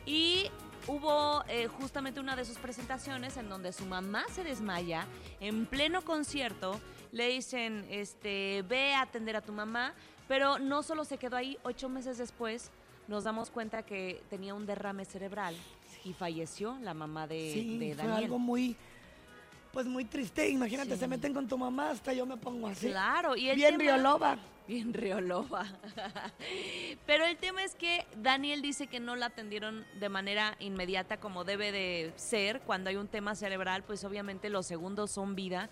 Y 0.06 0.52
hubo 0.88 1.46
eh, 1.48 1.68
justamente 1.68 2.20
una 2.20 2.36
de 2.36 2.44
sus 2.44 2.58
presentaciones 2.58 3.38
en 3.38 3.48
donde 3.48 3.72
su 3.72 3.86
mamá 3.86 4.26
se 4.34 4.44
desmaya 4.44 5.08
en 5.40 5.66
pleno 5.66 6.02
concierto. 6.02 6.78
Le 7.14 7.30
dicen, 7.30 7.86
este, 7.90 8.66
ve 8.68 8.94
a 8.96 9.04
atender 9.04 9.38
a 9.38 9.42
tu 9.42 9.54
mamá. 9.54 9.94
Pero 10.28 10.60
no 10.60 10.84
solo 10.84 11.06
se 11.06 11.18
quedó 11.18 11.38
ahí, 11.38 11.58
ocho 11.64 11.88
meses 11.88 12.18
después 12.18 12.70
nos 13.08 13.24
damos 13.24 13.50
cuenta 13.50 13.84
que 13.84 14.22
tenía 14.30 14.54
un 14.54 14.66
derrame 14.66 15.06
cerebral 15.06 15.56
y 16.04 16.14
falleció 16.14 16.78
la 16.82 16.94
mamá 16.94 17.28
de, 17.28 17.52
Sí, 17.54 17.78
de 17.78 17.94
fue 17.96 18.04
Daniel. 18.06 18.24
algo 18.26 18.40
muy, 18.40 18.76
pues 19.72 19.86
muy 19.86 20.06
triste. 20.06 20.50
Imagínate, 20.50 20.98
se 20.98 21.08
meten 21.08 21.34
con 21.34 21.48
tu 21.48 21.58
mamá, 21.58 21.92
hasta 21.92 22.14
yo 22.14 22.26
me 22.26 22.38
pongo 22.38 22.68
así. 22.68 22.88
Claro, 22.90 23.36
y 23.36 23.50
el 23.50 23.56
Bien 23.56 23.78
tema- 23.78 23.84
rioloba. 23.84 24.38
Bien 24.68 24.94
rioloba. 24.94 25.66
Pero 27.06 27.26
el 27.26 27.38
tema 27.38 27.64
es 27.64 27.76
que 27.76 28.06
Daniel 28.22 28.62
dice 28.62 28.88
que 28.88 29.00
no 29.00 29.16
la 29.16 29.28
atendieron 29.28 29.86
de 30.00 30.08
manera 30.10 30.56
inmediata 30.60 31.18
como 31.18 31.44
debe 31.44 31.72
de 31.72 32.14
ser. 32.16 32.62
Cuando 32.62 32.90
hay 32.90 32.96
un 32.96 33.08
tema 33.08 33.36
cerebral, 33.36 33.84
pues 33.84 34.04
obviamente 34.04 34.50
los 34.50 34.66
segundos 34.68 35.12
son 35.12 35.36
vida. 35.36 35.70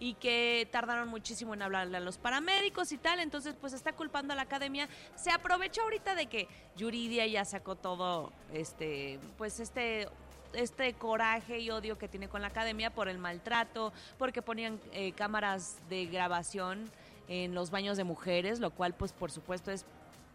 Y 0.00 0.14
que 0.14 0.66
tardaron 0.72 1.08
muchísimo 1.08 1.54
en 1.54 1.62
hablarle 1.62 1.98
a 1.98 2.00
los 2.00 2.18
paramédicos 2.18 2.90
y 2.90 2.98
tal. 2.98 3.20
Entonces, 3.20 3.54
pues 3.60 3.72
está 3.72 3.92
culpando 3.92 4.32
a 4.32 4.36
la 4.36 4.42
academia. 4.42 4.88
Se 5.14 5.30
aprovechó 5.30 5.82
ahorita 5.82 6.16
de 6.16 6.26
que 6.26 6.48
Yuridia 6.76 7.26
ya 7.26 7.44
sacó 7.44 7.76
todo, 7.76 8.32
este, 8.52 9.20
pues 9.38 9.60
este 9.60 10.08
este 10.52 10.94
coraje 10.94 11.60
y 11.60 11.70
odio 11.70 11.98
que 11.98 12.08
tiene 12.08 12.28
con 12.28 12.42
la 12.42 12.48
academia 12.48 12.90
por 12.90 13.08
el 13.08 13.18
maltrato, 13.18 13.92
porque 14.18 14.42
ponían 14.42 14.80
eh, 14.92 15.12
cámaras 15.12 15.78
de 15.88 16.06
grabación 16.06 16.90
en 17.28 17.54
los 17.54 17.70
baños 17.70 17.96
de 17.96 18.04
mujeres, 18.04 18.58
lo 18.58 18.70
cual 18.70 18.94
pues 18.94 19.12
por 19.12 19.30
supuesto 19.30 19.70
es 19.70 19.84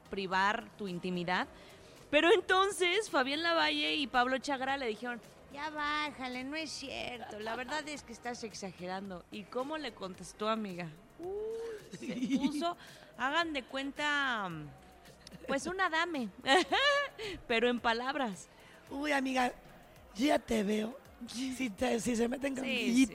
privar 0.09 0.65
tu 0.77 0.87
intimidad. 0.87 1.47
Pero 2.09 2.31
entonces 2.33 3.09
Fabián 3.09 3.43
Lavalle 3.43 3.95
y 3.95 4.07
Pablo 4.07 4.37
Chagra 4.37 4.77
le 4.77 4.87
dijeron, 4.87 5.19
ya 5.55 5.69
bájale, 5.69 6.43
no 6.43 6.55
es 6.57 6.69
cierto, 6.69 7.39
la 7.39 7.55
verdad 7.55 7.87
es 7.87 8.03
que 8.03 8.11
estás 8.13 8.43
exagerando. 8.43 9.23
¿Y 9.31 9.43
cómo 9.43 9.77
le 9.77 9.93
contestó, 9.93 10.49
amiga? 10.49 10.89
Uy, 11.19 11.97
se 11.97 12.37
puso, 12.37 12.75
hagan 13.17 13.53
de 13.53 13.63
cuenta, 13.63 14.49
pues 15.47 15.65
una 15.65 15.89
dame, 15.89 16.27
pero 17.47 17.69
en 17.69 17.79
palabras. 17.79 18.47
Uy, 18.89 19.13
amiga, 19.13 19.53
ya 20.15 20.37
te 20.39 20.63
veo. 20.63 20.97
Si, 21.27 21.69
te- 21.69 21.99
si 22.01 22.15
se 22.17 22.27
meten 22.27 22.53
con 22.55 22.65
Sí. 22.65 23.09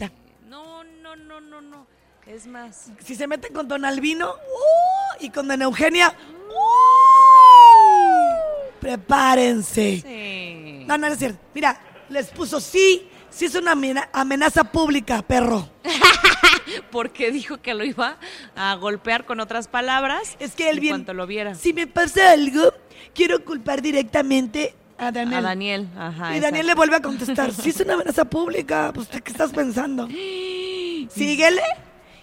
No, 0.49 0.83
no, 0.83 1.15
no, 1.17 1.41
no, 1.41 1.61
no. 1.61 1.87
Es 2.27 2.47
más. 2.47 2.91
Si 3.05 3.15
se 3.15 3.27
meten 3.27 3.53
con 3.53 3.69
Don 3.69 3.85
Albino 3.85 4.31
¡uh! 4.33 5.17
y 5.25 5.29
con 5.31 5.47
Don 5.47 5.61
Eugenia, 5.63 6.15
¡uh! 6.49 8.71
prepárense. 8.81 10.01
Sí. 10.03 10.85
No, 10.87 10.97
no, 10.99 11.07
no 11.09 11.13
es 11.13 11.19
cierto. 11.19 11.39
Mira, 11.55 11.79
les 12.11 12.29
puso 12.29 12.61
sí, 12.61 13.09
sí 13.31 13.47
es 13.47 13.55
una 13.55 13.73
amena- 13.73 14.09
amenaza 14.13 14.65
pública, 14.65 15.23
perro. 15.23 15.69
Porque 16.91 17.31
dijo 17.33 17.59
que 17.59 17.75
lo 17.75 17.85
iba 17.85 18.17
a 18.57 18.75
golpear 18.77 19.25
con 19.25 19.41
otras 19.41 19.69
palabras. 19.69 20.37
Es 20.39 20.55
que 20.55 20.69
él 20.71 20.77
en 20.77 20.81
bien- 20.81 20.93
cuanto 20.93 21.15
lo 21.15 21.27
viera. 21.27 21.55
Si 21.55 21.73
me 21.73 21.87
pasa 21.87 22.33
algo, 22.33 22.73
quiero 23.15 23.45
culpar 23.45 23.83
directamente 23.83 24.75
a 24.99 25.11
Daniel. 25.11 25.39
A 25.39 25.43
Daniel, 25.49 25.89
ajá. 25.97 26.37
y 26.37 26.41
Daniel 26.41 26.67
le 26.67 26.75
vuelve 26.75 26.97
a 26.97 27.01
contestar, 27.01 27.53
sí 27.55 27.71
es 27.71 27.81
una 27.81 27.95
amenaza 27.95 28.25
pública, 28.27 28.91
pues 28.95 29.09
¿qué 29.09 29.31
estás 29.33 29.51
pensando? 29.51 30.07
Síguele 31.09 31.63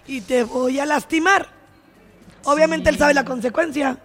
y 0.06 0.22
te 0.22 0.44
voy 0.44 0.80
a 0.80 0.86
lastimar. 0.86 1.48
Obviamente 2.44 2.90
él 2.90 2.98
sabe 2.98 3.14
la 3.16 3.26
consecuencia, 3.26 3.98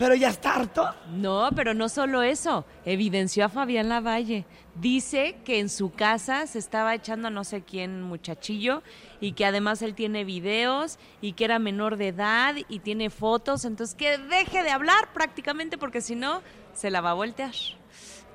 pero 0.00 0.14
ya 0.14 0.30
está 0.30 0.54
harto. 0.54 0.94
No, 1.12 1.50
pero 1.54 1.74
no 1.74 1.90
solo 1.90 2.22
eso. 2.22 2.64
Evidenció 2.86 3.44
a 3.44 3.50
Fabián 3.50 3.90
Lavalle. 3.90 4.46
Dice 4.74 5.36
que 5.44 5.60
en 5.60 5.68
su 5.68 5.92
casa 5.92 6.46
se 6.46 6.58
estaba 6.58 6.94
echando 6.94 7.28
a 7.28 7.30
no 7.30 7.44
sé 7.44 7.60
quién 7.60 8.00
muchachillo 8.00 8.82
y 9.20 9.32
que 9.32 9.44
además 9.44 9.82
él 9.82 9.94
tiene 9.94 10.24
videos 10.24 10.98
y 11.20 11.34
que 11.34 11.44
era 11.44 11.58
menor 11.58 11.98
de 11.98 12.08
edad 12.08 12.54
y 12.70 12.78
tiene 12.78 13.10
fotos. 13.10 13.66
Entonces 13.66 13.94
que 13.94 14.16
deje 14.16 14.62
de 14.62 14.70
hablar 14.70 15.12
prácticamente 15.12 15.76
porque 15.76 16.00
si 16.00 16.14
no 16.14 16.40
se 16.72 16.90
la 16.90 17.02
va 17.02 17.10
a 17.10 17.14
voltear. 17.14 17.52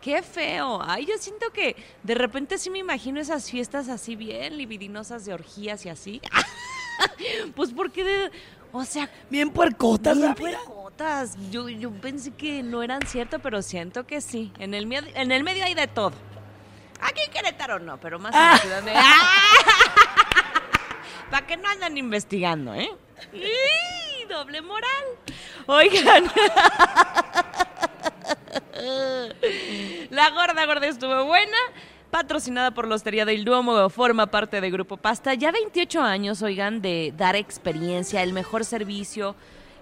Qué 0.02 0.22
feo. 0.22 0.82
Ay, 0.84 1.08
yo 1.08 1.18
siento 1.18 1.50
que 1.52 1.76
de 2.04 2.14
repente 2.14 2.60
sí 2.60 2.70
me 2.70 2.78
imagino 2.78 3.20
esas 3.20 3.50
fiestas 3.50 3.90
así 3.90 4.16
bien 4.16 4.56
libidinosas 4.56 5.26
de 5.26 5.34
orgías 5.34 5.84
y 5.88 5.90
así. 5.90 6.22
pues 7.56 7.74
porque 7.74 8.04
de... 8.04 8.32
O 8.72 8.84
sea, 8.84 9.10
Bien 9.32 9.50
puercotas, 9.50 10.16
Bien. 10.16 10.36
Yo, 11.52 11.68
yo 11.68 11.92
pensé 11.92 12.32
que 12.32 12.64
no 12.64 12.82
eran 12.82 13.02
cierto, 13.06 13.40
pero 13.40 13.62
siento 13.62 14.08
que 14.08 14.22
sí. 14.22 14.54
En 14.60 14.74
el, 14.74 14.90
en 14.92 15.32
el 15.32 15.44
medio 15.44 15.66
hay 15.66 15.74
de 15.74 15.88
todo. 15.88 16.14
Aquí 17.02 17.22
en 17.26 17.32
Querétaro 17.32 17.80
no, 17.80 18.00
pero 18.00 18.18
más 18.18 18.34
en 18.34 18.42
la 18.42 18.58
ciudad 18.58 18.84
de... 18.84 18.94
Para 21.30 21.46
que 21.46 21.58
no 21.58 21.68
andan 21.68 21.98
investigando, 21.98 22.74
¿eh? 22.74 22.90
¡Y! 23.34 24.26
Doble 24.30 24.62
moral. 24.62 25.04
Oigan. 25.68 26.26
La 30.10 30.30
gorda 30.32 30.66
gorda 30.66 30.88
estuvo 30.88 31.26
buena. 31.26 31.58
patrocinada 32.10 32.72
por 32.72 32.88
la 32.88 32.96
Hostería 32.96 33.26
del 33.26 33.44
Duomo, 33.44 33.90
forma 33.90 34.28
parte 34.28 34.62
de 34.62 34.72
Grupo 34.72 34.96
Pasta. 34.96 35.34
Ya 35.34 35.52
28 35.52 36.02
años, 36.02 36.42
oigan, 36.42 36.82
de 36.82 37.14
dar 37.18 37.36
experiencia, 37.36 38.24
el 38.24 38.32
mejor 38.32 38.64
servicio, 38.64 39.36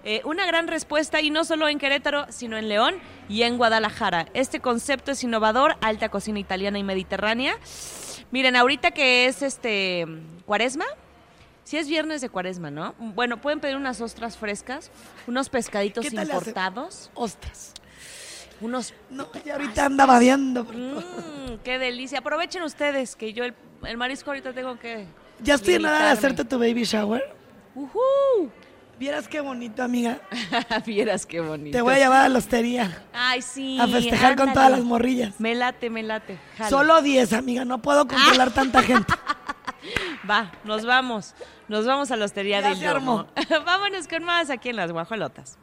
eh, 0.04 0.20
una 0.24 0.44
gran 0.46 0.68
respuesta 0.68 1.20
y 1.20 1.30
no 1.30 1.44
solo 1.44 1.66
en 1.68 1.78
Querétaro, 1.78 2.26
sino 2.28 2.58
en 2.58 2.68
León 2.68 2.96
y 3.28 3.42
en 3.42 3.56
Guadalajara. 3.56 4.26
Este 4.34 4.60
concepto 4.60 5.12
es 5.12 5.24
innovador, 5.24 5.76
alta 5.80 6.10
cocina 6.10 6.38
italiana 6.38 6.78
y 6.78 6.82
mediterránea. 6.82 7.56
Miren, 8.30 8.54
ahorita 8.54 8.90
que 8.90 9.26
es 9.26 9.42
este 9.42 10.06
cuaresma, 10.44 10.84
si 11.64 11.78
es 11.78 11.88
viernes 11.88 12.20
de 12.20 12.28
cuaresma, 12.28 12.70
¿no? 12.70 12.94
Bueno, 12.98 13.40
pueden 13.40 13.60
pedir 13.60 13.76
unas 13.76 14.00
ostras 14.02 14.36
frescas, 14.36 14.90
unos 15.26 15.48
pescaditos 15.48 16.12
importados. 16.12 17.10
Ostras. 17.14 17.72
Unos 18.60 18.94
No, 19.10 19.28
y 19.44 19.50
ahorita 19.50 19.86
anda 19.86 20.06
babeando. 20.06 20.64
Mm, 20.64 21.62
qué 21.64 21.78
delicia. 21.78 22.18
Aprovechen 22.18 22.62
ustedes 22.62 23.16
que 23.16 23.32
yo 23.32 23.44
el, 23.44 23.54
el 23.86 23.96
marisco 23.96 24.30
ahorita 24.30 24.52
tengo 24.52 24.78
que. 24.78 25.06
Ya 25.40 25.54
estoy 25.54 25.74
en 25.74 25.82
nada 25.82 26.06
de 26.06 26.12
hacerte 26.12 26.44
tu 26.44 26.58
baby 26.58 26.84
shower. 26.84 27.22
Ujú. 27.74 27.98
Vieras 28.98 29.28
qué 29.28 29.40
bonito, 29.40 29.82
amiga. 29.82 30.20
Vieras 30.86 31.26
qué 31.26 31.40
bonito. 31.40 31.76
Te 31.76 31.82
voy 31.82 31.94
a 31.94 31.98
llevar 31.98 32.20
a 32.22 32.28
la 32.28 32.38
hostería. 32.38 33.02
Ay, 33.12 33.42
sí. 33.42 33.78
A 33.80 33.88
festejar 33.88 34.36
con 34.36 34.52
todas 34.52 34.70
las 34.70 34.80
morrillas. 34.80 35.38
Me 35.40 35.54
late, 35.54 35.90
me 35.90 36.02
late. 36.02 36.38
Solo 36.68 37.02
10, 37.02 37.32
amiga. 37.32 37.64
No 37.64 37.82
puedo 37.82 38.06
controlar 38.06 38.52
tanta 38.52 38.82
gente. 38.82 39.12
Va, 40.30 40.52
nos 40.64 40.86
vamos. 40.86 41.34
Nos 41.68 41.86
vamos 41.86 42.10
a 42.10 42.16
la 42.16 42.24
hostería 42.24 42.62
del. 42.62 42.76
Vámonos 43.64 44.08
con 44.08 44.24
más 44.24 44.50
aquí 44.50 44.70
en 44.70 44.76
las 44.76 44.92
guajolotas. 44.92 45.58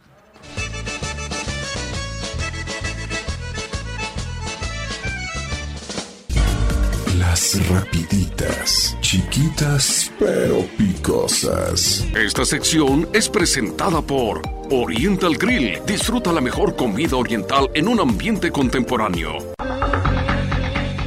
Las 7.32 7.66
rapiditas, 7.70 8.98
chiquitas 9.00 10.12
pero 10.20 10.66
picosas. 10.78 12.06
Esta 12.14 12.44
sección 12.44 13.08
es 13.14 13.30
presentada 13.30 14.02
por 14.02 14.42
Oriental 14.70 15.38
Grill. 15.38 15.80
Disfruta 15.88 16.34
la 16.34 16.42
mejor 16.42 16.76
comida 16.76 17.16
oriental 17.16 17.70
en 17.74 17.88
un 17.88 18.02
ambiente 18.02 18.52
contemporáneo. 18.52 19.38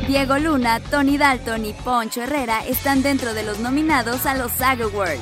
Diego 0.09 0.39
Luna, 0.39 0.81
Tony 0.81 1.18
Dalton 1.18 1.66
y 1.66 1.75
Poncho 1.75 2.22
Herrera 2.22 2.64
están 2.66 3.03
dentro 3.03 3.35
de 3.35 3.43
los 3.43 3.59
nominados 3.59 4.25
a 4.25 4.35
los 4.35 4.51
SAG 4.53 4.81
Awards. 4.81 5.20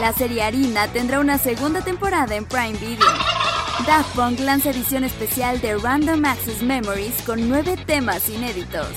La 0.00 0.12
serie 0.12 0.42
Harina 0.42 0.88
tendrá 0.88 1.20
una 1.20 1.38
segunda 1.38 1.82
temporada 1.82 2.34
en 2.34 2.46
Prime 2.46 2.76
Video. 2.80 3.06
Daft 3.86 4.16
Punk 4.16 4.40
lanza 4.40 4.70
edición 4.70 5.04
especial 5.04 5.60
de 5.60 5.76
Random 5.76 6.24
Access 6.24 6.62
Memories 6.64 7.22
con 7.24 7.48
nueve 7.48 7.76
temas 7.86 8.28
inéditos. 8.28 8.88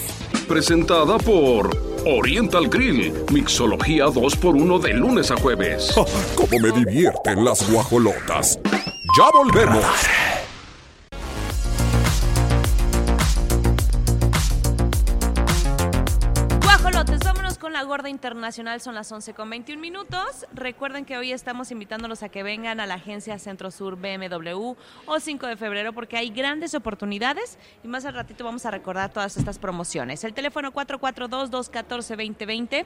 Presentada 0.47 1.17
por 1.17 1.69
Oriental 2.05 2.69
Grill. 2.69 3.13
Mixología 3.33 4.05
2x1 4.05 4.79
de 4.79 4.93
lunes 4.93 5.29
a 5.29 5.35
jueves. 5.35 5.93
Cómo 6.35 6.59
me 6.61 6.71
divierten 6.71 7.43
las 7.43 7.69
guajolotas. 7.69 8.57
Ya 9.17 9.29
volvemos. 9.33 9.83
Gorda 17.87 18.09
internacional, 18.09 18.81
son 18.81 18.93
las 18.93 19.11
11 19.11 19.33
con 19.33 19.49
21 19.49 19.81
minutos. 19.81 20.45
Recuerden 20.53 21.05
que 21.05 21.17
hoy 21.17 21.31
estamos 21.31 21.71
invitándolos 21.71 22.21
a 22.21 22.29
que 22.29 22.43
vengan 22.43 22.79
a 22.79 22.85
la 22.85 22.95
agencia 22.95 23.39
Centro 23.39 23.71
Sur 23.71 23.95
BMW 23.95 24.75
o 25.05 25.19
5 25.19 25.47
de 25.47 25.57
febrero 25.57 25.93
porque 25.93 26.17
hay 26.17 26.29
grandes 26.29 26.75
oportunidades 26.75 27.57
y 27.83 27.87
más 27.87 28.05
al 28.05 28.13
ratito 28.13 28.43
vamos 28.43 28.65
a 28.65 28.71
recordar 28.71 29.11
todas 29.11 29.37
estas 29.37 29.57
promociones. 29.57 30.23
El 30.23 30.33
teléfono 30.33 30.71
442-214-2020 30.73 32.85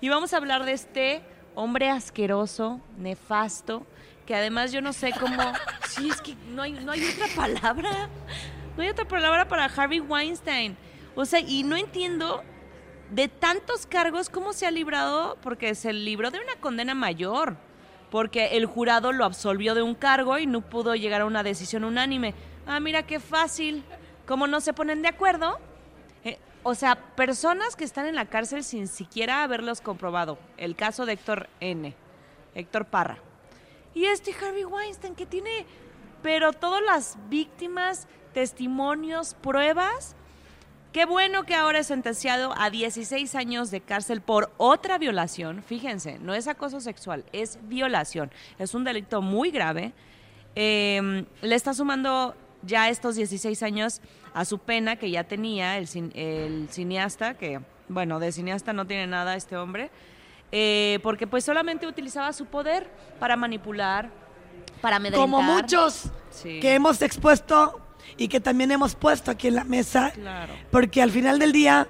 y 0.00 0.08
vamos 0.08 0.34
a 0.34 0.36
hablar 0.36 0.64
de 0.64 0.72
este 0.72 1.22
hombre 1.54 1.90
asqueroso, 1.90 2.80
nefasto, 2.98 3.86
que 4.26 4.34
además 4.34 4.72
yo 4.72 4.80
no 4.80 4.92
sé 4.92 5.12
cómo... 5.18 5.42
Sí, 5.88 6.08
es 6.08 6.22
que 6.22 6.34
no 6.54 6.62
hay, 6.62 6.72
no 6.72 6.92
hay 6.92 7.04
otra 7.04 7.26
palabra. 7.36 8.08
No 8.76 8.82
hay 8.82 8.88
otra 8.88 9.06
palabra 9.06 9.46
para 9.46 9.66
Harvey 9.66 10.00
Weinstein. 10.00 10.74
O 11.14 11.26
sea, 11.26 11.40
y 11.40 11.64
no 11.64 11.76
entiendo 11.76 12.42
de 13.12 13.28
tantos 13.28 13.86
cargos, 13.86 14.30
¿cómo 14.30 14.54
se 14.54 14.66
ha 14.66 14.70
librado? 14.70 15.36
Porque 15.42 15.74
se 15.74 15.92
libró 15.92 16.30
de 16.30 16.40
una 16.40 16.56
condena 16.60 16.94
mayor, 16.94 17.56
porque 18.10 18.56
el 18.56 18.64
jurado 18.64 19.12
lo 19.12 19.26
absolvió 19.26 19.74
de 19.74 19.82
un 19.82 19.94
cargo 19.94 20.38
y 20.38 20.46
no 20.46 20.62
pudo 20.62 20.94
llegar 20.94 21.20
a 21.20 21.26
una 21.26 21.42
decisión 21.42 21.84
unánime. 21.84 22.34
Ah, 22.66 22.80
mira 22.80 23.02
qué 23.02 23.20
fácil. 23.20 23.84
¿Cómo 24.26 24.46
no 24.46 24.62
se 24.62 24.72
ponen 24.72 25.02
de 25.02 25.08
acuerdo? 25.08 25.58
Eh, 26.24 26.38
o 26.62 26.74
sea, 26.74 26.96
personas 27.14 27.76
que 27.76 27.84
están 27.84 28.06
en 28.06 28.14
la 28.14 28.26
cárcel 28.26 28.64
sin 28.64 28.88
siquiera 28.88 29.42
haberlos 29.42 29.82
comprobado. 29.82 30.38
El 30.56 30.74
caso 30.74 31.04
de 31.04 31.12
Héctor 31.12 31.50
N., 31.60 31.94
Héctor 32.54 32.86
Parra. 32.86 33.18
Y 33.94 34.06
este 34.06 34.34
Harvey 34.34 34.64
Weinstein 34.64 35.14
que 35.14 35.26
tiene, 35.26 35.66
pero 36.22 36.54
todas 36.54 36.82
las 36.82 37.18
víctimas, 37.28 38.06
testimonios, 38.32 39.34
pruebas. 39.34 40.16
Qué 40.92 41.06
bueno 41.06 41.44
que 41.44 41.54
ahora 41.54 41.78
es 41.78 41.86
sentenciado 41.86 42.52
a 42.56 42.68
16 42.68 43.34
años 43.34 43.70
de 43.70 43.80
cárcel 43.80 44.20
por 44.20 44.52
otra 44.58 44.98
violación. 44.98 45.62
Fíjense, 45.62 46.18
no 46.18 46.34
es 46.34 46.48
acoso 46.48 46.80
sexual, 46.80 47.24
es 47.32 47.58
violación. 47.62 48.30
Es 48.58 48.74
un 48.74 48.84
delito 48.84 49.22
muy 49.22 49.50
grave. 49.50 49.92
Eh, 50.54 51.24
le 51.40 51.54
está 51.54 51.72
sumando 51.72 52.34
ya 52.62 52.90
estos 52.90 53.16
16 53.16 53.62
años 53.62 54.02
a 54.34 54.44
su 54.44 54.58
pena 54.58 54.96
que 54.96 55.10
ya 55.10 55.24
tenía 55.24 55.78
el, 55.78 55.88
el 56.14 56.68
cineasta, 56.70 57.34
que 57.38 57.60
bueno, 57.88 58.20
de 58.20 58.30
cineasta 58.30 58.74
no 58.74 58.86
tiene 58.86 59.06
nada 59.06 59.34
este 59.34 59.56
hombre, 59.56 59.90
eh, 60.52 60.98
porque 61.02 61.26
pues 61.26 61.42
solamente 61.44 61.86
utilizaba 61.86 62.34
su 62.34 62.44
poder 62.46 62.90
para 63.18 63.36
manipular, 63.36 64.10
para 64.82 64.96
amedrentar. 64.96 65.22
Como 65.28 65.42
muchos 65.42 66.10
Sí. 66.30 66.60
que 66.60 66.74
hemos 66.74 67.02
expuesto 67.02 67.78
y 68.16 68.28
que 68.28 68.40
también 68.40 68.70
hemos 68.70 68.94
puesto 68.94 69.30
aquí 69.30 69.48
en 69.48 69.56
la 69.56 69.64
mesa. 69.64 70.10
Claro. 70.12 70.52
Porque 70.70 71.02
al 71.02 71.10
final 71.10 71.38
del 71.38 71.52
día, 71.52 71.88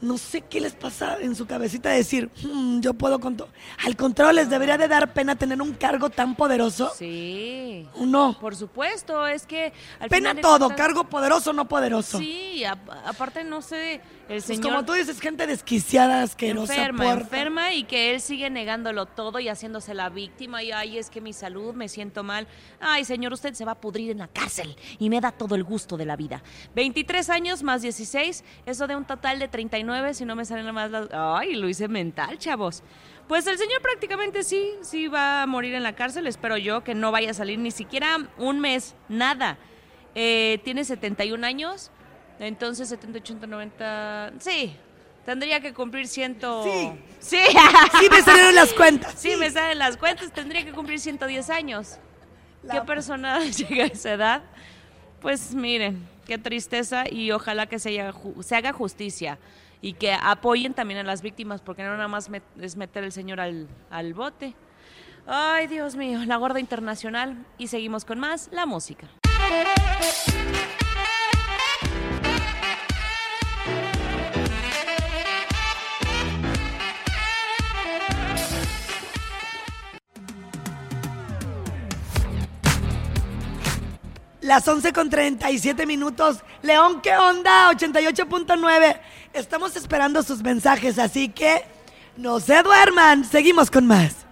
no 0.00 0.16
sé 0.18 0.42
qué 0.42 0.60
les 0.60 0.74
pasa 0.74 1.18
en 1.20 1.34
su 1.34 1.46
cabecita 1.46 1.90
de 1.90 1.96
decir, 1.96 2.30
"Hmm, 2.42 2.80
yo 2.80 2.94
puedo 2.94 3.18
con 3.20 3.36
todo. 3.36 3.48
Al 3.84 3.96
contrario, 3.96 4.32
les 4.32 4.48
debería 4.50 4.78
de 4.78 4.88
dar 4.88 5.12
pena 5.12 5.34
tener 5.36 5.60
un 5.60 5.72
cargo 5.74 6.10
tan 6.10 6.34
poderoso. 6.36 6.92
Sí. 6.96 7.86
No. 8.00 8.36
Por 8.40 8.54
supuesto, 8.56 9.26
es 9.26 9.46
que 9.46 9.72
al 10.00 10.08
Pena 10.08 10.30
final 10.30 10.42
todo, 10.42 10.66
cuentas- 10.68 10.76
cargo 10.76 11.04
poderoso, 11.04 11.52
no 11.52 11.66
poderoso. 11.68 12.18
Sí, 12.18 12.64
a- 12.64 12.78
aparte 13.06 13.42
no 13.44 13.60
sé, 13.62 13.94
el 13.94 14.00
Pues 14.28 14.44
señor 14.44 14.62
como 14.72 14.84
tú 14.84 14.92
dices, 14.92 15.20
gente 15.20 15.46
desquiciada, 15.46 16.22
asquerosa, 16.22 16.74
enferma, 16.74 17.04
puerca. 17.04 17.22
enferma 17.22 17.72
y 17.72 17.84
que 17.84 18.14
él 18.14 18.20
sigue 18.20 18.50
negándolo 18.50 19.06
todo 19.06 19.38
y 19.40 19.48
haciéndose 19.48 19.94
la 19.94 20.08
víctima 20.10 20.62
y 20.62 20.70
ay, 20.72 20.98
es 20.98 21.10
que 21.10 21.20
mi 21.20 21.32
salud, 21.32 21.74
me 21.74 21.88
siento 21.88 22.22
mal. 22.22 22.46
Ay, 22.80 23.04
señor, 23.04 23.32
usted 23.32 23.54
se 23.54 23.64
va 23.64 23.72
a 23.72 23.80
pudrir 23.80 24.10
en 24.10 24.18
la 24.18 24.28
cárcel 24.28 24.76
y 24.98 25.08
me 25.10 25.20
da 25.20 25.32
todo 25.32 25.54
el 25.54 25.64
gusto 25.64 25.96
de 25.96 26.04
la 26.06 26.16
vida. 26.16 26.42
23 26.74 27.30
años 27.30 27.62
más 27.62 27.82
16, 27.82 28.44
eso 28.66 28.86
de 28.86 28.96
un 28.96 29.04
total 29.04 29.38
de 29.38 29.48
39, 29.48 29.87
si 30.12 30.24
no 30.24 30.36
me 30.36 30.44
salen 30.44 30.72
más 30.74 30.90
las... 30.90 31.08
Ay, 31.12 31.54
lo 31.54 31.68
hice 31.68 31.88
mental, 31.88 32.38
chavos. 32.38 32.82
Pues 33.28 33.46
el 33.46 33.58
señor 33.58 33.82
prácticamente 33.82 34.42
sí, 34.42 34.72
sí 34.80 35.06
va 35.06 35.42
a 35.42 35.46
morir 35.46 35.74
en 35.74 35.82
la 35.82 35.94
cárcel, 35.94 36.26
espero 36.26 36.56
yo 36.56 36.82
que 36.82 36.94
no 36.94 37.12
vaya 37.12 37.30
a 37.30 37.34
salir 37.34 37.58
ni 37.58 37.70
siquiera 37.70 38.16
un 38.38 38.58
mes, 38.58 38.94
nada. 39.08 39.58
Eh, 40.14 40.60
tiene 40.64 40.84
71 40.84 41.46
años, 41.46 41.90
entonces 42.40 42.88
70, 42.88 43.18
80, 43.18 43.46
90... 43.46 44.32
Sí, 44.38 44.74
tendría 45.26 45.60
que 45.60 45.74
cumplir 45.74 46.08
ciento... 46.08 46.64
Sí. 46.64 46.90
Sí. 47.20 47.42
Sí, 48.00 48.08
me 48.10 48.22
salieron 48.22 48.54
las 48.54 48.72
cuentas. 48.72 49.14
Sí, 49.16 49.36
me 49.36 49.50
salen 49.50 49.78
las 49.78 49.98
cuentas, 49.98 50.32
tendría 50.32 50.64
que 50.64 50.72
cumplir 50.72 50.98
110 50.98 51.50
años. 51.50 51.98
¿Qué 52.70 52.80
persona 52.80 53.40
llega 53.44 53.84
a 53.84 53.88
esa 53.88 54.14
edad? 54.14 54.42
Pues 55.20 55.54
miren, 55.54 56.06
qué 56.26 56.38
tristeza 56.38 57.04
y 57.10 57.30
ojalá 57.32 57.66
que 57.66 57.78
se 57.78 58.00
haga 58.00 58.72
justicia 58.72 59.38
y 59.80 59.94
que 59.94 60.12
apoyen 60.12 60.74
también 60.74 61.00
a 61.00 61.02
las 61.02 61.22
víctimas, 61.22 61.60
porque 61.60 61.82
no 61.82 61.92
nada 61.92 62.08
más 62.08 62.30
es 62.60 62.76
meter 62.76 63.04
el 63.04 63.12
señor 63.12 63.40
al, 63.40 63.68
al 63.90 64.14
bote. 64.14 64.54
Ay, 65.26 65.66
Dios 65.66 65.94
mío, 65.94 66.20
la 66.24 66.36
gorda 66.36 66.58
internacional. 66.58 67.44
Y 67.58 67.68
seguimos 67.68 68.04
con 68.04 68.18
más, 68.18 68.48
la 68.50 68.66
música. 68.66 69.08
Las 84.48 84.66
11 84.66 84.94
con 84.94 85.10
37 85.10 85.84
minutos. 85.84 86.38
León, 86.62 87.02
¿qué 87.02 87.14
onda? 87.14 87.70
88.9. 87.70 88.98
Estamos 89.32 89.76
esperando 89.76 90.22
sus 90.22 90.42
mensajes, 90.42 90.98
así 90.98 91.28
que 91.28 91.64
no 92.16 92.40
se 92.40 92.62
duerman. 92.62 93.24
Seguimos 93.24 93.70
con 93.70 93.86
más. 93.86 94.26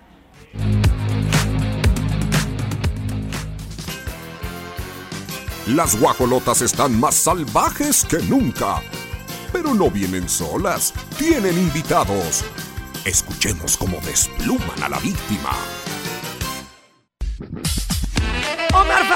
Las 5.67 5.99
guajolotas 5.99 6.63
están 6.63 6.99
más 6.99 7.15
salvajes 7.17 8.05
que 8.05 8.19
nunca. 8.19 8.81
Pero 9.53 9.75
no 9.75 9.91
vienen 9.91 10.29
solas, 10.29 10.93
tienen 11.19 11.57
invitados. 11.59 12.45
Escuchemos 13.05 13.77
cómo 13.77 13.99
despluman 14.01 14.83
a 14.83 14.89
la 14.89 14.99
víctima. 15.01 15.51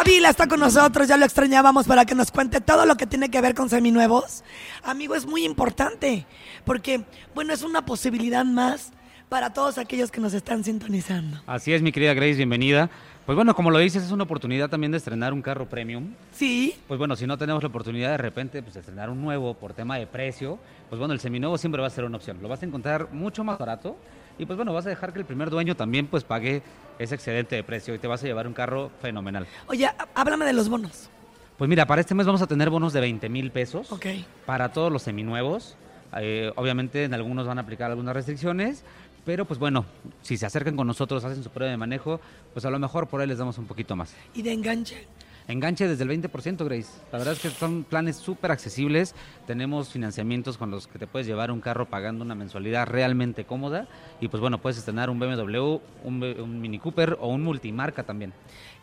Favila 0.01 0.31
está 0.31 0.49
con 0.49 0.61
nosotros, 0.61 1.09
ya 1.09 1.19
lo 1.19 1.27
extrañábamos 1.27 1.87
para 1.87 2.07
que 2.07 2.15
nos 2.15 2.31
cuente 2.31 2.63
todo 2.63 2.87
lo 2.87 2.97
que 2.97 3.07
tiene 3.07 3.31
que 3.31 3.39
ver 3.43 3.55
con 3.55 3.69
seminuevos. 3.69 4.43
Amigo, 4.83 5.15
es 5.15 5.27
muy 5.27 5.45
importante, 5.45 6.25
porque, 6.65 7.05
bueno, 7.35 7.53
es 7.53 7.63
una 7.63 7.85
posibilidad 7.85 8.47
más 8.47 8.93
para 9.29 9.53
todos 9.53 9.77
aquellos 9.77 10.11
que 10.11 10.23
nos 10.23 10.33
están 10.33 10.65
sintonizando. 10.65 11.43
Así 11.47 11.75
es, 11.75 11.83
mi 11.83 11.93
querida 11.93 12.15
Grace, 12.15 12.37
bienvenida. 12.37 12.89
Pues 13.27 13.37
bueno, 13.37 13.55
como 13.55 13.71
lo 13.71 13.79
dices, 13.79 14.03
es 14.03 14.11
una 14.11 14.25
oportunidad 14.25 14.71
también 14.71 14.91
de 14.91 14.97
estrenar 14.97 15.35
un 15.35 15.43
carro 15.43 15.69
premium. 15.69 16.15
Sí. 16.33 16.77
Pues 16.89 16.97
bueno, 16.97 17.15
si 17.15 17.27
no 17.27 17.37
tenemos 17.37 17.63
la 17.63 17.69
oportunidad 17.69 18.13
de 18.13 18.17
repente 18.17 18.63
pues, 18.63 18.73
de 18.73 18.81
estrenar 18.81 19.11
un 19.11 19.21
nuevo 19.21 19.53
por 19.53 19.75
tema 19.75 19.99
de 19.99 20.07
precio, 20.07 20.59
pues 20.89 20.99
bueno, 20.99 21.13
el 21.13 21.21
seminuevo 21.21 21.59
siempre 21.59 21.83
va 21.83 21.89
a 21.89 21.91
ser 21.91 22.05
una 22.05 22.17
opción. 22.17 22.39
Lo 22.41 22.49
vas 22.49 22.63
a 22.63 22.65
encontrar 22.65 23.13
mucho 23.13 23.45
más 23.45 23.59
barato 23.59 23.99
y 24.41 24.47
pues 24.47 24.57
bueno, 24.57 24.73
vas 24.73 24.87
a 24.87 24.89
dejar 24.89 25.13
que 25.13 25.19
el 25.19 25.27
primer 25.27 25.51
dueño 25.51 25.77
también 25.77 26.07
pues 26.07 26.25
pague 26.25 26.63
ese 26.99 27.15
excedente 27.15 27.57
de 27.57 27.63
precio 27.63 27.95
y 27.95 27.99
te 27.99 28.07
vas 28.07 28.23
a 28.23 28.27
llevar 28.27 28.47
un 28.47 28.55
carro 28.55 28.91
fenomenal. 29.03 29.47
Oye, 29.67 29.85
há- 29.87 30.09
háblame 30.15 30.47
de 30.47 30.55
los 30.55 30.69
bonos. 30.71 31.11
Pues 31.59 31.69
mira, 31.69 31.85
para 31.87 32.01
este 32.01 32.15
mes 32.15 32.25
vamos 32.25 32.41
a 32.41 32.47
tener 32.47 32.71
bonos 32.71 32.95
de 32.95 33.01
20 33.01 33.29
mil 33.29 33.51
pesos 33.51 33.93
Ok. 33.93 34.07
para 34.47 34.71
todos 34.73 34.91
los 34.91 35.03
seminuevos. 35.03 35.77
Eh, 36.19 36.51
obviamente 36.57 37.05
en 37.05 37.13
algunos 37.13 37.47
van 37.47 37.59
a 37.59 37.61
aplicar 37.63 37.91
algunas 37.91 38.15
restricciones, 38.15 38.83
pero 39.27 39.45
pues 39.45 39.61
bueno, 39.61 39.85
si 40.23 40.39
se 40.39 40.47
acercan 40.47 40.75
con 40.75 40.87
nosotros, 40.87 41.23
hacen 41.23 41.45
su 41.45 41.51
prueba 41.51 41.71
de 41.71 41.77
manejo, 41.77 42.19
pues 42.55 42.65
a 42.65 42.71
lo 42.71 42.79
mejor 42.79 43.09
por 43.09 43.21
ahí 43.21 43.27
les 43.27 43.37
damos 43.37 43.59
un 43.59 43.67
poquito 43.67 43.95
más. 43.95 44.15
¿Y 44.35 44.41
de 44.41 44.55
enganche? 44.55 45.07
Enganche 45.51 45.89
desde 45.89 46.05
el 46.05 46.11
20%, 46.11 46.65
Grace. 46.65 46.89
La 47.11 47.19
verdad 47.19 47.35
es 47.35 47.41
que 47.41 47.51
son 47.51 47.85
planes 47.85 48.17
súper 48.17 48.51
accesibles. 48.51 49.15
Tenemos 49.47 49.89
financiamientos 49.89 50.57
con 50.57 50.71
los 50.71 50.87
que 50.87 50.99
te 50.99 51.07
puedes 51.07 51.27
llevar 51.27 51.51
un 51.51 51.61
carro 51.61 51.87
pagando 51.87 52.25
una 52.25 52.35
mensualidad 52.35 52.87
realmente 52.87 53.45
cómoda. 53.45 53.89
Y 54.21 54.29
pues 54.29 54.41
bueno, 54.41 54.61
puedes 54.61 54.79
estrenar 54.79 55.11
un 55.11 55.19
BMW, 55.19 55.81
un, 56.05 56.61
Mini 56.61 56.79
Cooper 56.79 57.17
o 57.21 57.29
un 57.29 57.43
multimarca 57.43 58.05
también. 58.05 58.33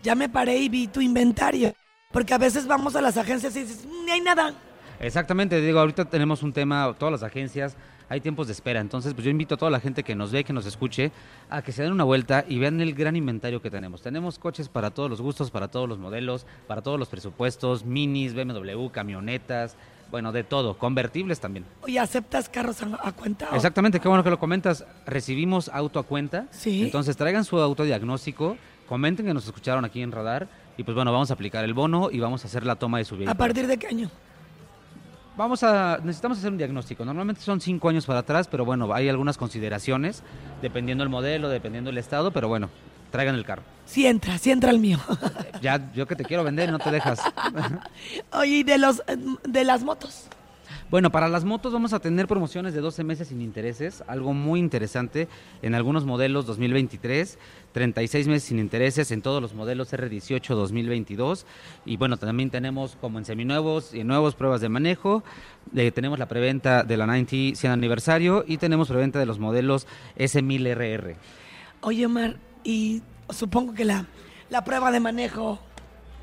Ya 0.04 0.16
me 0.16 0.30
paré 0.30 0.58
y 0.58 0.70
vi 0.70 0.88
tu 0.88 1.00
inventario. 1.02 1.74
Porque 2.12 2.34
a 2.34 2.38
veces 2.38 2.68
vamos 2.68 2.96
a 2.96 3.02
las 3.02 3.18
agencias 3.18 3.56
y 3.56 3.62
dices, 3.62 3.86
"Mm, 3.86 4.06
ni 4.06 4.12
hay 4.12 4.22
nada. 4.22 4.54
Exactamente, 5.00 5.62
digo, 5.62 5.80
ahorita 5.80 6.06
tenemos 6.06 6.42
un 6.42 6.54
tema, 6.54 6.96
todas 6.98 7.12
las 7.12 7.24
agencias, 7.24 7.78
hay 8.10 8.22
tiempos 8.22 8.48
de 8.48 8.54
espera. 8.54 8.80
Entonces, 8.80 9.14
pues 9.14 9.26
yo 9.26 9.32
invito 9.32 9.56
a 9.56 9.58
toda 9.58 9.72
la 9.72 9.80
gente 9.80 10.04
que 10.04 10.16
nos 10.16 10.32
ve, 10.32 10.44
que 10.44 10.54
nos 10.54 10.66
escuche, 10.66 11.12
a 11.50 11.62
que 11.62 11.72
se 11.72 11.84
den 11.84 11.92
una 11.92 12.04
vuelta 12.04 12.46
y 12.48 12.58
vean 12.60 12.80
el 12.82 12.94
gran 12.94 13.16
inventario 13.16 13.62
que 13.62 13.70
tenemos. 13.70 14.02
Tenemos 14.02 14.40
coches 14.40 14.70
para 14.70 14.92
todos 14.92 15.10
los 15.10 15.22
gustos, 15.22 15.52
para 15.52 15.68
todos 15.68 15.88
los 15.90 15.98
modelos, 16.00 16.46
para 16.68 16.82
todos 16.82 16.98
los 17.00 17.10
presupuestos, 17.10 17.86
minis, 17.86 18.34
BMW, 18.34 18.88
camionetas, 18.92 19.76
bueno, 20.10 20.32
de 20.32 20.46
todo, 20.46 20.78
convertibles 20.78 21.40
también. 21.42 21.66
Oye, 21.82 22.00
¿aceptas 22.00 22.48
carros 22.48 22.82
a, 22.82 23.00
a 23.08 23.12
cuenta? 23.12 23.50
o- 23.52 23.56
Exactamente, 23.56 24.00
qué 24.00 24.08
bueno 24.08 24.24
que 24.24 24.30
lo 24.30 24.40
comentas. 24.40 24.86
Recibimos 25.06 25.68
auto 25.70 26.00
a 26.00 26.04
cuenta. 26.04 26.48
Sí. 26.52 26.84
Entonces 26.84 27.18
traigan 27.18 27.44
su 27.44 27.60
autodiagnóstico, 27.60 28.58
comenten 28.88 29.26
que 29.26 29.34
nos 29.34 29.46
escucharon 29.46 29.84
aquí 29.84 30.02
en 30.02 30.14
Radar 30.14 30.48
y 30.78 30.84
pues 30.84 30.96
bueno, 30.96 31.12
vamos 31.12 31.30
a 31.30 31.34
aplicar 31.34 31.66
el 31.66 31.74
bono 31.74 32.10
y 32.12 32.20
vamos 32.20 32.46
a 32.46 32.48
hacer 32.48 32.66
la 32.66 32.76
toma 32.76 33.00
de 33.00 33.06
su 33.06 33.16
¿A 33.16 33.18
vehículo. 33.18 33.38
partir 33.38 33.68
de 33.68 33.78
qué 33.78 33.88
año? 33.88 34.10
Vamos 35.38 35.62
a, 35.62 36.00
necesitamos 36.04 36.40
hacer 36.40 36.52
un 36.52 36.58
diagnóstico. 36.58 37.06
Normalmente 37.06 37.42
son 37.42 37.62
cinco 37.62 37.90
años 37.90 38.08
para 38.08 38.20
atrás, 38.20 38.48
pero 38.48 38.66
bueno, 38.66 38.92
hay 38.92 39.08
algunas 39.08 39.38
consideraciones, 39.38 40.24
dependiendo 40.64 41.04
el 41.04 41.12
modelo, 41.12 41.48
dependiendo 41.48 41.92
el 41.92 42.00
estado, 42.00 42.32
pero 42.32 42.48
bueno, 42.48 42.72
traigan 43.12 43.36
el 43.36 43.46
carro. 43.46 43.62
Sí 43.86 44.08
entra, 44.08 44.40
sí 44.40 44.50
entra 44.52 44.72
el 44.72 44.80
mío. 44.80 45.00
Ya, 45.62 45.92
yo 45.94 46.06
que 46.06 46.16
te 46.16 46.24
quiero 46.24 46.44
vender, 46.44 46.72
no 46.72 46.78
te 46.78 46.92
dejas. 46.92 47.20
Oye, 48.32 48.58
¿y 48.58 48.64
de, 48.64 48.78
los, 48.78 49.02
de 49.44 49.64
las 49.64 49.84
motos? 49.84 50.28
Bueno, 50.90 51.12
para 51.12 51.28
las 51.28 51.44
motos 51.44 51.74
vamos 51.74 51.92
a 51.92 52.00
tener 52.00 52.28
promociones 52.28 52.74
de 52.74 52.80
12 52.80 53.04
meses 53.04 53.28
sin 53.28 53.42
intereses, 53.42 54.06
algo 54.08 54.34
muy 54.34 54.62
interesante 54.62 55.28
en 55.62 55.76
algunos 55.76 56.06
modelos 56.06 56.46
2023, 56.46 57.38
36 57.74 58.28
meses 58.30 58.44
sin 58.44 58.58
intereses 58.58 59.12
en 59.12 59.22
todos 59.22 59.42
los 59.42 59.54
modelos 59.54 59.92
R18 59.92 60.48
2022 60.48 61.46
y 61.86 61.98
bueno, 61.98 62.16
también 62.16 62.50
tenemos 62.52 62.96
como 63.02 63.20
en 63.20 63.26
seminuevos 63.26 63.94
y 63.94 64.06
nuevos 64.06 64.36
pruebas 64.36 64.62
de 64.62 64.70
manejo, 64.70 65.26
eh, 65.76 65.92
tenemos 65.92 66.20
la 66.20 66.30
preventa 66.30 66.86
de 66.86 66.96
la 66.96 67.06
90 67.06 67.58
100 67.58 67.74
aniversario 67.74 68.46
y 68.48 68.56
tenemos 68.56 68.88
preventa 68.88 69.20
de 69.20 69.26
los 69.26 69.40
modelos 69.40 69.88
S1000RR. 70.18 71.16
Oye, 71.82 72.06
Omar, 72.06 72.38
y 72.64 73.02
supongo 73.30 73.74
que 73.74 73.84
la, 73.84 74.06
la 74.50 74.64
prueba 74.64 74.90
de 74.92 75.02
manejo 75.02 75.60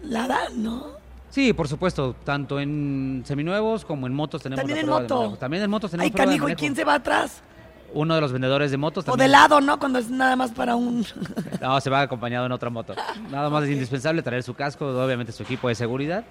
la 0.03 0.27
dan, 0.27 0.62
¿no? 0.62 1.04
Sí, 1.35 1.53
por 1.53 1.66
supuesto, 1.66 2.14
tanto 2.22 2.61
en 2.61 3.24
seminuevos 3.26 3.85
como 3.85 4.07
en 4.07 4.14
motos 4.14 4.41
tenemos 4.41 4.61
También 4.61 4.76
la 4.76 4.80
en 4.82 4.87
prueba 4.87 5.01
de 5.01 5.09
moto. 5.09 5.16
manejo. 5.22 5.37
También 5.39 5.62
en 5.64 5.70
motos 5.70 5.91
tenemos 5.91 6.05
Ay, 6.05 6.11
prueba 6.12 6.24
de 6.26 6.28
canijo, 6.30 6.45
¿y 6.45 6.53
manejo. 6.53 6.59
quién 6.61 6.76
se 6.76 6.85
va 6.85 6.95
atrás? 6.95 7.43
Uno 7.93 8.14
de 8.14 8.20
los 8.20 8.30
vendedores 8.30 8.70
de 8.70 8.76
motos 8.76 9.03
O 9.03 9.07
también. 9.07 9.26
de 9.26 9.32
lado, 9.32 9.61
¿no? 9.61 9.80
Cuando 9.80 9.99
es 9.99 10.09
nada 10.11 10.37
más 10.37 10.53
para 10.53 10.76
un... 10.76 11.05
No, 11.61 11.80
se 11.80 11.91
va 11.91 12.03
acompañado 12.03 12.47
en 12.47 12.53
otra 12.53 12.70
moto. 12.70 12.95
Nada 13.32 13.51
más 13.51 13.64
es 13.64 13.70
indispensable 13.70 14.22
traer 14.22 14.45
su 14.45 14.55
casco, 14.55 14.87
obviamente 14.87 15.32
su 15.32 15.43
equipo 15.43 15.66
de 15.66 15.74
seguridad, 15.74 16.24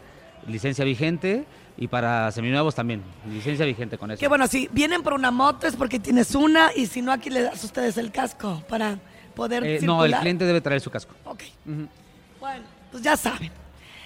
licencia 0.48 0.86
vigente 0.86 1.46
y 1.76 1.90
para 1.90 2.32
seminuevos 2.32 2.74
también, 2.74 3.02
licencia 3.30 3.66
vigente 3.66 3.98
con 3.98 4.10
eso. 4.10 4.22
Que 4.22 4.30
bueno, 4.30 4.48
si 4.48 4.70
vienen 4.72 5.04
por 5.04 5.12
una 5.14 5.32
moto 5.32 5.68
es 5.68 5.76
porque 5.76 6.00
tienes 6.00 6.34
una 6.34 6.70
y 6.74 6.86
si 6.86 7.02
no, 7.02 7.12
aquí 7.12 7.30
le 7.30 7.42
das 7.42 7.62
a 7.62 7.66
ustedes 7.66 7.98
el 7.98 8.10
casco 8.14 8.64
para 8.70 9.00
poder 9.36 9.66
Eh, 9.66 9.80
circular. 9.80 9.98
no, 9.98 10.06
el 10.06 10.16
cliente 10.22 10.46
debe 10.46 10.62
traer 10.62 10.80
su 10.80 10.90
casco. 10.92 11.14
Ok. 11.26 11.44
Bueno, 12.40 12.64
pues 12.92 13.04
ya 13.04 13.18
saben. 13.18 13.52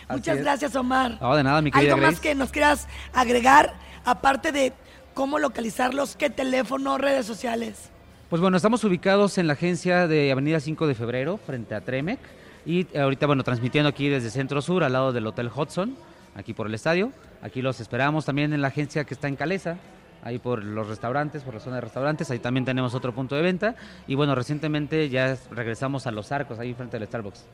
Muchas 0.09 0.37
gracias, 0.37 0.75
Omar. 0.75 1.17
No, 1.21 1.35
de 1.35 1.43
nada, 1.43 1.61
mi 1.61 1.71
querida 1.71 1.93
¿Algo 1.93 2.05
más 2.05 2.19
que 2.19 2.35
nos 2.35 2.51
quieras 2.51 2.87
agregar? 3.13 3.73
Aparte 4.05 4.51
de 4.51 4.73
cómo 5.13 5.39
localizarlos, 5.39 6.15
qué 6.15 6.29
teléfono, 6.29 6.97
redes 6.97 7.25
sociales. 7.25 7.89
Pues 8.29 8.41
bueno, 8.41 8.57
estamos 8.57 8.83
ubicados 8.83 9.37
en 9.37 9.47
la 9.47 9.53
agencia 9.53 10.07
de 10.07 10.31
Avenida 10.31 10.59
5 10.59 10.85
de 10.87 10.95
Febrero, 10.95 11.37
frente 11.37 11.75
a 11.75 11.81
Tremec. 11.81 12.19
Y 12.65 12.85
ahorita, 12.97 13.25
bueno, 13.25 13.43
transmitiendo 13.43 13.89
aquí 13.89 14.09
desde 14.09 14.29
Centro 14.29 14.61
Sur, 14.61 14.83
al 14.83 14.93
lado 14.93 15.13
del 15.13 15.25
Hotel 15.25 15.49
Hudson, 15.53 15.95
aquí 16.35 16.53
por 16.53 16.67
el 16.67 16.73
estadio. 16.73 17.11
Aquí 17.41 17.61
los 17.61 17.79
esperamos 17.79 18.25
también 18.25 18.51
en 18.53 18.61
la 18.61 18.67
agencia 18.67 19.05
que 19.05 19.13
está 19.13 19.27
en 19.27 19.37
Calesa, 19.37 19.77
ahí 20.23 20.39
por 20.39 20.63
los 20.63 20.87
restaurantes, 20.87 21.43
por 21.43 21.53
la 21.53 21.59
zona 21.61 21.77
de 21.77 21.81
restaurantes. 21.81 22.29
Ahí 22.29 22.39
también 22.39 22.65
tenemos 22.65 22.93
otro 22.93 23.13
punto 23.13 23.35
de 23.35 23.41
venta. 23.41 23.75
Y 24.07 24.15
bueno, 24.15 24.35
recientemente 24.35 25.07
ya 25.09 25.37
regresamos 25.51 26.07
a 26.07 26.11
Los 26.11 26.31
Arcos, 26.31 26.59
ahí 26.59 26.73
frente 26.73 26.97
al 26.97 27.07
Starbucks. 27.07 27.45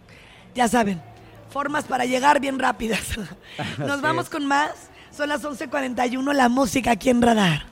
Ya 0.56 0.68
saben, 0.68 1.00
formas 1.54 1.86
para 1.86 2.06
llegar 2.06 2.42
bien 2.42 2.60
rápidas. 2.60 3.02
Nos 3.78 4.02
vamos 4.02 4.30
con 4.30 4.46
más. 4.46 4.72
Son 5.16 5.30
las 5.30 5.44
11.41, 5.44 6.34
la 6.34 6.50
música 6.50 6.92
aquí 6.92 7.12
en 7.12 7.22
Radar. 7.22 7.68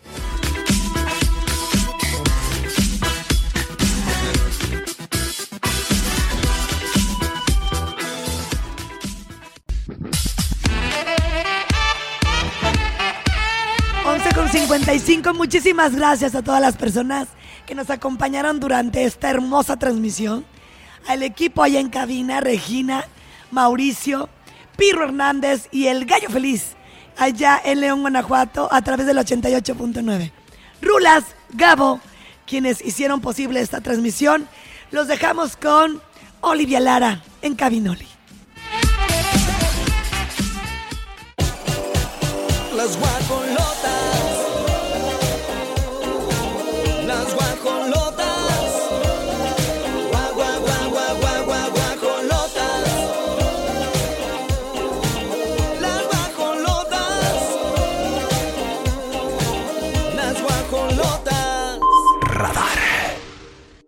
Con 14.35 14.49
55, 14.49 15.33
muchísimas 15.33 15.95
gracias 15.95 16.35
a 16.35 16.41
todas 16.41 16.61
las 16.61 16.77
personas 16.77 17.27
que 17.65 17.75
nos 17.75 17.89
acompañaron 17.89 18.59
durante 18.59 19.03
esta 19.03 19.29
hermosa 19.29 19.77
transmisión. 19.77 20.45
Al 21.07 21.21
equipo 21.23 21.63
allá 21.63 21.79
en 21.79 21.89
cabina, 21.89 22.39
Regina, 22.39 23.05
Mauricio, 23.51 24.29
Pirro 24.77 25.03
Hernández 25.03 25.67
y 25.71 25.87
El 25.87 26.05
Gallo 26.05 26.29
Feliz, 26.29 26.73
allá 27.17 27.61
en 27.63 27.81
León, 27.81 28.01
Guanajuato, 28.01 28.67
a 28.71 28.81
través 28.81 29.05
del 29.05 29.17
88.9. 29.17 30.31
Rulas, 30.81 31.23
Gabo, 31.51 31.99
quienes 32.47 32.83
hicieron 32.83 33.21
posible 33.21 33.61
esta 33.61 33.81
transmisión, 33.81 34.47
los 34.91 35.07
dejamos 35.07 35.55
con 35.55 36.01
Olivia 36.41 36.79
Lara 36.79 37.23
en 37.41 37.55
Cabinoli. 37.55 38.07
Las. 42.75 42.97